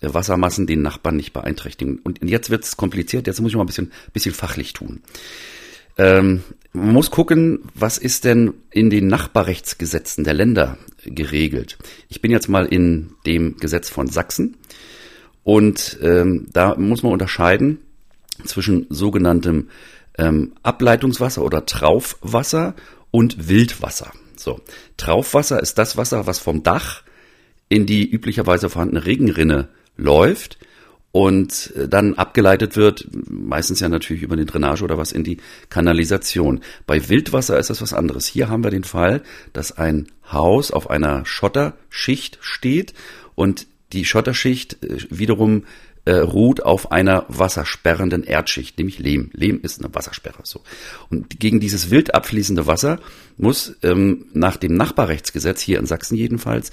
Wassermassen 0.00 0.66
den 0.66 0.82
Nachbarn 0.82 1.16
nicht 1.16 1.32
beeinträchtigen. 1.32 1.98
Und 1.98 2.20
jetzt 2.22 2.50
wird 2.50 2.64
es 2.64 2.76
kompliziert, 2.76 3.26
jetzt 3.26 3.40
muss 3.40 3.50
ich 3.50 3.56
mal 3.56 3.64
ein 3.64 3.66
bisschen, 3.68 3.92
bisschen 4.12 4.34
fachlich 4.34 4.72
tun. 4.72 5.02
Ähm, 5.96 6.44
man 6.72 6.92
muss 6.92 7.10
gucken, 7.10 7.60
was 7.74 7.98
ist 7.98 8.24
denn 8.24 8.54
in 8.70 8.90
den 8.90 9.08
Nachbarrechtsgesetzen 9.08 10.22
der 10.22 10.34
Länder 10.34 10.78
geregelt. 11.04 11.78
Ich 12.08 12.20
bin 12.20 12.30
jetzt 12.30 12.48
mal 12.48 12.66
in 12.66 13.14
dem 13.26 13.56
Gesetz 13.56 13.88
von 13.88 14.06
Sachsen 14.06 14.56
und 15.42 15.98
ähm, 16.02 16.46
da 16.52 16.76
muss 16.76 17.02
man 17.02 17.12
unterscheiden 17.12 17.78
zwischen 18.44 18.86
sogenanntem 18.90 19.68
ähm, 20.16 20.52
Ableitungswasser 20.62 21.42
oder 21.42 21.66
Traufwasser 21.66 22.74
und 23.10 23.48
Wildwasser. 23.48 24.12
So, 24.36 24.60
Traufwasser 24.96 25.60
ist 25.60 25.78
das 25.78 25.96
Wasser, 25.96 26.26
was 26.26 26.38
vom 26.38 26.62
Dach 26.62 27.02
in 27.68 27.86
die 27.86 28.08
üblicherweise 28.08 28.70
vorhandene 28.70 29.04
Regenrinne 29.04 29.68
läuft 29.96 30.58
und 31.12 31.72
äh, 31.76 31.88
dann 31.88 32.14
abgeleitet 32.14 32.76
wird, 32.76 33.08
meistens 33.28 33.80
ja 33.80 33.88
natürlich 33.88 34.22
über 34.22 34.36
den 34.36 34.46
Drainage 34.46 34.84
oder 34.84 34.98
was 34.98 35.12
in 35.12 35.24
die 35.24 35.38
Kanalisation. 35.70 36.60
Bei 36.86 37.08
Wildwasser 37.08 37.58
ist 37.58 37.70
das 37.70 37.82
was 37.82 37.92
anderes. 37.92 38.26
Hier 38.26 38.48
haben 38.48 38.64
wir 38.64 38.70
den 38.70 38.84
Fall, 38.84 39.22
dass 39.52 39.72
ein 39.76 40.08
Haus 40.30 40.70
auf 40.70 40.90
einer 40.90 41.24
Schotterschicht 41.24 42.38
steht 42.40 42.94
und 43.34 43.66
die 43.92 44.04
Schotterschicht 44.04 44.82
äh, 44.84 44.98
wiederum 45.10 45.64
äh, 46.08 46.20
ruht 46.20 46.64
auf 46.64 46.90
einer 46.90 47.26
wassersperrenden 47.28 48.24
Erdschicht, 48.24 48.78
nämlich 48.78 48.98
Lehm. 48.98 49.28
Lehm 49.34 49.60
ist 49.62 49.84
eine 49.84 49.94
Wassersperre. 49.94 50.38
So. 50.42 50.62
Und 51.10 51.38
gegen 51.38 51.60
dieses 51.60 51.90
wild 51.90 52.14
abfließende 52.14 52.66
Wasser 52.66 52.98
muss 53.36 53.76
ähm, 53.82 54.24
nach 54.32 54.56
dem 54.56 54.74
Nachbarrechtsgesetz, 54.74 55.60
hier 55.60 55.78
in 55.78 55.84
Sachsen 55.84 56.16
jedenfalls, 56.16 56.70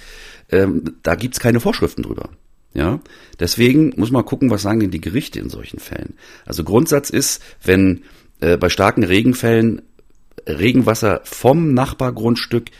ähm, 0.50 0.94
da 1.02 1.16
gibt's 1.16 1.38
keine 1.38 1.60
Vorschriften 1.60 2.02
drüber. 2.02 2.30
Ja, 2.72 3.00
deswegen 3.38 3.92
muss 3.96 4.10
man 4.10 4.24
gucken, 4.24 4.48
was 4.48 4.62
sagen 4.62 4.80
denn 4.80 4.90
die 4.90 5.02
Gerichte 5.02 5.38
in 5.38 5.50
solchen 5.50 5.80
Fällen. 5.80 6.14
Also 6.46 6.64
Grundsatz 6.64 7.10
ist, 7.10 7.42
wenn 7.62 8.04
äh, 8.40 8.56
bei 8.56 8.70
starken 8.70 9.04
Regenfällen 9.04 9.82
Regenwasser 10.46 11.20
vom 11.24 11.74
Nachbargrundstück 11.74 12.70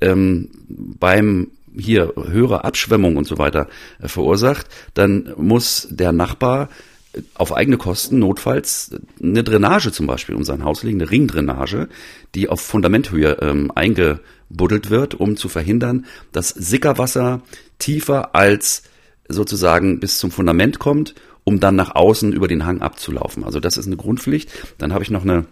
ähm, 0.00 0.50
beim 0.68 1.50
hier 1.76 2.12
höhere 2.16 2.64
Abschwemmung 2.64 3.16
und 3.16 3.26
so 3.26 3.38
weiter 3.38 3.68
äh, 4.00 4.08
verursacht, 4.08 4.66
dann 4.94 5.32
muss 5.36 5.88
der 5.90 6.12
Nachbar 6.12 6.68
äh, 7.12 7.22
auf 7.34 7.54
eigene 7.54 7.76
Kosten 7.76 8.18
notfalls 8.18 8.94
eine 9.22 9.44
Drainage 9.44 9.92
zum 9.92 10.06
Beispiel 10.06 10.34
um 10.34 10.44
sein 10.44 10.64
Haus 10.64 10.82
legen, 10.82 11.00
eine 11.00 11.10
Ringdrainage, 11.10 11.88
die 12.34 12.48
auf 12.48 12.60
Fundamenthöhe 12.60 13.38
ähm, 13.40 13.70
eingebuddelt 13.74 14.90
wird, 14.90 15.14
um 15.14 15.36
zu 15.36 15.48
verhindern, 15.48 16.06
dass 16.32 16.50
Sickerwasser 16.50 17.42
tiefer 17.78 18.34
als 18.34 18.84
sozusagen 19.28 20.00
bis 20.00 20.18
zum 20.18 20.30
Fundament 20.30 20.78
kommt, 20.78 21.14
um 21.44 21.60
dann 21.60 21.76
nach 21.76 21.94
außen 21.94 22.32
über 22.32 22.48
den 22.48 22.64
Hang 22.64 22.80
abzulaufen. 22.80 23.44
Also 23.44 23.60
das 23.60 23.76
ist 23.76 23.86
eine 23.86 23.96
Grundpflicht. 23.96 24.50
Dann 24.78 24.92
habe 24.92 25.04
ich 25.04 25.10
noch 25.10 25.22
eine 25.22 25.46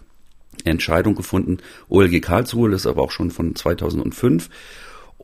Entscheidung 0.63 1.15
gefunden, 1.15 1.57
OLG 1.89 2.21
Karlsruhe, 2.21 2.69
das 2.69 2.81
ist 2.81 2.87
aber 2.87 3.01
auch 3.01 3.11
schon 3.11 3.31
von 3.31 3.55
2005. 3.55 4.49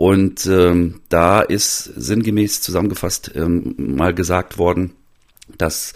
Und 0.02 0.48
ähm, 0.48 1.02
da 1.10 1.42
ist 1.42 1.84
sinngemäß 1.84 2.60
zusammengefasst 2.62 3.34
ähm, 3.36 3.76
mal 3.78 4.16
gesagt 4.16 4.58
worden, 4.58 4.94
dass 5.60 5.94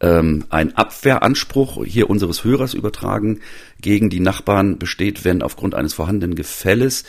ähm, 0.00 0.44
ein 0.48 0.74
Abwehranspruch 0.74 1.84
hier 1.84 2.08
unseres 2.08 2.44
Hörers 2.44 2.72
übertragen 2.72 3.40
gegen 3.78 4.08
die 4.08 4.20
Nachbarn 4.20 4.78
besteht, 4.78 5.26
wenn 5.26 5.42
aufgrund 5.42 5.74
eines 5.74 5.92
vorhandenen 5.92 6.34
Gefälles 6.34 7.04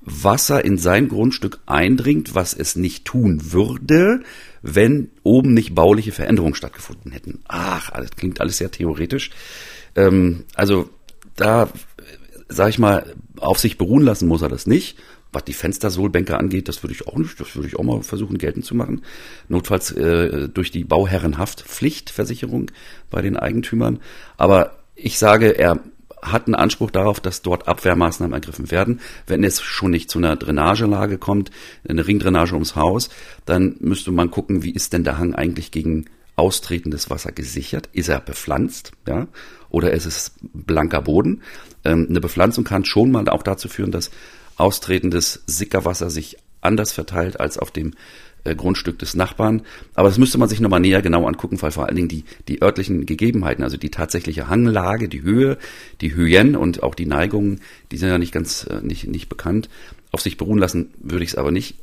Wasser 0.00 0.64
in 0.64 0.78
sein 0.78 1.06
Grundstück 1.06 1.60
eindringt, 1.66 2.34
was 2.34 2.54
es 2.54 2.74
nicht 2.74 3.04
tun 3.04 3.52
würde, 3.52 4.22
wenn 4.62 5.12
oben 5.22 5.54
nicht 5.54 5.76
bauliche 5.76 6.10
Veränderungen 6.10 6.56
stattgefunden 6.56 7.12
hätten. 7.12 7.38
Ach, 7.46 7.90
das 7.90 8.10
klingt 8.16 8.40
alles 8.40 8.58
sehr 8.58 8.72
theoretisch. 8.72 9.30
Ähm, 9.94 10.42
also 10.56 10.90
da, 11.36 11.68
sag 12.48 12.70
ich 12.70 12.80
mal, 12.80 13.14
auf 13.36 13.60
sich 13.60 13.78
beruhen 13.78 14.02
lassen 14.02 14.26
muss 14.26 14.42
er 14.42 14.48
das 14.48 14.66
nicht. 14.66 14.98
Was 15.32 15.44
die 15.44 15.52
Fenstersohlbänke 15.52 16.38
angeht, 16.38 16.68
das 16.68 16.82
würde 16.82 16.94
ich 16.94 17.06
auch 17.06 17.16
nicht, 17.16 17.38
das 17.38 17.54
würde 17.54 17.68
ich 17.68 17.76
auch 17.76 17.82
mal 17.82 18.02
versuchen 18.02 18.38
geltend 18.38 18.64
zu 18.64 18.74
machen. 18.74 19.02
Notfalls 19.48 19.92
äh, 19.92 20.48
durch 20.48 20.70
die 20.70 20.84
Bauherrenhaftpflichtversicherung 20.84 22.70
bei 23.10 23.20
den 23.20 23.36
Eigentümern. 23.36 24.00
Aber 24.38 24.78
ich 24.94 25.18
sage, 25.18 25.58
er 25.58 25.80
hat 26.22 26.46
einen 26.46 26.54
Anspruch 26.54 26.90
darauf, 26.90 27.20
dass 27.20 27.42
dort 27.42 27.68
Abwehrmaßnahmen 27.68 28.32
ergriffen 28.32 28.70
werden. 28.70 29.00
Wenn 29.26 29.44
es 29.44 29.60
schon 29.60 29.90
nicht 29.90 30.10
zu 30.10 30.18
einer 30.18 30.36
Drainagelage 30.36 31.18
kommt, 31.18 31.50
eine 31.88 32.06
Ringdrainage 32.06 32.54
ums 32.54 32.74
Haus, 32.76 33.08
dann 33.44 33.76
müsste 33.80 34.10
man 34.10 34.30
gucken, 34.30 34.62
wie 34.62 34.72
ist 34.72 34.92
denn 34.92 35.04
der 35.04 35.18
Hang 35.18 35.34
eigentlich 35.34 35.70
gegen 35.70 36.06
austretendes 36.36 37.10
Wasser 37.10 37.32
gesichert? 37.32 37.88
Ist 37.92 38.08
er 38.08 38.20
bepflanzt, 38.20 38.92
ja? 39.06 39.26
Oder 39.70 39.92
ist 39.92 40.06
es 40.06 40.32
blanker 40.40 41.02
Boden? 41.02 41.42
Ähm, 41.84 42.06
eine 42.08 42.20
Bepflanzung 42.20 42.64
kann 42.64 42.84
schon 42.84 43.10
mal 43.10 43.28
auch 43.28 43.42
dazu 43.42 43.68
führen, 43.68 43.90
dass 43.90 44.10
austretendes 44.58 45.42
Sickerwasser 45.46 46.10
sich 46.10 46.36
anders 46.60 46.92
verteilt 46.92 47.40
als 47.40 47.58
auf 47.58 47.70
dem 47.70 47.94
äh, 48.44 48.54
Grundstück 48.54 48.98
des 48.98 49.14
Nachbarn. 49.14 49.62
Aber 49.94 50.08
das 50.08 50.18
müsste 50.18 50.38
man 50.38 50.48
sich 50.48 50.60
nochmal 50.60 50.80
näher 50.80 51.02
genau 51.02 51.26
angucken, 51.26 51.60
weil 51.62 51.70
vor 51.70 51.86
allen 51.86 51.96
Dingen 51.96 52.08
die, 52.08 52.24
die 52.48 52.62
örtlichen 52.62 53.06
Gegebenheiten, 53.06 53.64
also 53.64 53.76
die 53.76 53.90
tatsächliche 53.90 54.48
Hanglage, 54.48 55.08
die 55.08 55.22
Höhe, 55.22 55.58
die 56.00 56.14
Höhen 56.14 56.56
und 56.56 56.82
auch 56.82 56.94
die 56.94 57.06
Neigungen, 57.06 57.60
die 57.90 57.96
sind 57.96 58.08
ja 58.08 58.18
nicht 58.18 58.32
ganz 58.32 58.64
äh, 58.64 58.80
nicht, 58.82 59.06
nicht 59.06 59.28
bekannt. 59.28 59.68
Auf 60.10 60.20
sich 60.20 60.36
beruhen 60.36 60.58
lassen 60.58 60.90
würde 61.00 61.24
ich 61.24 61.30
es 61.30 61.36
aber 61.36 61.50
nicht. 61.50 61.76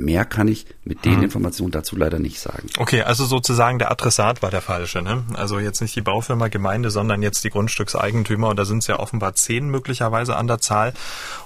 Mehr 0.00 0.24
kann 0.24 0.48
ich 0.48 0.66
mit 0.84 1.04
den 1.04 1.16
hm. 1.16 1.24
Informationen 1.24 1.70
dazu 1.70 1.96
leider 1.96 2.18
nicht 2.18 2.40
sagen. 2.40 2.68
Okay, 2.78 3.02
also 3.02 3.24
sozusagen 3.24 3.78
der 3.78 3.90
Adressat 3.90 4.42
war 4.42 4.50
der 4.50 4.62
falsche. 4.62 5.02
Ne? 5.02 5.24
Also 5.34 5.58
jetzt 5.58 5.80
nicht 5.80 5.94
die 5.94 6.00
Baufirma 6.00 6.48
Gemeinde, 6.48 6.90
sondern 6.90 7.22
jetzt 7.22 7.44
die 7.44 7.50
Grundstückseigentümer. 7.50 8.48
Und 8.48 8.58
da 8.58 8.64
sind 8.64 8.78
es 8.78 8.86
ja 8.86 8.98
offenbar 8.98 9.34
zehn 9.34 9.68
möglicherweise 9.68 10.36
an 10.36 10.46
der 10.46 10.58
Zahl. 10.58 10.94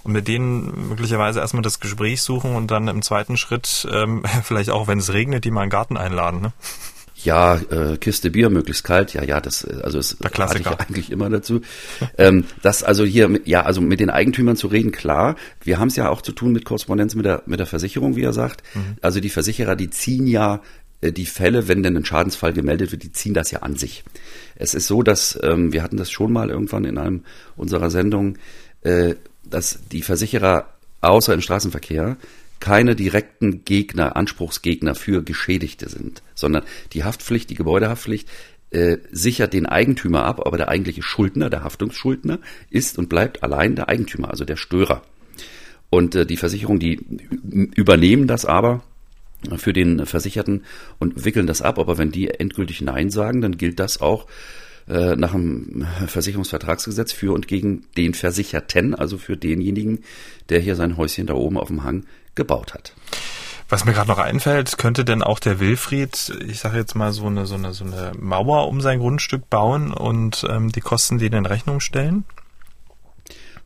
Und 0.02 0.12
mit 0.12 0.28
denen 0.28 0.88
möglicherweise 0.88 1.40
erstmal 1.40 1.62
das 1.62 1.80
Gespräch 1.80 2.22
suchen 2.22 2.54
und 2.54 2.70
dann 2.70 2.88
im 2.88 3.02
zweiten 3.02 3.36
Schritt 3.36 3.86
ähm, 3.90 4.22
vielleicht 4.42 4.70
auch, 4.70 4.86
wenn 4.86 4.98
es 4.98 5.12
regnet, 5.12 5.44
die 5.44 5.50
mal 5.50 5.62
in 5.62 5.66
den 5.66 5.72
Garten 5.72 5.96
einladen. 5.96 6.40
Ne? 6.40 6.52
Ja, 7.24 7.56
äh, 7.56 7.96
Kiste 7.96 8.30
Bier, 8.30 8.50
möglichst 8.50 8.84
kalt. 8.84 9.14
Ja, 9.14 9.24
ja, 9.24 9.40
das 9.40 9.64
äh, 9.64 9.80
also 9.82 9.98
ist 9.98 10.18
rate 10.20 10.58
ich 10.58 10.66
eigentlich 10.66 11.10
immer 11.10 11.30
dazu. 11.30 11.60
ähm, 12.18 12.44
das 12.62 12.82
also 12.82 13.04
hier, 13.04 13.40
ja, 13.44 13.62
also 13.62 13.80
mit 13.80 14.00
den 14.00 14.10
Eigentümern 14.10 14.56
zu 14.56 14.66
reden, 14.66 14.92
klar. 14.92 15.36
Wir 15.62 15.78
haben 15.78 15.88
es 15.88 15.96
ja 15.96 16.10
auch 16.10 16.22
zu 16.22 16.32
tun 16.32 16.52
mit 16.52 16.64
Korrespondenz 16.64 17.14
mit 17.14 17.24
der 17.24 17.42
mit 17.46 17.58
der 17.58 17.66
Versicherung, 17.66 18.16
wie 18.16 18.22
er 18.22 18.32
sagt. 18.32 18.62
Mhm. 18.74 18.96
Also 19.00 19.20
die 19.20 19.30
Versicherer, 19.30 19.74
die 19.76 19.90
ziehen 19.90 20.26
ja 20.26 20.60
äh, 21.00 21.12
die 21.12 21.26
Fälle, 21.26 21.68
wenn 21.68 21.82
denn 21.82 21.96
ein 21.96 22.04
Schadensfall 22.04 22.52
gemeldet 22.52 22.92
wird, 22.92 23.02
die 23.02 23.12
ziehen 23.12 23.34
das 23.34 23.50
ja 23.50 23.60
an 23.60 23.76
sich. 23.76 24.04
Es 24.56 24.74
ist 24.74 24.86
so, 24.86 25.02
dass 25.02 25.38
ähm, 25.42 25.72
wir 25.72 25.82
hatten 25.82 25.96
das 25.96 26.10
schon 26.10 26.32
mal 26.32 26.50
irgendwann 26.50 26.84
in 26.84 26.98
einem 26.98 27.24
unserer 27.56 27.90
Sendungen, 27.90 28.38
äh, 28.82 29.14
dass 29.44 29.78
die 29.90 30.02
Versicherer 30.02 30.68
außer 31.00 31.34
im 31.34 31.40
Straßenverkehr 31.40 32.16
keine 32.64 32.96
direkten 32.96 33.62
Gegner, 33.66 34.16
Anspruchsgegner 34.16 34.94
für 34.94 35.22
Geschädigte 35.22 35.90
sind, 35.90 36.22
sondern 36.34 36.62
die 36.94 37.04
Haftpflicht, 37.04 37.50
die 37.50 37.56
Gebäudehaftpflicht 37.56 38.26
äh, 38.70 38.96
sichert 39.12 39.52
den 39.52 39.66
Eigentümer 39.66 40.24
ab, 40.24 40.40
aber 40.46 40.56
der 40.56 40.70
eigentliche 40.70 41.02
Schuldner, 41.02 41.50
der 41.50 41.62
Haftungsschuldner, 41.62 42.38
ist 42.70 42.98
und 42.98 43.10
bleibt 43.10 43.42
allein 43.42 43.76
der 43.76 43.90
Eigentümer, 43.90 44.30
also 44.30 44.46
der 44.46 44.56
Störer. 44.56 45.02
Und 45.90 46.14
äh, 46.14 46.24
die 46.24 46.38
Versicherungen, 46.38 46.80
die 46.80 47.04
übernehmen 47.74 48.26
das 48.26 48.46
aber 48.46 48.82
für 49.58 49.74
den 49.74 50.06
Versicherten 50.06 50.62
und 50.98 51.26
wickeln 51.26 51.46
das 51.46 51.60
ab. 51.60 51.78
Aber 51.78 51.98
wenn 51.98 52.12
die 52.12 52.30
endgültig 52.30 52.80
Nein 52.80 53.10
sagen, 53.10 53.42
dann 53.42 53.58
gilt 53.58 53.78
das 53.78 54.00
auch 54.00 54.26
äh, 54.88 55.16
nach 55.16 55.32
dem 55.32 55.86
Versicherungsvertragsgesetz 56.06 57.12
für 57.12 57.34
und 57.34 57.46
gegen 57.46 57.84
den 57.98 58.14
Versicherten, 58.14 58.94
also 58.94 59.18
für 59.18 59.36
denjenigen, 59.36 59.98
der 60.48 60.60
hier 60.60 60.76
sein 60.76 60.96
Häuschen 60.96 61.26
da 61.26 61.34
oben 61.34 61.58
auf 61.58 61.68
dem 61.68 61.84
Hang 61.84 62.06
gebaut 62.34 62.74
hat. 62.74 62.92
Was 63.68 63.84
mir 63.84 63.92
gerade 63.92 64.08
noch 64.08 64.18
einfällt, 64.18 64.76
könnte 64.76 65.04
denn 65.04 65.22
auch 65.22 65.38
der 65.38 65.58
Wilfried, 65.58 66.32
ich 66.46 66.60
sage 66.60 66.76
jetzt 66.76 66.94
mal 66.94 67.12
so 67.12 67.26
eine 67.26 67.46
so 67.46 67.54
eine 67.54 67.72
so 67.72 67.84
eine 67.84 68.12
Mauer 68.18 68.68
um 68.68 68.80
sein 68.80 68.98
Grundstück 68.98 69.48
bauen 69.48 69.92
und 69.92 70.46
ähm, 70.48 70.70
die 70.70 70.80
Kosten 70.80 71.18
denen 71.18 71.38
in 71.38 71.46
Rechnung 71.46 71.80
stellen? 71.80 72.24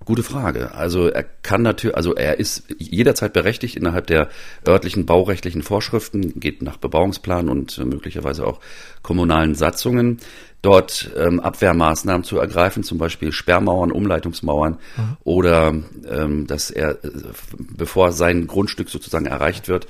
Gute 0.05 0.23
Frage. 0.23 0.75
Also 0.75 1.09
er 1.09 1.23
kann 1.23 1.61
natürlich, 1.61 1.95
also 1.95 2.15
er 2.15 2.39
ist 2.39 2.63
jederzeit 2.79 3.35
berechtigt 3.35 3.77
innerhalb 3.77 4.07
der 4.07 4.31
örtlichen 4.67 5.05
baurechtlichen 5.05 5.63
Vorschriften, 5.63 6.41
geht 6.41 6.63
nach 6.63 6.79
Bebauungsplan 6.79 7.51
und 7.51 7.77
möglicherweise 7.85 8.47
auch 8.47 8.61
kommunalen 9.03 9.55
Satzungen, 9.55 10.21
dort 10.63 11.11
ähm, 11.17 11.41
Abwehrmaßnahmen 11.41 12.25
zu 12.25 12.39
ergreifen, 12.39 12.83
zum 12.83 12.99
Beispiel 12.99 13.33
Sperrmauern, 13.33 13.93
Umleitungsmauern 13.93 14.79
mhm. 14.97 15.17
oder 15.25 15.75
ähm, 16.11 16.47
dass 16.47 16.71
er, 16.71 17.05
äh, 17.05 17.11
bevor 17.59 18.13
sein 18.13 18.47
Grundstück 18.47 18.89
sozusagen 18.89 19.27
erreicht 19.27 19.69
wird, 19.69 19.87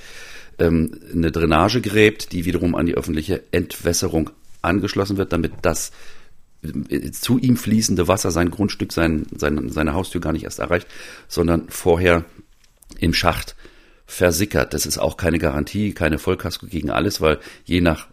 ähm, 0.59 1.01
eine 1.13 1.33
Drainage 1.33 1.81
gräbt, 1.81 2.33
die 2.33 2.45
wiederum 2.45 2.75
an 2.75 2.87
die 2.87 2.95
öffentliche 2.95 3.43
Entwässerung 3.51 4.31
angeschlossen 4.61 5.17
wird, 5.17 5.33
damit 5.33 5.53
das 5.63 5.93
zu 7.13 7.39
ihm 7.39 7.57
fließende 7.57 8.09
Wasser 8.09 8.31
sein 8.31 8.51
Grundstück, 8.51 8.93
sein, 8.93 9.27
sein, 9.37 9.71
seine 9.71 9.95
Haustür 9.95 10.21
gar 10.21 10.33
nicht 10.33 10.45
erst 10.45 10.59
erreicht, 10.59 10.89
sondern 11.29 11.69
vorher 11.69 12.25
im 12.99 13.15
Schacht 13.15 13.55
versickert. 14.07 14.75
Das 14.75 14.87
ist 14.87 14.99
auch 14.99 15.17
keine 15.17 15.39
Garantie, 15.39 15.93
keine 15.93 16.19
Vollkasko 16.19 16.67
gegen 16.67 16.91
alles, 16.91 17.21
weil 17.21 17.39
je 17.65 17.81
nach 17.81 18.09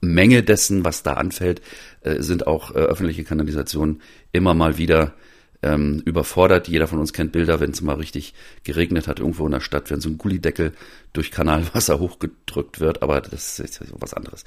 Menge 0.00 0.42
dessen, 0.42 0.84
was 0.84 1.02
da 1.02 1.14
anfällt, 1.14 1.60
äh, 2.02 2.22
sind 2.22 2.46
auch 2.46 2.70
äh, 2.70 2.78
öffentliche 2.78 3.24
Kanalisationen 3.24 4.00
immer 4.32 4.54
mal 4.54 4.78
wieder 4.78 5.14
ähm, 5.62 6.02
überfordert. 6.04 6.68
Jeder 6.68 6.86
von 6.86 6.98
uns 6.98 7.12
kennt 7.12 7.32
Bilder, 7.32 7.60
wenn 7.60 7.70
es 7.70 7.82
mal 7.82 7.96
richtig 7.96 8.34
geregnet 8.64 9.08
hat 9.08 9.20
irgendwo 9.20 9.46
in 9.46 9.52
der 9.52 9.60
Stadt, 9.60 9.90
wenn 9.90 10.00
so 10.00 10.08
ein 10.08 10.18
Gullideckel 10.18 10.72
durch 11.12 11.30
Kanalwasser 11.30 11.98
hochgedrückt 12.00 12.80
wird, 12.80 13.02
aber 13.02 13.20
das 13.20 13.58
ist 13.58 13.80
ja 13.80 13.86
so 13.86 13.96
was 13.98 14.14
anderes. 14.14 14.44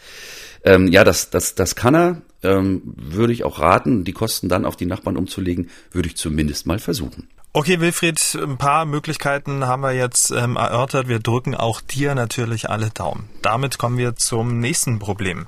Ähm, 0.64 0.88
ja, 0.88 1.04
das, 1.04 1.30
das, 1.30 1.56
das 1.56 1.76
kann 1.76 1.96
er, 1.96 2.22
ähm, 2.42 2.82
würde 2.84 3.34
ich 3.34 3.44
auch 3.44 3.60
raten. 3.60 4.04
Die 4.04 4.14
Kosten 4.14 4.50
dann 4.50 4.66
auf 4.66 4.76
die 4.76 4.86
Nachbarn 4.86 5.18
umzulegen, 5.18 5.70
würde 5.92 6.08
ich 6.08 6.18
zumindest 6.18 6.66
mal 6.66 6.80
versuchen. 6.80 7.28
Okay, 7.56 7.80
Wilfried, 7.80 8.20
ein 8.42 8.58
paar 8.58 8.86
Möglichkeiten 8.86 9.68
haben 9.68 9.84
wir 9.84 9.92
jetzt 9.92 10.32
ähm, 10.32 10.56
erörtert. 10.56 11.08
Wir 11.08 11.20
drücken 11.20 11.54
auch 11.54 11.82
dir 11.82 12.16
natürlich 12.16 12.72
alle 12.72 12.90
Daumen. 12.90 13.30
Damit 13.44 13.78
kommen 13.78 14.00
wir 14.00 14.16
zum 14.16 14.60
nächsten 14.60 14.98
Problem. 14.98 15.46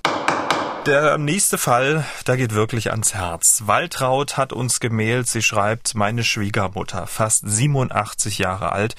Der 0.85 1.17
nächste 1.17 1.57
Fall, 1.57 2.05
da 2.25 2.35
geht 2.35 2.53
wirklich 2.53 2.91
ans 2.91 3.15
Herz. 3.15 3.63
Waltraud 3.65 4.37
hat 4.37 4.53
uns 4.53 4.79
gemailt, 4.79 5.27
sie 5.27 5.41
schreibt, 5.41 5.95
meine 5.95 6.23
Schwiegermutter, 6.23 7.07
fast 7.07 7.41
87 7.43 8.37
Jahre 8.37 8.71
alt, 8.71 8.95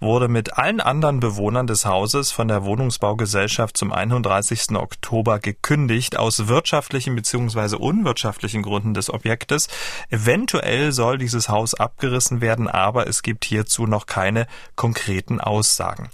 wurde 0.00 0.28
mit 0.28 0.58
allen 0.58 0.80
anderen 0.80 1.20
Bewohnern 1.20 1.66
des 1.66 1.86
Hauses 1.86 2.32
von 2.32 2.48
der 2.48 2.64
Wohnungsbaugesellschaft 2.64 3.76
zum 3.76 3.92
31. 3.92 4.76
Oktober 4.76 5.38
gekündigt 5.38 6.16
aus 6.16 6.48
wirtschaftlichen 6.48 7.14
bzw. 7.14 7.76
unwirtschaftlichen 7.76 8.62
Gründen 8.62 8.94
des 8.94 9.10
Objektes. 9.10 9.68
Eventuell 10.10 10.92
soll 10.92 11.18
dieses 11.18 11.48
Haus 11.48 11.74
abgerissen 11.74 12.40
werden, 12.40 12.68
aber 12.68 13.06
es 13.06 13.22
gibt 13.22 13.44
hierzu 13.44 13.86
noch 13.86 14.06
keine 14.06 14.46
konkreten 14.74 15.40
Aussagen. 15.40 16.10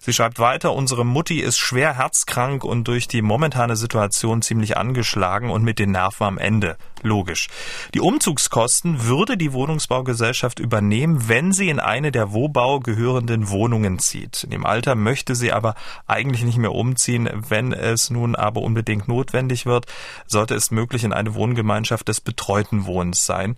Sie 0.00 0.12
schreibt 0.12 0.38
weiter, 0.38 0.72
unsere 0.72 1.04
Mutti 1.04 1.40
ist 1.40 1.58
schwer 1.58 1.96
herzkrank 1.96 2.64
und 2.64 2.86
durch 2.88 3.08
die 3.08 3.22
momentane 3.22 3.76
Situation 3.76 4.40
ziemlich 4.40 4.76
angeschlagen 4.76 5.50
und 5.50 5.62
mit 5.62 5.78
den 5.78 5.90
Nerven 5.90 6.24
am 6.24 6.38
Ende. 6.38 6.76
Logisch. 7.06 7.48
Die 7.94 8.00
Umzugskosten 8.00 9.04
würde 9.04 9.36
die 9.36 9.52
Wohnungsbaugesellschaft 9.52 10.58
übernehmen, 10.58 11.28
wenn 11.28 11.52
sie 11.52 11.68
in 11.68 11.78
eine 11.78 12.10
der 12.10 12.32
Wohnbau 12.32 12.80
gehörenden 12.80 13.48
Wohnungen 13.48 14.00
zieht. 14.00 14.42
In 14.42 14.50
dem 14.50 14.66
Alter 14.66 14.96
möchte 14.96 15.36
sie 15.36 15.52
aber 15.52 15.76
eigentlich 16.08 16.42
nicht 16.42 16.58
mehr 16.58 16.72
umziehen. 16.72 17.30
Wenn 17.48 17.72
es 17.72 18.10
nun 18.10 18.34
aber 18.34 18.60
unbedingt 18.62 19.06
notwendig 19.06 19.66
wird, 19.66 19.86
sollte 20.26 20.56
es 20.56 20.72
möglich 20.72 21.04
in 21.04 21.12
eine 21.12 21.34
Wohngemeinschaft 21.36 22.08
des 22.08 22.20
betreuten 22.20 22.86
Wohnens 22.86 23.24
sein. 23.24 23.54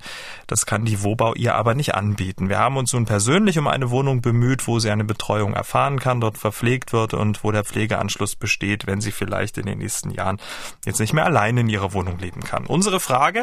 Das 0.46 0.66
kann 0.66 0.84
die 0.84 1.02
Wohnbau 1.02 1.34
ihr 1.34 1.54
aber 1.54 1.74
nicht 1.74 1.94
anbieten. 1.94 2.50
Wir 2.50 2.58
haben 2.58 2.76
uns 2.76 2.92
nun 2.92 3.06
persönlich 3.06 3.58
um 3.58 3.66
eine 3.66 3.88
Wohnung 3.88 4.20
bemüht, 4.20 4.68
wo 4.68 4.78
sie 4.78 4.90
eine 4.90 5.04
Betreuung 5.04 5.54
erfahren 5.54 5.98
kann. 6.00 6.20
Dort 6.20 6.36
verpflegt 6.36 6.92
wird 6.92 7.14
und 7.14 7.42
wo 7.44 7.50
der 7.50 7.64
Pflegeanschluss 7.64 8.36
besteht, 8.36 8.86
wenn 8.86 9.00
sie 9.00 9.12
vielleicht 9.12 9.56
in 9.56 9.64
den 9.64 9.78
nächsten 9.78 10.10
Jahren 10.10 10.38
jetzt 10.84 11.00
nicht 11.00 11.14
mehr 11.14 11.24
alleine 11.24 11.62
in 11.62 11.70
ihrer 11.70 11.94
Wohnung 11.94 12.18
leben 12.18 12.42
kann. 12.44 12.66
Unsere 12.66 13.00
Frage 13.00 13.37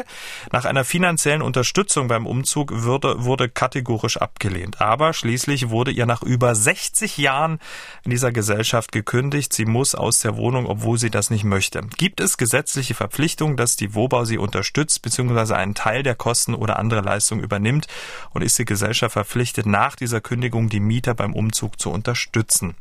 nach 0.52 0.64
einer 0.64 0.84
finanziellen 0.84 1.42
Unterstützung 1.42 2.08
beim 2.08 2.26
Umzug 2.26 2.82
würde, 2.82 3.24
wurde 3.24 3.48
kategorisch 3.48 4.16
abgelehnt. 4.16 4.80
Aber 4.80 5.12
schließlich 5.12 5.70
wurde 5.70 5.90
ihr 5.90 6.06
nach 6.06 6.22
über 6.22 6.54
60 6.54 7.18
Jahren 7.18 7.58
in 8.04 8.10
dieser 8.10 8.32
Gesellschaft 8.32 8.92
gekündigt. 8.92 9.52
Sie 9.52 9.64
muss 9.64 9.94
aus 9.94 10.20
der 10.20 10.36
Wohnung, 10.36 10.66
obwohl 10.66 10.98
sie 10.98 11.10
das 11.10 11.30
nicht 11.30 11.44
möchte. 11.44 11.82
Gibt 11.96 12.20
es 12.20 12.36
gesetzliche 12.36 12.94
Verpflichtung, 12.94 13.56
dass 13.56 13.76
die 13.76 13.94
Wohnbau 13.94 14.24
sie 14.24 14.38
unterstützt 14.38 15.02
bzw. 15.02 15.54
einen 15.54 15.74
Teil 15.74 16.02
der 16.02 16.14
Kosten 16.14 16.54
oder 16.54 16.78
andere 16.78 17.00
Leistungen 17.00 17.42
übernimmt? 17.42 17.86
Und 18.30 18.42
ist 18.42 18.58
die 18.58 18.64
Gesellschaft 18.64 19.12
verpflichtet, 19.14 19.66
nach 19.66 19.96
dieser 19.96 20.20
Kündigung 20.20 20.68
die 20.68 20.80
Mieter 20.80 21.14
beim 21.14 21.34
Umzug 21.34 21.80
zu 21.80 21.90
unterstützen? 21.90 22.74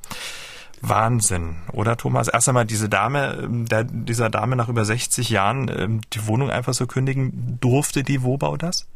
Wahnsinn, 0.81 1.55
oder 1.71 1.97
Thomas? 1.97 2.27
Erst 2.27 2.47
einmal 2.47 2.65
diese 2.65 2.89
Dame, 2.89 3.39
ähm, 3.43 3.65
der, 3.65 3.83
dieser 3.83 4.29
Dame 4.29 4.55
nach 4.55 4.69
über 4.69 4.85
60 4.85 5.29
Jahren 5.29 5.69
ähm, 5.75 6.01
die 6.13 6.27
Wohnung 6.27 6.49
einfach 6.49 6.73
so 6.73 6.87
kündigen, 6.87 7.57
durfte 7.61 8.03
die 8.03 8.23
Wobau 8.23 8.57
das? 8.57 8.87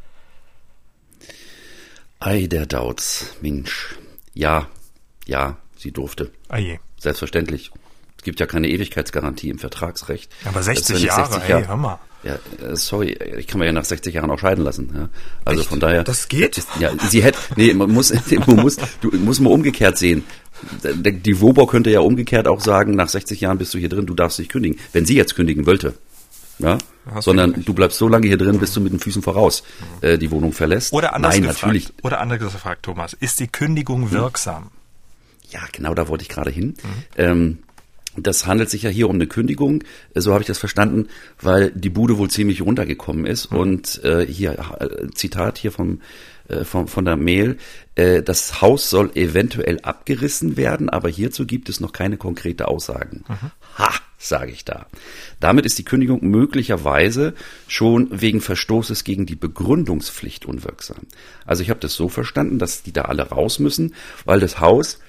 Ei, 2.20 2.48
der 2.48 2.66
Dauz, 2.66 3.36
Mensch. 3.42 3.98
Ja, 4.34 4.68
ja, 5.26 5.58
sie 5.78 5.92
durfte. 5.92 6.32
Ei. 6.50 6.80
Selbstverständlich. 6.98 7.72
Es 8.18 8.24
gibt 8.24 8.42
ja 8.42 8.46
keine 8.46 8.68
Ewigkeitsgarantie 8.68 9.50
im 9.50 9.60
Vertragsrecht. 9.60 10.30
Aber 10.44 10.62
60 10.62 11.02
Jahre, 11.04 11.32
60 11.32 11.50
Jahre, 11.50 11.62
ey, 11.62 11.68
hör 11.68 11.78
mal. 11.78 12.00
Ja, 12.24 12.34
äh, 12.34 12.76
sorry, 12.76 13.14
ich 13.38 13.48
kann 13.48 13.60
mir 13.60 13.68
ja 13.68 13.72
nach 13.72 13.86
60 13.86 14.14
Jahren 14.14 14.30
auch 14.30 14.40
scheiden 14.40 14.64
lassen. 14.64 14.92
Ja. 14.94 15.10
Also 15.46 15.62
Echt? 15.62 15.70
von 15.70 15.80
daher. 15.80 16.04
Das 16.04 16.28
geht? 16.28 16.62
Ja, 16.80 16.92
sie 17.08 17.24
hätte, 17.24 17.40
nee, 17.56 17.74
man 17.74 17.90
muss, 17.92 18.14
man 18.48 18.58
muss, 18.58 18.76
du 19.00 19.12
musst 19.12 19.40
mal 19.40 19.52
umgekehrt 19.52 19.98
sehen. 19.98 20.26
Die 20.84 21.42
Wobau 21.42 21.66
könnte 21.66 21.90
ja 21.90 22.02
umgekehrt 22.02 22.48
auch 22.48 22.62
sagen, 22.62 22.96
nach 22.96 23.10
60 23.10 23.42
Jahren 23.42 23.58
bist 23.58 23.74
du 23.74 23.78
hier 23.78 23.90
drin, 23.90 24.06
du 24.06 24.14
darfst 24.14 24.40
dich 24.40 24.50
kündigen. 24.50 24.80
Wenn 24.94 25.06
sie 25.06 25.16
jetzt 25.16 25.36
kündigen 25.36 25.66
wollte. 25.66 25.94
Ja, 26.60 26.78
sondern 27.22 27.64
du 27.64 27.74
bleibst 27.74 27.98
so 27.98 28.10
lange 28.10 28.28
hier 28.28 28.38
drin, 28.38 28.60
bis 28.60 28.74
du 28.74 28.82
mit 28.82 28.92
den 28.92 29.00
Füßen 29.00 29.22
voraus 29.22 29.64
äh, 30.02 30.18
die 30.18 30.30
Wohnung 30.30 30.52
verlässt. 30.52 30.92
Oder 30.92 31.16
anders 31.16 31.36
Nein, 31.36 31.44
gefragt, 31.44 31.62
natürlich. 31.62 31.94
Oder 32.04 32.20
anders 32.20 32.40
gefragt, 32.40 32.84
Thomas, 32.84 33.14
ist 33.14 33.40
die 33.40 33.48
Kündigung 33.48 34.12
wirksam? 34.12 34.70
Ja, 35.50 35.62
genau 35.72 35.94
da 35.94 36.10
wollte 36.10 36.24
ich 36.24 36.30
gerade 36.30 36.52
hin. 36.52 36.76
Mhm. 36.84 37.04
Ähm, 37.16 37.58
das 38.18 38.46
handelt 38.46 38.70
sich 38.70 38.84
ja 38.84 38.90
hier 38.90 39.08
um 39.10 39.16
eine 39.16 39.28
Kündigung, 39.28 39.84
äh, 40.14 40.22
so 40.22 40.34
habe 40.34 40.42
ich 40.42 40.48
das 40.48 40.58
verstanden, 40.58 41.08
weil 41.42 41.72
die 41.72 41.90
Bude 41.90 42.18
wohl 42.18 42.30
ziemlich 42.30 42.62
runtergekommen 42.62 43.26
ist. 43.26 43.52
Mhm. 43.52 43.58
Und 43.58 44.04
äh, 44.04 44.26
hier, 44.26 44.58
äh, 44.80 45.10
Zitat 45.14 45.58
hier 45.58 45.72
vom, 45.72 46.02
äh, 46.50 46.66
von, 46.66 46.88
von 46.88 47.06
der 47.06 47.16
Mail, 47.16 47.58
äh, 47.96 48.22
das 48.22 48.62
Haus 48.62 48.90
soll 48.90 49.12
eventuell 49.16 49.80
abgerissen 49.82 50.58
werden, 50.58 50.90
aber 50.90 51.10
hierzu 51.10 51.46
gibt 51.46 51.70
es 51.70 51.80
noch 51.80 51.94
keine 51.94 52.18
konkrete 52.18 52.68
Aussagen. 52.68 53.24
Mhm. 53.28 53.52
Ha, 53.78 53.94
sage 54.18 54.52
ich 54.52 54.66
da. 54.66 54.88
Damit 55.40 55.66
ist 55.66 55.78
die 55.78 55.86
Kündigung 55.86 56.20
möglicherweise 56.22 57.34
schon 57.68 58.10
wegen 58.12 58.42
Verstoßes 58.42 59.04
gegen 59.04 59.26
die 59.26 59.36
Begründungspflicht 59.36 60.46
unwirksam. 60.46 61.08
Also 61.46 61.64
ich 61.64 61.70
habe 61.70 61.80
das 61.80 61.94
so 61.94 62.10
verstanden, 62.10 62.60
dass 62.60 62.84
die 62.84 62.94
da 62.94 63.04
alle 63.04 63.30
raus 63.30 63.60
müssen, 63.60 63.96
weil 64.26 64.40
das 64.40 64.60
Haus 64.60 65.00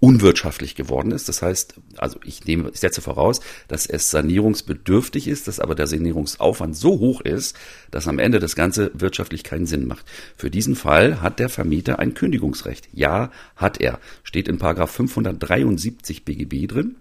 unwirtschaftlich 0.00 0.74
geworden 0.74 1.12
ist. 1.12 1.28
Das 1.28 1.42
heißt, 1.42 1.74
also 1.98 2.18
ich 2.24 2.44
nehme, 2.46 2.70
ich 2.70 2.80
setze 2.80 3.02
voraus, 3.02 3.40
dass 3.68 3.86
es 3.86 4.10
sanierungsbedürftig 4.10 5.28
ist, 5.28 5.46
dass 5.46 5.60
aber 5.60 5.74
der 5.74 5.86
Sanierungsaufwand 5.86 6.74
so 6.74 6.98
hoch 6.98 7.20
ist, 7.20 7.56
dass 7.90 8.08
am 8.08 8.18
Ende 8.18 8.38
das 8.38 8.56
Ganze 8.56 8.90
wirtschaftlich 8.94 9.44
keinen 9.44 9.66
Sinn 9.66 9.86
macht. 9.86 10.06
Für 10.36 10.50
diesen 10.50 10.74
Fall 10.74 11.20
hat 11.20 11.38
der 11.38 11.50
Vermieter 11.50 11.98
ein 11.98 12.14
Kündigungsrecht. 12.14 12.88
Ja, 12.92 13.30
hat 13.56 13.80
er. 13.80 14.00
Steht 14.22 14.48
in 14.48 14.58
Paragraph 14.58 14.90
573 14.90 16.24
BGB 16.24 16.66
drin. 16.66 16.96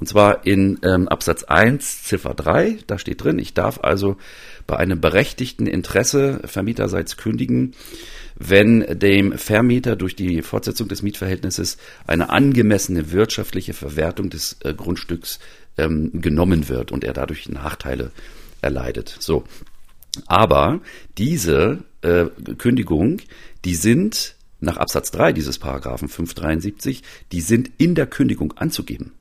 Und 0.00 0.06
zwar 0.06 0.46
in 0.46 0.78
ähm, 0.82 1.08
Absatz 1.08 1.44
1, 1.44 2.04
Ziffer 2.04 2.32
3, 2.34 2.78
da 2.86 2.98
steht 2.98 3.22
drin, 3.22 3.38
ich 3.38 3.52
darf 3.52 3.80
also 3.82 4.16
bei 4.66 4.78
einem 4.78 5.00
berechtigten 5.00 5.66
Interesse 5.66 6.40
vermieterseits 6.44 7.18
kündigen, 7.18 7.74
wenn 8.34 8.98
dem 8.98 9.36
Vermieter 9.36 9.96
durch 9.96 10.16
die 10.16 10.40
Fortsetzung 10.40 10.88
des 10.88 11.02
Mietverhältnisses 11.02 11.76
eine 12.06 12.30
angemessene 12.30 13.12
wirtschaftliche 13.12 13.74
Verwertung 13.74 14.30
des 14.30 14.56
äh, 14.60 14.72
Grundstücks 14.72 15.38
ähm, 15.76 16.22
genommen 16.22 16.70
wird 16.70 16.92
und 16.92 17.04
er 17.04 17.12
dadurch 17.12 17.50
Nachteile 17.50 18.10
erleidet. 18.62 19.16
So. 19.20 19.44
Aber 20.26 20.80
diese 21.18 21.84
äh, 22.00 22.26
Kündigung, 22.56 23.18
die 23.66 23.74
sind 23.74 24.36
nach 24.60 24.78
Absatz 24.78 25.10
3 25.10 25.34
dieses 25.34 25.58
Paragraphen 25.58 26.08
573, 26.08 27.02
die 27.32 27.40
sind 27.42 27.70
in 27.76 27.94
der 27.94 28.06
Kündigung 28.06 28.52
anzugeben. 28.56 29.12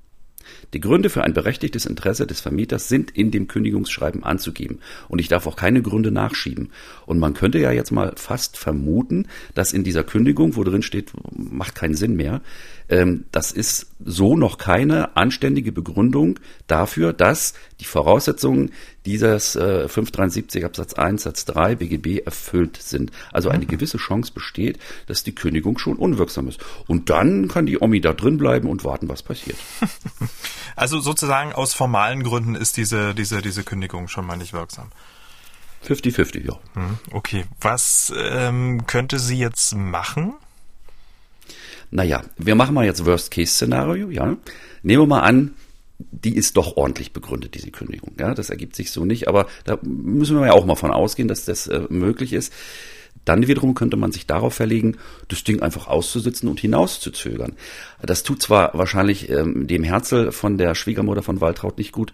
Die 0.74 0.80
Gründe 0.80 1.10
für 1.10 1.24
ein 1.24 1.34
berechtigtes 1.34 1.86
Interesse 1.86 2.28
des 2.28 2.42
Vermieters 2.42 2.88
sind 2.88 3.12
in 3.12 3.32
dem 3.32 3.48
Kündigungsschreiben 3.48 4.24
anzugeben. 4.24 4.80
Und 5.08 5.20
ich 5.20 5.28
darf 5.28 5.48
auch 5.48 5.56
keine 5.56 5.82
Gründe 5.82 6.12
nachschieben. 6.12 6.72
Und 7.06 7.20
man 7.20 7.34
könnte 7.34 7.60
ja 7.60 7.72
jetzt 7.72 7.92
mal 7.92 8.14
fast 8.16 8.58
vermuten, 8.58 9.28
dass 9.56 9.74
in 9.74 9.84
dieser 9.84 10.04
Kündigung, 10.04 10.56
wo 10.56 10.64
drin 10.64 10.84
steht, 10.84 11.12
macht 11.32 11.76
keinen 11.76 11.96
Sinn 11.96 12.16
mehr, 12.16 12.42
ähm, 12.90 13.26
das 13.32 13.52
ist 13.52 13.88
so 14.04 14.36
noch 14.36 14.58
keine 14.58 15.16
anständige 15.16 15.72
Begründung 15.72 16.40
dafür, 16.68 17.14
dass 17.14 17.54
die 17.80 17.86
Voraussetzungen 17.86 18.72
dieses 19.06 19.56
äh, 19.56 19.88
573 19.88 20.66
Absatz 20.66 20.94
1 20.94 21.24
Satz 21.24 21.46
3 21.46 21.76
BGB 21.76 22.26
erfüllt 22.26 22.78
sind. 22.78 23.12
Also 23.32 23.50
eine 23.50 23.66
mhm. 23.66 23.70
gewisse 23.70 23.98
Chance 23.98 24.34
besteht, 24.34 24.80
dass 25.08 25.24
die 25.24 25.36
Kündigung 25.36 25.78
schon 25.78 25.98
unwirksam 25.98 26.48
ist. 26.48 26.60
Und 26.88 27.10
dann 27.10 27.48
kann 27.48 27.66
die 27.66 27.80
Omi 27.80 28.02
da 28.02 28.14
drin 28.14 28.38
bleiben 28.38 28.68
und 28.70 28.84
warten, 28.84 29.08
was 29.08 29.24
passiert. 29.24 29.58
Also 30.76 31.00
sozusagen 31.00 31.54
aus 31.54 31.74
formalen 31.74 32.24
Gründen 32.24 32.56
ist 32.56 32.78
diese, 32.78 33.14
diese, 33.14 33.42
diese 33.42 33.64
Kündigung 33.64 34.08
schon 34.08 34.26
mal 34.26 34.38
nicht 34.38 34.54
wirksam. 34.54 34.92
50-50, 35.88 36.46
ja. 36.46 36.60
Mhm, 36.76 36.98
okay. 37.12 37.46
Was 37.62 38.14
ähm, 38.18 38.86
könnte 38.86 39.20
sie 39.20 39.38
jetzt 39.38 39.76
machen? 39.76 40.34
Naja, 41.92 42.22
wir 42.38 42.56
machen 42.56 42.76
mal 42.76 42.86
jetzt 42.86 43.06
Worst-Case-Szenario, 43.06 44.10
ja. 44.10 44.36
Nehmen 44.84 45.04
wir 45.04 45.08
mal 45.08 45.22
an, 45.22 45.56
die 45.98 46.36
ist 46.36 46.56
doch 46.58 46.78
ordentlich 46.78 47.14
begründet, 47.14 47.56
diese 47.56 47.72
Kündigung. 47.72 48.14
Ja, 48.20 48.34
das 48.34 48.50
ergibt 48.50 48.76
sich 48.76 48.92
so 48.92 49.06
nicht, 49.06 49.28
aber 49.28 49.48
da 49.66 49.78
müssen 49.82 50.40
wir 50.40 50.48
ja 50.48 50.54
auch 50.54 50.66
mal 50.66 50.76
von 50.76 50.92
ausgehen, 50.92 51.28
dass 51.28 51.46
das 51.46 51.68
äh, 51.68 51.82
möglich 51.90 52.34
ist. 52.34 52.54
Dann 53.26 53.48
wiederum 53.48 53.76
könnte 53.76 53.98
man 53.98 54.12
sich 54.12 54.26
darauf 54.26 54.54
verlegen, 54.54 54.98
das 55.28 55.44
Ding 55.44 55.62
einfach 55.62 55.88
auszusitzen 55.88 56.50
und 56.50 56.60
hinauszuzögern. 56.60 57.54
Das 58.02 58.24
tut 58.24 58.42
zwar 58.42 58.72
wahrscheinlich 58.74 59.30
ähm, 59.30 59.68
dem 59.68 59.84
Herzl 59.84 60.32
von 60.32 60.58
der 60.58 60.76
Schwiegermutter 60.76 61.22
von 61.22 61.42
Waltraud 61.42 61.78
nicht 61.78 61.92
gut, 61.92 62.14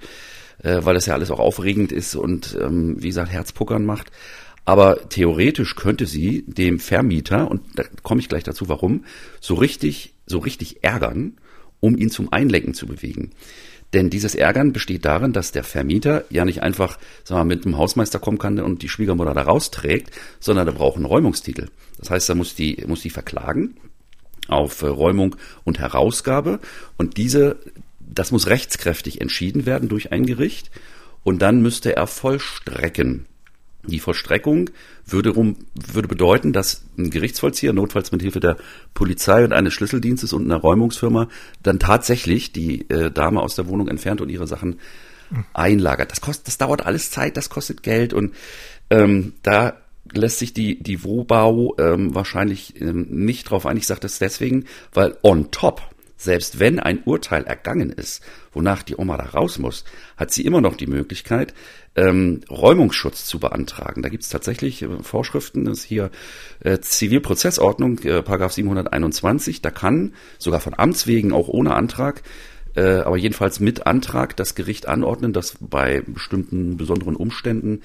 äh, 0.62 0.80
weil 0.84 0.95
das 0.95 1.06
ja 1.06 1.14
alles 1.14 1.32
auch 1.32 1.39
aufregend 1.39 1.91
ist 1.91 2.16
und 2.16 2.58
ähm, 2.60 3.01
wie 3.01 3.08
gesagt 3.08 3.32
Herzpuckern 3.32 3.86
macht. 3.86 4.12
Aber 4.66 5.08
theoretisch 5.10 5.76
könnte 5.76 6.08
sie 6.08 6.43
dem 6.47 6.80
Vermieter, 6.80 7.49
und 7.49 7.62
da 7.76 7.84
komme 8.01 8.20
ich 8.20 8.30
gleich 8.30 8.43
dazu, 8.43 8.68
warum, 8.68 9.06
so 9.39 9.53
richtig, 9.53 10.16
so 10.26 10.39
richtig 10.39 10.84
ärgern, 10.84 11.38
um 11.80 11.95
ihn 11.95 12.10
zum 12.10 12.34
Einlenken 12.34 12.74
zu 12.74 12.88
bewegen. 12.88 13.32
Denn 13.96 14.10
dieses 14.10 14.36
Ärgern 14.36 14.74
besteht 14.74 15.06
darin, 15.06 15.32
dass 15.32 15.54
der 15.54 15.64
Vermieter 15.64 16.26
ja 16.30 16.43
nicht 16.43 16.62
einfach 16.62 17.00
sagen 17.24 17.50
wir, 17.50 17.56
mit 17.56 17.66
einem 17.66 17.78
Hausmeister 17.78 18.20
kommen 18.20 18.38
kann 18.38 18.60
und 18.60 18.82
die 18.82 18.89
Schwiegermutter 18.89 19.34
da 19.34 19.43
rausträgt, 19.43 20.12
sondern 20.41 20.68
er 20.68 20.74
braucht 20.74 20.98
einen 20.98 21.06
Räumungstitel. 21.06 21.70
Das 21.98 22.10
heißt, 22.10 22.28
er 22.28 22.36
muss 22.36 22.56
die, 22.56 22.84
muss 22.88 23.04
die 23.04 23.10
verklagen 23.10 23.78
auf 24.50 24.82
äh, 24.82 24.88
Räumung 24.88 25.38
und 25.64 25.80
Herausgabe. 25.80 26.60
Und 26.98 27.16
diese, 27.16 27.56
das 28.02 28.34
muss 28.34 28.48
rechtskräftig 28.48 29.22
entschieden 29.22 29.66
werden 29.66 29.88
durch 29.88 30.12
ein 30.12 30.26
Gericht. 30.26 30.72
Und 31.24 31.41
dann 31.41 31.62
müsste 31.62 31.96
er 31.96 32.06
vollstrecken. 32.06 33.28
Die 33.88 33.99
Vollstreckung 33.99 34.69
würde, 35.05 35.29
rum, 35.29 35.57
würde 35.91 36.07
bedeuten, 36.07 36.53
dass 36.53 36.83
ein 36.97 37.09
Gerichtsvollzieher, 37.09 37.73
notfalls 37.73 38.11
mit 38.11 38.21
Hilfe 38.21 38.39
der 38.39 38.57
Polizei 38.93 39.43
und 39.43 39.53
eines 39.53 39.73
Schlüsseldienstes 39.73 40.33
und 40.33 40.45
einer 40.45 40.57
Räumungsfirma, 40.57 41.27
dann 41.63 41.79
tatsächlich 41.79 42.51
die 42.51 42.89
äh, 42.89 43.11
Dame 43.11 43.41
aus 43.41 43.55
der 43.55 43.67
Wohnung 43.67 43.88
entfernt 43.88 44.21
und 44.21 44.29
ihre 44.29 44.47
Sachen 44.47 44.79
einlagert. 45.53 46.11
Das 46.11 46.21
kostet, 46.21 46.47
das 46.47 46.57
dauert 46.57 46.86
alles 46.86 47.11
Zeit, 47.11 47.38
das 47.38 47.49
kostet 47.49 47.83
Geld 47.83 48.13
und 48.13 48.33
ähm, 48.89 49.33
da 49.43 49.77
lässt 50.13 50.39
sich 50.39 50.53
die, 50.53 50.81
die 50.81 51.03
Wobau 51.03 51.75
ähm, 51.79 52.13
wahrscheinlich 52.13 52.79
ähm, 52.79 53.07
nicht 53.09 53.49
drauf 53.49 53.65
ein. 53.65 53.77
Ich 53.77 53.88
sage 53.88 54.01
das 54.01 54.19
deswegen, 54.19 54.65
weil 54.93 55.17
on 55.23 55.49
top 55.51 55.81
selbst 56.18 56.59
wenn 56.59 56.80
ein 56.80 57.03
Urteil 57.03 57.43
ergangen 57.43 57.89
ist, 57.89 58.24
wonach 58.53 58.84
die 58.84 58.95
Oma 58.95 59.18
da 59.18 59.26
raus 59.26 59.59
muss, 59.59 59.84
hat 60.18 60.32
sie 60.32 60.45
immer 60.45 60.61
noch 60.61 60.76
die 60.76 60.88
Möglichkeit, 60.88 61.53
ähm, 61.95 62.41
Räumungsschutz 62.49 63.26
zu 63.26 63.39
beantragen. 63.39 64.01
Da 64.01 64.09
gibt 64.09 64.24
es 64.24 64.30
tatsächlich 64.30 64.82
äh, 64.82 64.88
Vorschriften, 65.01 65.66
das 65.66 65.80
ist 65.80 65.84
hier 65.86 66.11
äh, 66.61 66.80
Zivilprozessordnung, 66.80 67.99
äh, 67.99 68.22
Paragraph 68.22 68.53
721, 68.53 69.61
da 69.61 69.72
kann 69.72 70.13
sogar 70.38 70.59
von 70.59 70.74
Amts 70.78 71.07
wegen 71.07 71.32
auch 71.34 71.47
ohne 71.47 71.76
Antrag 71.76 72.24
äh, 72.76 72.97
aber 72.97 73.18
jedenfalls 73.18 73.59
mit 73.59 73.88
Antrag 73.88 74.36
das 74.36 74.53
Gericht 74.53 74.88
anordnen, 74.88 75.34
dass 75.34 75.55
bei 75.59 76.03
bestimmten 76.05 76.78
besonderen 76.78 77.16
Umständen 77.16 77.82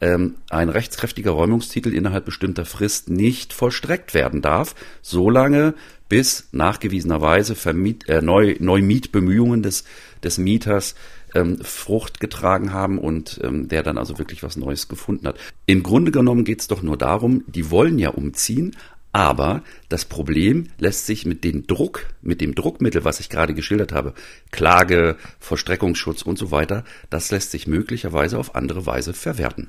ähm, 0.00 0.36
ein 0.50 0.68
rechtskräftiger 0.68 1.30
Räumungstitel 1.30 1.92
innerhalb 1.94 2.26
bestimmter 2.26 2.66
Frist 2.66 3.08
nicht 3.08 3.52
vollstreckt 3.52 4.12
werden 4.12 4.42
darf, 4.42 4.74
solange 5.00 5.74
bis 6.14 6.46
nachgewiesenerweise 6.52 7.56
Vermiet, 7.56 8.08
äh, 8.08 8.22
Neu, 8.22 8.54
Neumietbemühungen 8.60 9.64
des, 9.64 9.82
des 10.22 10.38
Mieters 10.38 10.94
ähm, 11.34 11.58
Frucht 11.58 12.20
getragen 12.20 12.72
haben 12.72 12.98
und 12.98 13.40
ähm, 13.42 13.66
der 13.66 13.82
dann 13.82 13.98
also 13.98 14.16
wirklich 14.16 14.44
was 14.44 14.56
Neues 14.56 14.86
gefunden 14.86 15.26
hat. 15.26 15.40
Im 15.66 15.82
Grunde 15.82 16.12
genommen 16.12 16.44
geht 16.44 16.60
es 16.60 16.68
doch 16.68 16.84
nur 16.84 16.96
darum, 16.96 17.42
die 17.48 17.68
wollen 17.68 17.98
ja 17.98 18.10
umziehen, 18.10 18.76
aber 19.10 19.64
das 19.88 20.04
Problem 20.04 20.68
lässt 20.78 21.06
sich 21.06 21.26
mit 21.26 21.42
dem 21.42 21.66
Druck, 21.66 22.06
mit 22.22 22.40
dem 22.40 22.54
Druckmittel, 22.54 23.04
was 23.04 23.18
ich 23.18 23.28
gerade 23.28 23.52
geschildert 23.52 23.90
habe, 23.90 24.14
Klage, 24.52 25.16
Vollstreckungsschutz 25.40 26.22
und 26.22 26.38
so 26.38 26.52
weiter, 26.52 26.84
das 27.10 27.32
lässt 27.32 27.50
sich 27.50 27.66
möglicherweise 27.66 28.38
auf 28.38 28.54
andere 28.54 28.86
Weise 28.86 29.14
verwerten. 29.14 29.68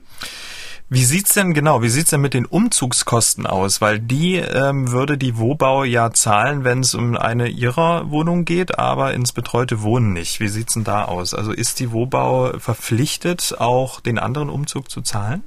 Wie 0.88 1.03
sieht's 1.03 1.33
denn 1.33 1.55
genau, 1.55 1.81
wie 1.81 1.89
sieht's 1.89 2.11
denn 2.11 2.21
mit 2.21 2.36
den 2.36 2.45
Umzugskosten 2.45 3.47
aus? 3.47 3.81
Weil 3.81 3.99
die 3.99 4.36
ähm, 4.36 4.91
würde 4.91 5.17
die 5.17 5.36
Wohnbau 5.36 5.83
ja 5.83 6.11
zahlen, 6.11 6.63
wenn 6.63 6.81
es 6.81 6.93
um 6.93 7.17
eine 7.17 7.47
ihrer 7.47 8.11
Wohnung 8.11 8.45
geht, 8.45 8.77
aber 8.77 9.15
ins 9.15 9.33
betreute 9.33 9.81
Wohnen 9.81 10.13
nicht. 10.13 10.39
Wie 10.39 10.47
sieht's 10.47 10.75
denn 10.75 10.83
da 10.83 11.05
aus? 11.05 11.33
Also 11.33 11.53
ist 11.53 11.79
die 11.79 11.91
Wohnbau 11.91 12.59
verpflichtet, 12.59 13.55
auch 13.57 13.99
den 13.99 14.19
anderen 14.19 14.49
Umzug 14.51 14.91
zu 14.91 15.01
zahlen? 15.01 15.43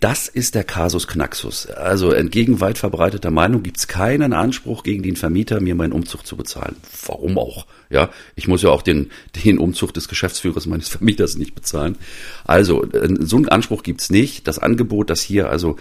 Das 0.00 0.28
ist 0.28 0.54
der 0.54 0.64
Kasus 0.64 1.06
Knaxus. 1.06 1.66
Also 1.66 2.12
entgegen 2.12 2.60
weit 2.60 2.76
verbreiteter 2.76 3.30
Meinung 3.30 3.62
gibt 3.62 3.78
es 3.78 3.88
keinen 3.88 4.34
Anspruch 4.34 4.82
gegen 4.82 5.02
den 5.02 5.16
Vermieter, 5.16 5.60
mir 5.60 5.74
meinen 5.74 5.92
Umzug 5.92 6.26
zu 6.26 6.36
bezahlen. 6.36 6.76
Warum 7.06 7.38
auch? 7.38 7.66
Ja, 7.88 8.10
ich 8.36 8.48
muss 8.48 8.62
ja 8.62 8.68
auch 8.68 8.82
den, 8.82 9.10
den 9.44 9.56
Umzug 9.56 9.94
des 9.94 10.08
Geschäftsführers 10.08 10.66
meines 10.66 10.88
Vermieters 10.88 11.38
nicht 11.38 11.54
bezahlen. 11.54 11.96
Also 12.44 12.84
äh, 12.84 13.08
so 13.20 13.36
einen 13.36 13.48
Anspruch 13.48 13.82
gibt 13.82 14.02
es 14.02 14.10
nicht. 14.10 14.46
Das 14.46 14.58
Angebot, 14.58 15.08
dass 15.08 15.22
hier 15.22 15.48
also 15.48 15.76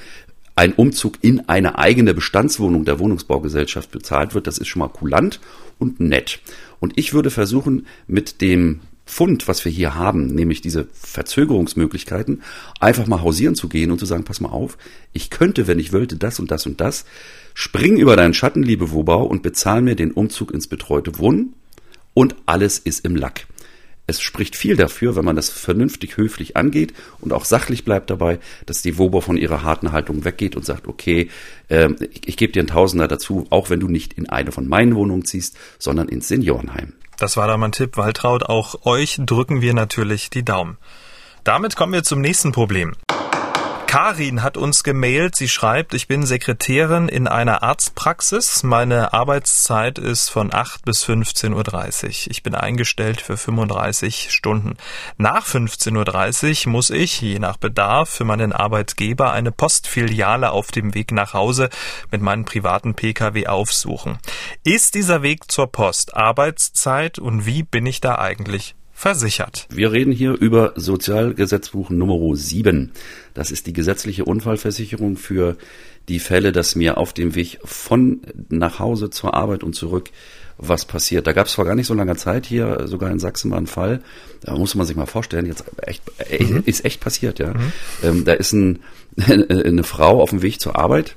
ein 0.55 0.74
Umzug 0.74 1.18
in 1.22 1.49
eine 1.49 1.78
eigene 1.78 2.14
Bestandswohnung 2.14 2.86
der 2.86 2.99
Wohnungsbaugesellschaft 2.99 3.91
bezahlt 3.91 4.34
wird, 4.34 4.47
das 4.47 4.58
ist 4.58 4.68
schon 4.68 4.80
mal 4.80 4.88
kulant 4.88 5.41
und 5.80 5.99
nett. 5.99 6.39
Und 6.80 6.97
ich 6.97 7.14
würde 7.14 7.30
versuchen, 7.30 7.86
mit 8.08 8.41
dem 8.41 8.80
Fund, 9.08 9.47
was 9.47 9.64
wir 9.64 9.72
hier 9.72 9.95
haben, 9.95 10.28
nämlich 10.28 10.62
diese 10.62 10.88
Verzögerungsmöglichkeiten, 10.93 12.43
einfach 12.80 13.08
mal 13.08 13.22
hausieren 13.22 13.55
zu 13.55 13.70
gehen 13.70 13.89
und 13.89 13.99
zu 13.99 14.05
sagen, 14.05 14.26
pass 14.26 14.41
mal 14.41 14.49
auf, 14.49 14.78
ich 15.14 15.30
könnte, 15.30 15.66
wenn 15.66 15.80
ich 15.80 15.93
wollte, 15.93 16.18
das 16.18 16.39
und 16.39 16.51
das 16.51 16.66
und 16.66 16.82
das, 16.82 17.05
spring 17.53 17.97
über 17.97 18.18
deinen 18.18 18.34
Schatten, 18.34 18.62
liebe 18.62 18.91
Wobau, 18.91 19.24
und 19.24 19.43
bezahl 19.43 19.82
mir 19.82 19.95
den 19.95 20.12
Umzug 20.12 20.51
ins 20.51 20.68
betreute 20.68 21.18
Wohnen 21.18 21.53
und 22.14 22.36
alles 22.45 22.80
ist 22.80 23.05
im 23.05 23.16
Lack. 23.16 23.47
Es 24.10 24.22
spricht 24.22 24.55
viel 24.55 24.78
dafür, 24.78 25.18
wenn 25.18 25.26
man 25.26 25.36
das 25.36 25.49
vernünftig 25.49 26.16
höflich 26.16 26.55
angeht 26.55 26.93
und 27.20 27.34
auch 27.34 27.43
sachlich 27.43 27.84
bleibt 27.84 28.10
dabei, 28.10 28.39
dass 28.66 28.82
die 28.82 28.97
Wobau 28.97 29.20
von 29.20 29.36
ihrer 29.36 29.64
harten 29.64 29.91
Haltung 29.91 30.24
weggeht 30.24 30.55
und 30.55 30.66
sagt, 30.66 30.88
okay, 30.88 31.30
äh, 31.68 31.89
ich, 32.14 32.28
ich 32.28 32.38
gebe 32.38 32.53
dir 32.53 32.62
einen 32.62 32.70
Tausender 32.70 33.10
dazu, 33.10 33.47
auch 33.49 33.70
wenn 33.70 33.82
du 33.82 33.89
nicht 33.89 34.14
in 34.14 34.30
eine 34.30 34.53
von 34.53 34.68
meinen 34.68 34.95
Wohnungen 34.95 35.26
ziehst, 35.26 35.58
sondern 35.78 36.08
ins 36.08 36.30
Seniorenheim. 36.30 36.93
Das 37.20 37.36
war 37.36 37.47
da 37.47 37.58
mein 37.58 37.74
Tipp, 37.74 37.97
Waltraud. 37.97 38.43
Auch 38.43 38.86
euch 38.86 39.20
drücken 39.26 39.62
wir 39.62 39.74
natürlich 39.74 40.30
die 40.30 40.45
Daumen. 40.45 40.78
Damit 41.43 41.76
kommen 41.76 41.93
wir 41.93 42.03
zum 42.03 42.22
nächsten 42.22 42.51
Problem. 42.51 42.93
Karin 43.88 44.44
hat 44.44 44.58
uns 44.58 44.84
gemailt. 44.84 45.38
Sie 45.38 45.48
schreibt, 45.48 45.94
ich 45.94 46.08
bin 46.08 46.26
Sekretärin 46.26 47.08
in 47.08 47.26
einer 47.26 47.64
Arztpraxis. 47.64 48.64
Meine 48.64 49.14
Arbeitszeit 49.14 49.98
ist 49.98 50.30
von 50.30 50.54
8 50.54 50.84
bis 50.84 51.06
15.30 51.06 52.06
Uhr. 52.06 52.32
Ich 52.32 52.44
bin 52.44 52.54
eingestellt 52.54 53.22
für 53.22 53.38
35 53.38 54.28
Stunden. 54.30 54.76
Nach 55.18 55.48
15.30 55.48 56.66
Uhr 56.68 56.72
muss 56.74 56.90
ich, 56.90 57.22
je 57.22 57.40
nach 57.40 57.56
Bedarf, 57.56 58.10
für 58.10 58.26
meinen 58.26 58.52
Arbeitgeber 58.52 59.32
eine 59.32 59.54
Postfiliale 59.54 60.52
auf 60.52 60.72
dem 60.72 60.94
Weg 60.94 61.14
nach 61.14 61.34
Hause 61.34 61.70
mit 62.12 62.22
meinem 62.22 62.44
privaten 62.44 62.94
Pkw 62.94 63.48
aufsuchen. 63.48 64.20
Ist 64.66 64.96
dieser 64.96 65.22
Weg 65.22 65.50
zur 65.50 65.72
Post 65.72 66.14
Arbeitszeit 66.14 67.20
und 67.20 67.46
wie 67.46 67.64
bin 67.64 67.86
ich 67.86 68.02
da 68.02 68.18
eigentlich 68.18 68.76
versichert. 68.98 69.68
Wir 69.70 69.91
reden 69.91 70.12
hier 70.12 70.32
über 70.32 70.74
Sozialgesetzbuch 70.76 71.91
Nummer 71.91 72.36
7. 72.36 72.91
Das 73.36 73.52
ist 73.52 73.68
die 73.68 73.74
gesetzliche 73.74 74.26
Unfallversicherung 74.26 75.18
für 75.18 75.56
die 76.10 76.18
Fälle, 76.18 76.52
dass 76.52 76.76
mir 76.76 76.98
auf 76.98 77.14
dem 77.14 77.36
Weg 77.36 77.60
von 77.64 78.22
nach 78.50 78.80
Hause 78.80 79.12
zur 79.12 79.36
Arbeit 79.36 79.64
und 79.64 79.74
zurück 79.74 80.10
was 80.58 80.86
passiert. 80.86 81.28
Da 81.28 81.34
gab 81.34 81.45
es 81.45 81.54
vor 81.54 81.66
gar 81.66 81.76
nicht 81.76 81.86
so 81.86 81.93
langer 81.93 82.16
Zeit 82.16 82.48
hier 82.48 82.88
sogar 82.88 83.12
in 83.12 83.20
Sachsen 83.20 83.52
mal 83.52 83.58
einen 83.58 83.68
Fall. 83.68 84.02
Da 84.41 84.56
muss 84.56 84.74
man 84.74 84.88
sich 84.88 84.95
mal 84.95 85.06
vorstellen, 85.06 85.45
jetzt 85.45 85.64
echt, 85.80 86.02
mhm. 86.39 86.64
ist 86.66 86.84
echt 86.84 87.00
passiert, 87.00 87.38
ja. 87.38 87.54
Mhm. 87.54 87.74
Ähm, 88.02 88.26
da 88.26 88.34
ist 88.34 88.52
ein, 88.54 88.80
eine 89.28 89.84
Frau 89.84 90.24
auf 90.24 90.32
dem 90.32 90.41
Weg 90.41 90.60
zur 90.60 90.76
Arbeit, 90.76 91.16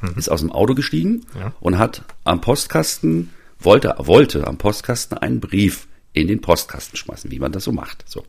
mhm. 0.00 0.14
ist 0.16 0.30
aus 0.30 0.40
dem 0.40 0.50
Auto 0.50 0.74
gestiegen 0.74 1.26
ja. 1.38 1.52
und 1.60 1.76
hat 1.76 2.04
am 2.24 2.40
Postkasten 2.40 3.34
wollte 3.60 3.94
wollte 3.98 4.46
am 4.46 4.56
Postkasten 4.56 5.18
einen 5.18 5.40
Brief 5.40 5.86
in 6.12 6.28
den 6.28 6.40
Postkasten 6.40 6.96
schmeißen, 6.96 7.30
wie 7.30 7.38
man 7.38 7.52
das 7.52 7.64
so 7.64 7.72
macht. 7.72 8.04
So. 8.06 8.24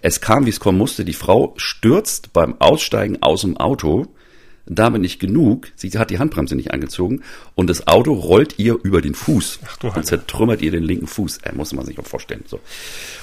Es 0.00 0.20
kam, 0.20 0.46
wie 0.46 0.50
es 0.50 0.60
kommen 0.60 0.78
musste. 0.78 1.04
Die 1.04 1.12
Frau 1.12 1.54
stürzt 1.56 2.32
beim 2.32 2.60
Aussteigen 2.60 3.22
aus 3.22 3.42
dem 3.42 3.56
Auto. 3.56 4.06
Damit 4.70 5.00
nicht 5.00 5.18
genug. 5.18 5.68
Sie 5.76 5.90
hat 5.92 6.10
die 6.10 6.18
Handbremse 6.18 6.54
nicht 6.54 6.72
angezogen 6.72 7.22
und 7.54 7.70
das 7.70 7.86
Auto 7.86 8.12
rollt 8.12 8.58
ihr 8.58 8.78
über 8.82 9.00
den 9.00 9.14
Fuß 9.14 9.60
Ach, 9.64 9.76
du 9.78 9.88
und 9.88 10.04
zertrümmert 10.04 10.60
ihr 10.60 10.70
den 10.70 10.82
linken 10.82 11.06
Fuß. 11.06 11.38
Äh, 11.38 11.54
muss 11.54 11.72
man 11.72 11.86
sich 11.86 11.98
auch 11.98 12.06
vorstellen. 12.06 12.44
So. 12.46 12.60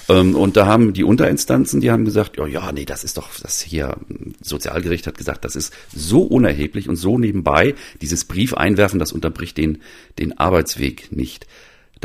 Ähm, 0.10 0.36
und 0.36 0.58
da 0.58 0.66
haben 0.66 0.94
die 0.94 1.04
Unterinstanzen, 1.04 1.82
die 1.82 1.92
haben 1.92 2.04
gesagt, 2.04 2.38
ja, 2.38 2.48
ja, 2.48 2.72
nee, 2.72 2.86
das 2.86 3.04
ist 3.04 3.18
doch, 3.18 3.30
das 3.40 3.62
hier, 3.62 3.96
Sozialgericht 4.42 5.06
hat 5.06 5.20
gesagt, 5.20 5.46
das 5.46 5.56
ist 5.56 5.72
so 5.94 6.24
unerheblich 6.24 6.90
und 6.90 6.96
so 6.96 7.20
nebenbei. 7.20 7.76
Dieses 8.02 8.26
Brief 8.26 8.56
einwerfen, 8.56 8.98
das 8.98 9.12
unterbricht 9.12 9.56
den, 9.58 9.84
den 10.18 10.36
Arbeitsweg 10.40 11.12
nicht. 11.12 11.46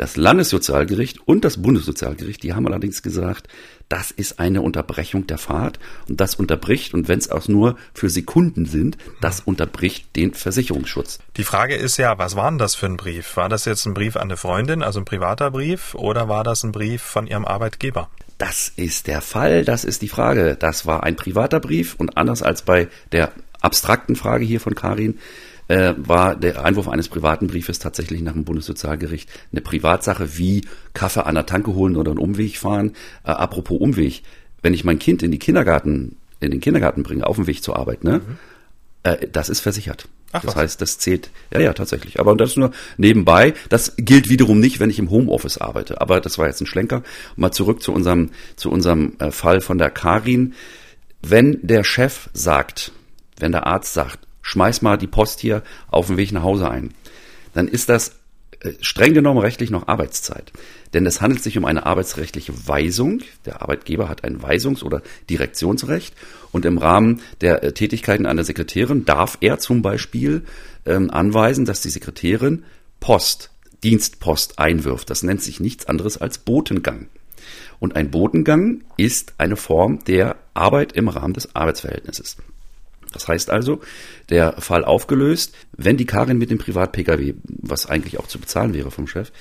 Das 0.01 0.17
Landessozialgericht 0.17 1.19
und 1.27 1.45
das 1.45 1.61
Bundessozialgericht, 1.61 2.41
die 2.41 2.55
haben 2.55 2.65
allerdings 2.65 3.03
gesagt, 3.03 3.47
das 3.87 4.09
ist 4.09 4.39
eine 4.39 4.63
Unterbrechung 4.63 5.27
der 5.27 5.37
Fahrt 5.37 5.77
und 6.09 6.19
das 6.19 6.33
unterbricht, 6.33 6.95
und 6.95 7.07
wenn 7.07 7.19
es 7.19 7.29
auch 7.29 7.47
nur 7.47 7.75
für 7.93 8.09
Sekunden 8.09 8.65
sind, 8.65 8.97
das 9.21 9.41
unterbricht 9.41 10.15
den 10.15 10.33
Versicherungsschutz. 10.33 11.19
Die 11.37 11.43
Frage 11.43 11.75
ist 11.75 11.97
ja, 11.97 12.17
was 12.17 12.35
war 12.35 12.49
denn 12.49 12.57
das 12.57 12.73
für 12.73 12.87
ein 12.87 12.97
Brief? 12.97 13.37
War 13.37 13.47
das 13.47 13.65
jetzt 13.65 13.85
ein 13.85 13.93
Brief 13.93 14.15
an 14.15 14.23
eine 14.23 14.37
Freundin, 14.37 14.81
also 14.81 14.97
ein 14.97 15.05
privater 15.05 15.51
Brief, 15.51 15.93
oder 15.93 16.27
war 16.27 16.43
das 16.43 16.63
ein 16.63 16.71
Brief 16.71 17.03
von 17.03 17.27
ihrem 17.27 17.45
Arbeitgeber? 17.45 18.09
Das 18.39 18.73
ist 18.75 19.05
der 19.05 19.21
Fall, 19.21 19.65
das 19.65 19.83
ist 19.83 20.01
die 20.01 20.09
Frage. 20.09 20.55
Das 20.59 20.87
war 20.87 21.03
ein 21.03 21.15
privater 21.15 21.59
Brief 21.59 21.93
und 21.99 22.17
anders 22.17 22.41
als 22.41 22.63
bei 22.63 22.87
der 23.11 23.33
abstrakten 23.61 24.15
Frage 24.15 24.45
hier 24.45 24.61
von 24.61 24.73
Karin, 24.73 25.19
äh, 25.71 25.95
war 25.97 26.35
der 26.35 26.65
Einwurf 26.65 26.89
eines 26.89 27.07
privaten 27.07 27.47
Briefes 27.47 27.79
tatsächlich 27.79 28.21
nach 28.21 28.33
dem 28.33 28.43
Bundessozialgericht 28.43 29.29
eine 29.53 29.61
Privatsache 29.61 30.37
wie 30.37 30.65
Kaffee 30.93 31.25
an 31.25 31.35
der 31.35 31.45
Tanke 31.45 31.73
holen 31.73 31.95
oder 31.95 32.11
einen 32.11 32.19
Umweg 32.19 32.57
fahren. 32.57 32.91
Äh, 33.23 33.31
apropos 33.31 33.79
Umweg, 33.79 34.23
wenn 34.61 34.73
ich 34.73 34.83
mein 34.83 34.99
Kind 34.99 35.23
in 35.23 35.31
die 35.31 35.39
Kindergarten, 35.39 36.17
in 36.41 36.51
den 36.51 36.59
Kindergarten 36.59 37.03
bringe, 37.03 37.25
auf 37.25 37.37
dem 37.37 37.47
Weg 37.47 37.63
zur 37.63 37.77
Arbeit, 37.77 38.03
ne? 38.03 38.19
Mhm. 38.19 38.37
Äh, 39.03 39.27
das 39.31 39.47
ist 39.47 39.61
versichert. 39.61 40.09
Ach, 40.33 40.41
das 40.41 40.55
was? 40.55 40.61
heißt, 40.61 40.81
das 40.81 40.97
zählt, 40.97 41.29
ja, 41.53 41.61
ja, 41.61 41.71
tatsächlich. 41.71 42.19
Aber 42.19 42.35
das 42.35 42.57
nur 42.57 42.71
nebenbei. 42.97 43.53
Das 43.69 43.93
gilt 43.95 44.29
wiederum 44.29 44.59
nicht, 44.59 44.81
wenn 44.81 44.89
ich 44.89 44.99
im 44.99 45.09
Homeoffice 45.09 45.57
arbeite. 45.57 46.01
Aber 46.01 46.19
das 46.19 46.37
war 46.37 46.47
jetzt 46.47 46.59
ein 46.59 46.67
Schlenker. 46.67 47.01
Mal 47.37 47.51
zurück 47.51 47.81
zu 47.81 47.93
unserem, 47.93 48.31
zu 48.57 48.69
unserem 48.69 49.13
äh, 49.19 49.31
Fall 49.31 49.61
von 49.61 49.77
der 49.77 49.89
Karin. 49.89 50.53
Wenn 51.21 51.59
der 51.61 51.85
Chef 51.85 52.29
sagt, 52.33 52.91
wenn 53.39 53.53
der 53.53 53.67
Arzt 53.67 53.93
sagt, 53.93 54.19
schmeiß 54.41 54.81
mal 54.81 54.97
die 54.97 55.07
Post 55.07 55.39
hier 55.39 55.63
auf 55.89 56.07
dem 56.07 56.17
Weg 56.17 56.31
nach 56.31 56.43
Hause 56.43 56.69
ein. 56.69 56.93
Dann 57.53 57.67
ist 57.67 57.89
das 57.89 58.13
äh, 58.61 58.73
streng 58.81 59.13
genommen 59.13 59.39
rechtlich 59.39 59.71
noch 59.71 59.87
Arbeitszeit. 59.87 60.51
Denn 60.93 61.05
es 61.05 61.21
handelt 61.21 61.41
sich 61.41 61.57
um 61.57 61.65
eine 61.65 61.85
arbeitsrechtliche 61.85 62.67
Weisung. 62.67 63.21
Der 63.45 63.61
Arbeitgeber 63.61 64.09
hat 64.09 64.23
ein 64.23 64.41
Weisungs- 64.41 64.83
oder 64.83 65.01
Direktionsrecht. 65.29 66.13
Und 66.51 66.65
im 66.65 66.77
Rahmen 66.77 67.21
der 67.41 67.63
äh, 67.63 67.71
Tätigkeiten 67.73 68.25
einer 68.25 68.43
Sekretärin 68.43 69.05
darf 69.05 69.37
er 69.41 69.59
zum 69.59 69.81
Beispiel 69.81 70.43
ähm, 70.85 71.09
anweisen, 71.09 71.65
dass 71.65 71.81
die 71.81 71.89
Sekretärin 71.89 72.63
Post, 72.99 73.51
Dienstpost 73.83 74.59
einwirft. 74.59 75.09
Das 75.09 75.23
nennt 75.23 75.41
sich 75.41 75.59
nichts 75.59 75.87
anderes 75.87 76.17
als 76.19 76.37
Botengang. 76.37 77.07
Und 77.79 77.95
ein 77.95 78.11
Botengang 78.11 78.81
ist 78.97 79.33
eine 79.39 79.55
Form 79.55 80.03
der 80.05 80.35
Arbeit 80.53 80.93
im 80.93 81.07
Rahmen 81.07 81.33
des 81.33 81.55
Arbeitsverhältnisses. 81.55 82.37
Das 83.11 83.27
heißt 83.27 83.49
also, 83.49 83.81
der 84.29 84.53
Fall 84.61 84.85
aufgelöst, 84.85 85.53
wenn 85.73 85.97
die 85.97 86.05
Karin 86.05 86.37
mit 86.37 86.49
dem 86.49 86.57
Privat-Pkw, 86.57 87.35
was 87.43 87.85
eigentlich 87.85 88.19
auch 88.19 88.27
zu 88.27 88.39
bezahlen 88.39 88.73
wäre 88.73 88.91
vom 88.91 89.07
Chef, 89.07 89.31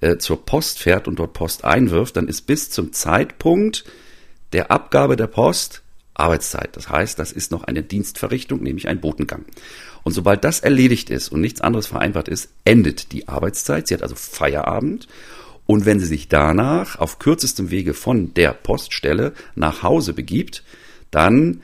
äh, 0.00 0.16
zur 0.18 0.44
Post 0.44 0.78
fährt 0.78 1.08
und 1.08 1.18
dort 1.18 1.32
Post 1.32 1.64
einwirft, 1.64 2.16
dann 2.16 2.28
ist 2.28 2.42
bis 2.46 2.70
zum 2.70 2.92
Zeitpunkt 2.92 3.84
der 4.52 4.70
Abgabe 4.70 5.16
der 5.16 5.26
Post 5.26 5.82
Arbeitszeit. 6.14 6.76
Das 6.76 6.90
heißt, 6.90 7.18
das 7.18 7.32
ist 7.32 7.52
noch 7.52 7.64
eine 7.64 7.82
Dienstverrichtung, 7.82 8.62
nämlich 8.62 8.88
ein 8.88 9.00
Botengang. 9.00 9.44
Und 10.02 10.12
sobald 10.12 10.44
das 10.44 10.60
erledigt 10.60 11.10
ist 11.10 11.28
und 11.28 11.40
nichts 11.40 11.60
anderes 11.60 11.86
vereinbart 11.86 12.28
ist, 12.28 12.50
endet 12.64 13.12
die 13.12 13.28
Arbeitszeit. 13.28 13.86
Sie 13.86 13.94
hat 13.94 14.02
also 14.02 14.16
Feierabend. 14.16 15.06
Und 15.66 15.84
wenn 15.86 16.00
sie 16.00 16.06
sich 16.06 16.28
danach 16.28 16.98
auf 16.98 17.18
kürzestem 17.18 17.70
Wege 17.70 17.94
von 17.94 18.34
der 18.34 18.52
Poststelle 18.52 19.34
nach 19.54 19.82
Hause 19.82 20.12
begibt, 20.12 20.64
dann 21.10 21.60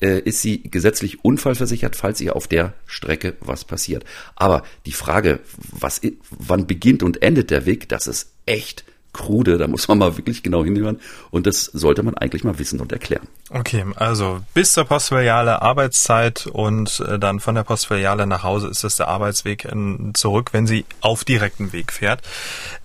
äh, 0.00 0.20
ist 0.20 0.42
sie 0.42 0.62
gesetzlich 0.62 1.24
unfallversichert, 1.24 1.96
falls 1.96 2.20
ihr 2.20 2.36
auf 2.36 2.46
der 2.46 2.74
Strecke 2.86 3.36
was 3.40 3.64
passiert. 3.64 4.04
Aber 4.36 4.62
die 4.86 4.92
Frage, 4.92 5.40
was, 5.56 6.00
wann 6.30 6.66
beginnt 6.66 7.02
und 7.02 7.22
endet 7.22 7.50
der 7.50 7.66
Weg, 7.66 7.88
das 7.88 8.06
ist 8.06 8.32
echt 8.46 8.84
krude, 9.12 9.58
da 9.58 9.66
muss 9.66 9.88
man 9.88 9.98
mal 9.98 10.16
wirklich 10.16 10.42
genau 10.42 10.64
hinhören 10.64 11.00
und 11.30 11.46
das 11.46 11.64
sollte 11.64 12.02
man 12.02 12.14
eigentlich 12.14 12.44
mal 12.44 12.58
wissen 12.58 12.78
und 12.80 12.92
erklären. 12.92 13.26
Okay, 13.50 13.84
also 13.96 14.40
bis 14.54 14.74
zur 14.74 14.84
Postfiliale 14.84 15.62
Arbeitszeit 15.62 16.46
und 16.46 17.00
äh, 17.00 17.18
dann 17.18 17.40
von 17.40 17.54
der 17.54 17.64
Postfiliale 17.64 18.26
nach 18.26 18.42
Hause 18.42 18.68
ist 18.68 18.84
das 18.84 18.96
der 18.96 19.08
Arbeitsweg 19.08 19.64
in, 19.64 20.12
zurück, 20.14 20.50
wenn 20.52 20.66
sie 20.66 20.84
auf 21.00 21.24
direktem 21.24 21.72
Weg 21.72 21.92
fährt. 21.92 22.22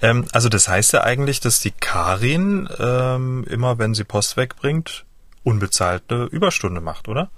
Ähm, 0.01 0.25
also 0.31 0.49
das 0.49 0.67
heißt 0.67 0.93
ja 0.93 1.03
eigentlich, 1.03 1.39
dass 1.39 1.59
die 1.59 1.71
Karin 1.71 2.69
ähm, 2.79 3.45
immer, 3.49 3.77
wenn 3.77 3.93
sie 3.93 4.05
Post 4.05 4.37
wegbringt, 4.37 5.05
unbezahlte 5.43 6.27
Überstunde 6.31 6.81
macht, 6.81 7.07
oder? 7.07 7.29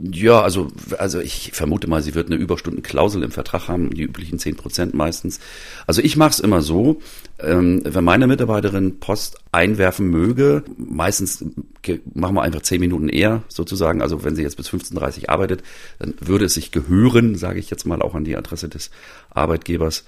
Ja, 0.00 0.40
also, 0.40 0.68
also 0.98 1.20
ich 1.20 1.50
vermute 1.52 1.88
mal, 1.88 2.02
sie 2.02 2.14
wird 2.14 2.28
eine 2.28 2.36
Überstundenklausel 2.36 3.22
im 3.22 3.30
Vertrag 3.30 3.68
haben, 3.68 3.90
die 3.90 4.02
üblichen 4.02 4.38
zehn 4.38 4.56
Prozent 4.56 4.94
meistens. 4.94 5.40
Also 5.86 6.00
ich 6.00 6.16
mache 6.16 6.30
es 6.30 6.40
immer 6.40 6.62
so, 6.62 7.02
ähm, 7.38 7.82
wenn 7.84 8.02
meine 8.02 8.26
Mitarbeiterin 8.26 8.98
Post 8.98 9.36
einwerfen 9.52 10.08
möge, 10.08 10.64
meistens 10.78 11.44
machen 12.14 12.34
wir 12.34 12.42
einfach 12.42 12.62
zehn 12.62 12.80
Minuten 12.80 13.10
eher 13.10 13.42
sozusagen. 13.48 14.00
Also 14.00 14.24
wenn 14.24 14.36
sie 14.36 14.42
jetzt 14.42 14.56
bis 14.56 14.70
15.30 14.70 15.24
Uhr 15.24 15.28
arbeitet, 15.28 15.62
dann 15.98 16.14
würde 16.18 16.46
es 16.46 16.54
sich 16.54 16.70
gehören, 16.70 17.36
sage 17.36 17.58
ich 17.58 17.68
jetzt 17.68 17.84
mal 17.84 18.00
auch 18.00 18.14
an 18.14 18.24
die 18.24 18.36
Adresse 18.38 18.70
des 18.70 18.90
Arbeitgebers, 19.30 20.04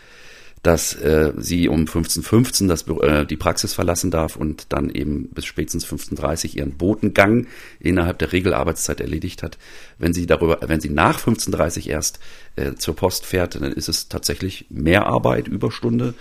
dass 0.67 0.95
äh, 0.95 1.33
sie 1.37 1.69
um 1.69 1.85
15.15 1.85 2.67
das, 2.67 2.83
äh, 2.89 3.25
die 3.25 3.37
Praxis 3.37 3.73
verlassen 3.73 4.11
darf 4.11 4.35
und 4.35 4.67
dann 4.71 4.91
eben 4.91 5.29
bis 5.29 5.47
spätestens 5.47 5.87
15.30 5.87 6.57
ihren 6.57 6.77
Botengang 6.77 7.47
innerhalb 7.79 8.19
der 8.19 8.33
Regelarbeitszeit 8.33 9.01
erledigt 9.01 9.45
hat. 9.45 9.59
Wenn 9.99 10.13
sie 10.13 10.27
darüber, 10.27 10.59
wenn 10.63 10.81
sie 10.81 10.91
nach 10.91 11.21
15.30 11.21 11.89
erst 11.89 12.19
äh, 12.57 12.75
zur 12.75 12.97
Post 12.97 13.27
fährt, 13.27 13.55
dann 13.55 13.63
ist 13.73 13.89
es 13.89 14.09
tatsächlich 14.09 14.67
mehr 14.69 15.07
Arbeit, 15.07 15.47
Überstunde 15.47 16.15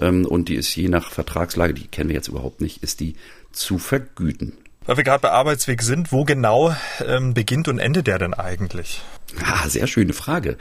ähm, 0.00 0.26
und 0.26 0.48
die 0.48 0.54
ist 0.54 0.76
je 0.76 0.88
nach 0.88 1.10
Vertragslage, 1.10 1.74
die 1.74 1.88
kennen 1.88 2.08
wir 2.08 2.14
jetzt 2.14 2.28
überhaupt 2.28 2.60
nicht, 2.60 2.84
ist 2.84 3.00
die 3.00 3.16
zu 3.50 3.78
vergüten. 3.78 4.52
Weil 4.86 4.96
wir 4.96 5.04
gerade 5.04 5.22
bei 5.22 5.32
Arbeitsweg 5.32 5.82
sind, 5.82 6.12
wo 6.12 6.24
genau 6.24 6.72
ähm, 7.04 7.34
beginnt 7.34 7.66
und 7.66 7.80
endet 7.80 8.06
der 8.06 8.20
denn 8.20 8.32
eigentlich? 8.32 9.02
Ah, 9.42 9.68
sehr 9.68 9.86
schöne 9.86 10.12
Frage. 10.12 10.56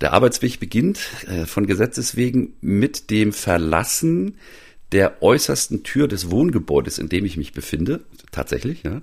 Der 0.00 0.12
Arbeitsweg 0.12 0.58
beginnt 0.58 1.00
äh, 1.26 1.46
von 1.46 1.66
Gesetzes 1.66 2.16
wegen 2.16 2.54
mit 2.60 3.10
dem 3.10 3.32
Verlassen 3.32 4.38
der 4.92 5.22
äußersten 5.22 5.82
Tür 5.82 6.08
des 6.08 6.30
Wohngebäudes, 6.30 6.98
in 6.98 7.08
dem 7.08 7.24
ich 7.24 7.36
mich 7.36 7.52
befinde, 7.52 8.00
tatsächlich, 8.32 8.82
ja. 8.82 9.00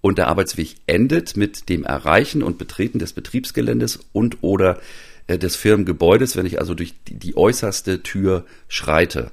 Und 0.00 0.18
der 0.18 0.28
Arbeitsweg 0.28 0.76
endet 0.86 1.36
mit 1.36 1.68
dem 1.68 1.82
Erreichen 1.82 2.42
und 2.42 2.58
Betreten 2.58 3.00
des 3.00 3.12
Betriebsgeländes 3.12 3.98
und 4.12 4.38
oder 4.42 4.80
äh, 5.26 5.38
des 5.38 5.56
Firmengebäudes, 5.56 6.36
wenn 6.36 6.46
ich 6.46 6.60
also 6.60 6.74
durch 6.74 6.94
die, 7.08 7.18
die 7.18 7.36
äußerste 7.36 8.02
Tür 8.02 8.44
schreite. 8.68 9.32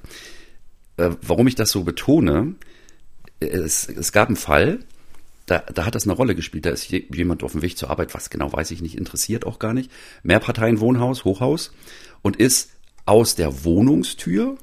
Äh, 0.96 1.10
warum 1.22 1.46
ich 1.46 1.54
das 1.54 1.70
so 1.70 1.84
betone, 1.84 2.54
es, 3.38 3.88
es 3.88 4.10
gab 4.12 4.28
einen 4.28 4.36
Fall, 4.36 4.80
da, 5.46 5.58
da 5.58 5.84
hat 5.84 5.94
das 5.94 6.04
eine 6.04 6.14
Rolle 6.14 6.34
gespielt. 6.34 6.66
Da 6.66 6.70
ist 6.70 6.90
jemand 6.90 7.42
auf 7.42 7.52
dem 7.52 7.62
Weg 7.62 7.76
zur 7.76 7.90
Arbeit, 7.90 8.14
was 8.14 8.30
genau 8.30 8.52
weiß 8.52 8.70
ich 8.70 8.82
nicht, 8.82 8.96
interessiert 8.96 9.46
auch 9.46 9.58
gar 9.58 9.74
nicht. 9.74 9.90
Mehrparteienwohnhaus, 10.22 11.24
Hochhaus 11.24 11.72
und 12.22 12.36
ist 12.36 12.70
aus 13.06 13.34
der 13.34 13.64
Wohnungstür 13.64 14.56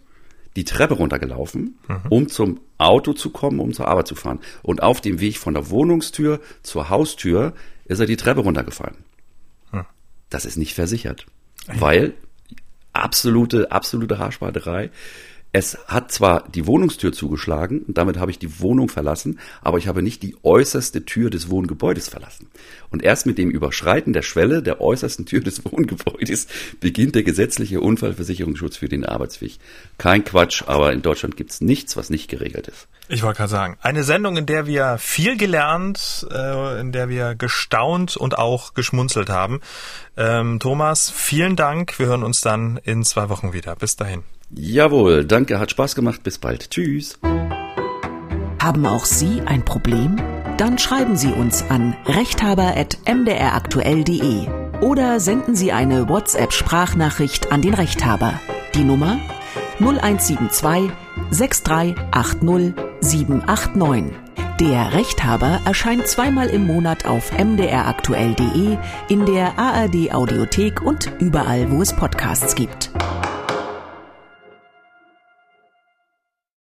die 0.55 0.65
Treppe 0.65 0.95
runtergelaufen, 0.95 1.79
mhm. 1.87 2.01
um 2.09 2.27
zum 2.27 2.59
Auto 2.77 3.13
zu 3.13 3.29
kommen, 3.29 3.59
um 3.59 3.73
zur 3.73 3.87
Arbeit 3.87 4.07
zu 4.07 4.15
fahren. 4.15 4.39
Und 4.63 4.83
auf 4.83 5.01
dem 5.01 5.19
Weg 5.19 5.37
von 5.37 5.53
der 5.53 5.69
Wohnungstür 5.69 6.41
zur 6.63 6.89
Haustür 6.89 7.53
ist 7.85 7.99
er 7.99 8.05
die 8.05 8.17
Treppe 8.17 8.41
runtergefallen. 8.41 8.97
Mhm. 9.71 9.85
Das 10.29 10.45
ist 10.45 10.57
nicht 10.57 10.73
versichert, 10.73 11.27
weil 11.67 12.15
absolute, 12.93 13.71
absolute 13.71 14.17
Haarsparterei. 14.17 14.89
Es 15.53 15.77
hat 15.87 16.13
zwar 16.13 16.47
die 16.47 16.65
Wohnungstür 16.65 17.11
zugeschlagen 17.11 17.79
und 17.81 17.97
damit 17.97 18.17
habe 18.17 18.31
ich 18.31 18.39
die 18.39 18.61
Wohnung 18.61 18.87
verlassen, 18.87 19.39
aber 19.61 19.77
ich 19.77 19.87
habe 19.87 20.01
nicht 20.01 20.23
die 20.23 20.37
äußerste 20.43 21.03
Tür 21.03 21.29
des 21.29 21.49
Wohngebäudes 21.49 22.07
verlassen. 22.07 22.47
Und 22.89 23.03
erst 23.03 23.25
mit 23.25 23.37
dem 23.37 23.49
Überschreiten 23.51 24.13
der 24.13 24.21
Schwelle 24.21 24.63
der 24.63 24.79
äußersten 24.79 25.25
Tür 25.25 25.41
des 25.41 25.65
Wohngebäudes 25.71 26.47
beginnt 26.79 27.15
der 27.15 27.23
gesetzliche 27.23 27.81
Unfallversicherungsschutz 27.81 28.77
für 28.77 28.87
den 28.87 29.05
Arbeitsweg. 29.05 29.57
Kein 29.97 30.23
Quatsch, 30.23 30.63
aber 30.67 30.93
in 30.93 31.01
Deutschland 31.01 31.35
gibt 31.35 31.51
es 31.51 31.59
nichts, 31.59 31.97
was 31.97 32.09
nicht 32.09 32.29
geregelt 32.29 32.69
ist. 32.69 32.87
Ich 33.09 33.23
wollte 33.23 33.39
gerade 33.39 33.49
sagen, 33.49 33.77
eine 33.81 34.05
Sendung, 34.05 34.37
in 34.37 34.45
der 34.45 34.67
wir 34.67 34.97
viel 34.99 35.35
gelernt, 35.35 36.25
äh, 36.31 36.79
in 36.79 36.93
der 36.93 37.09
wir 37.09 37.35
gestaunt 37.35 38.15
und 38.15 38.37
auch 38.37 38.73
geschmunzelt 38.73 39.29
haben. 39.29 39.59
Ähm, 40.15 40.59
Thomas, 40.59 41.09
vielen 41.09 41.57
Dank. 41.57 41.99
Wir 41.99 42.05
hören 42.05 42.23
uns 42.23 42.39
dann 42.39 42.77
in 42.77 43.03
zwei 43.03 43.27
Wochen 43.27 43.51
wieder. 43.51 43.75
Bis 43.75 43.97
dahin. 43.97 44.23
Jawohl, 44.53 45.25
danke, 45.25 45.59
hat 45.59 45.71
Spaß 45.71 45.95
gemacht. 45.95 46.23
Bis 46.23 46.37
bald. 46.37 46.69
Tschüss. 46.71 47.19
Haben 48.61 48.85
auch 48.85 49.05
Sie 49.05 49.41
ein 49.45 49.65
Problem? 49.65 50.17
Dann 50.57 50.77
schreiben 50.77 51.15
Sie 51.15 51.31
uns 51.31 51.63
an 51.69 51.95
rechthaber.mdraktuell.de 52.05 54.47
oder 54.81 55.19
senden 55.19 55.55
Sie 55.55 55.71
eine 55.71 56.07
WhatsApp-Sprachnachricht 56.09 57.51
an 57.51 57.61
den 57.61 57.73
Rechthaber. 57.73 58.39
Die 58.75 58.83
Nummer 58.83 59.17
0172 59.79 60.91
6380 61.31 62.73
789. 62.99 64.15
Der 64.59 64.93
Rechthaber 64.93 65.61
erscheint 65.65 66.05
zweimal 66.07 66.49
im 66.49 66.67
Monat 66.67 67.07
auf 67.07 67.31
mdraktuell.de, 67.31 68.77
in 69.09 69.25
der 69.25 69.57
ARD 69.57 70.13
Audiothek 70.13 70.83
und 70.83 71.09
überall, 71.19 71.71
wo 71.71 71.81
es 71.81 71.93
Podcasts 71.93 72.53
gibt. 72.53 72.91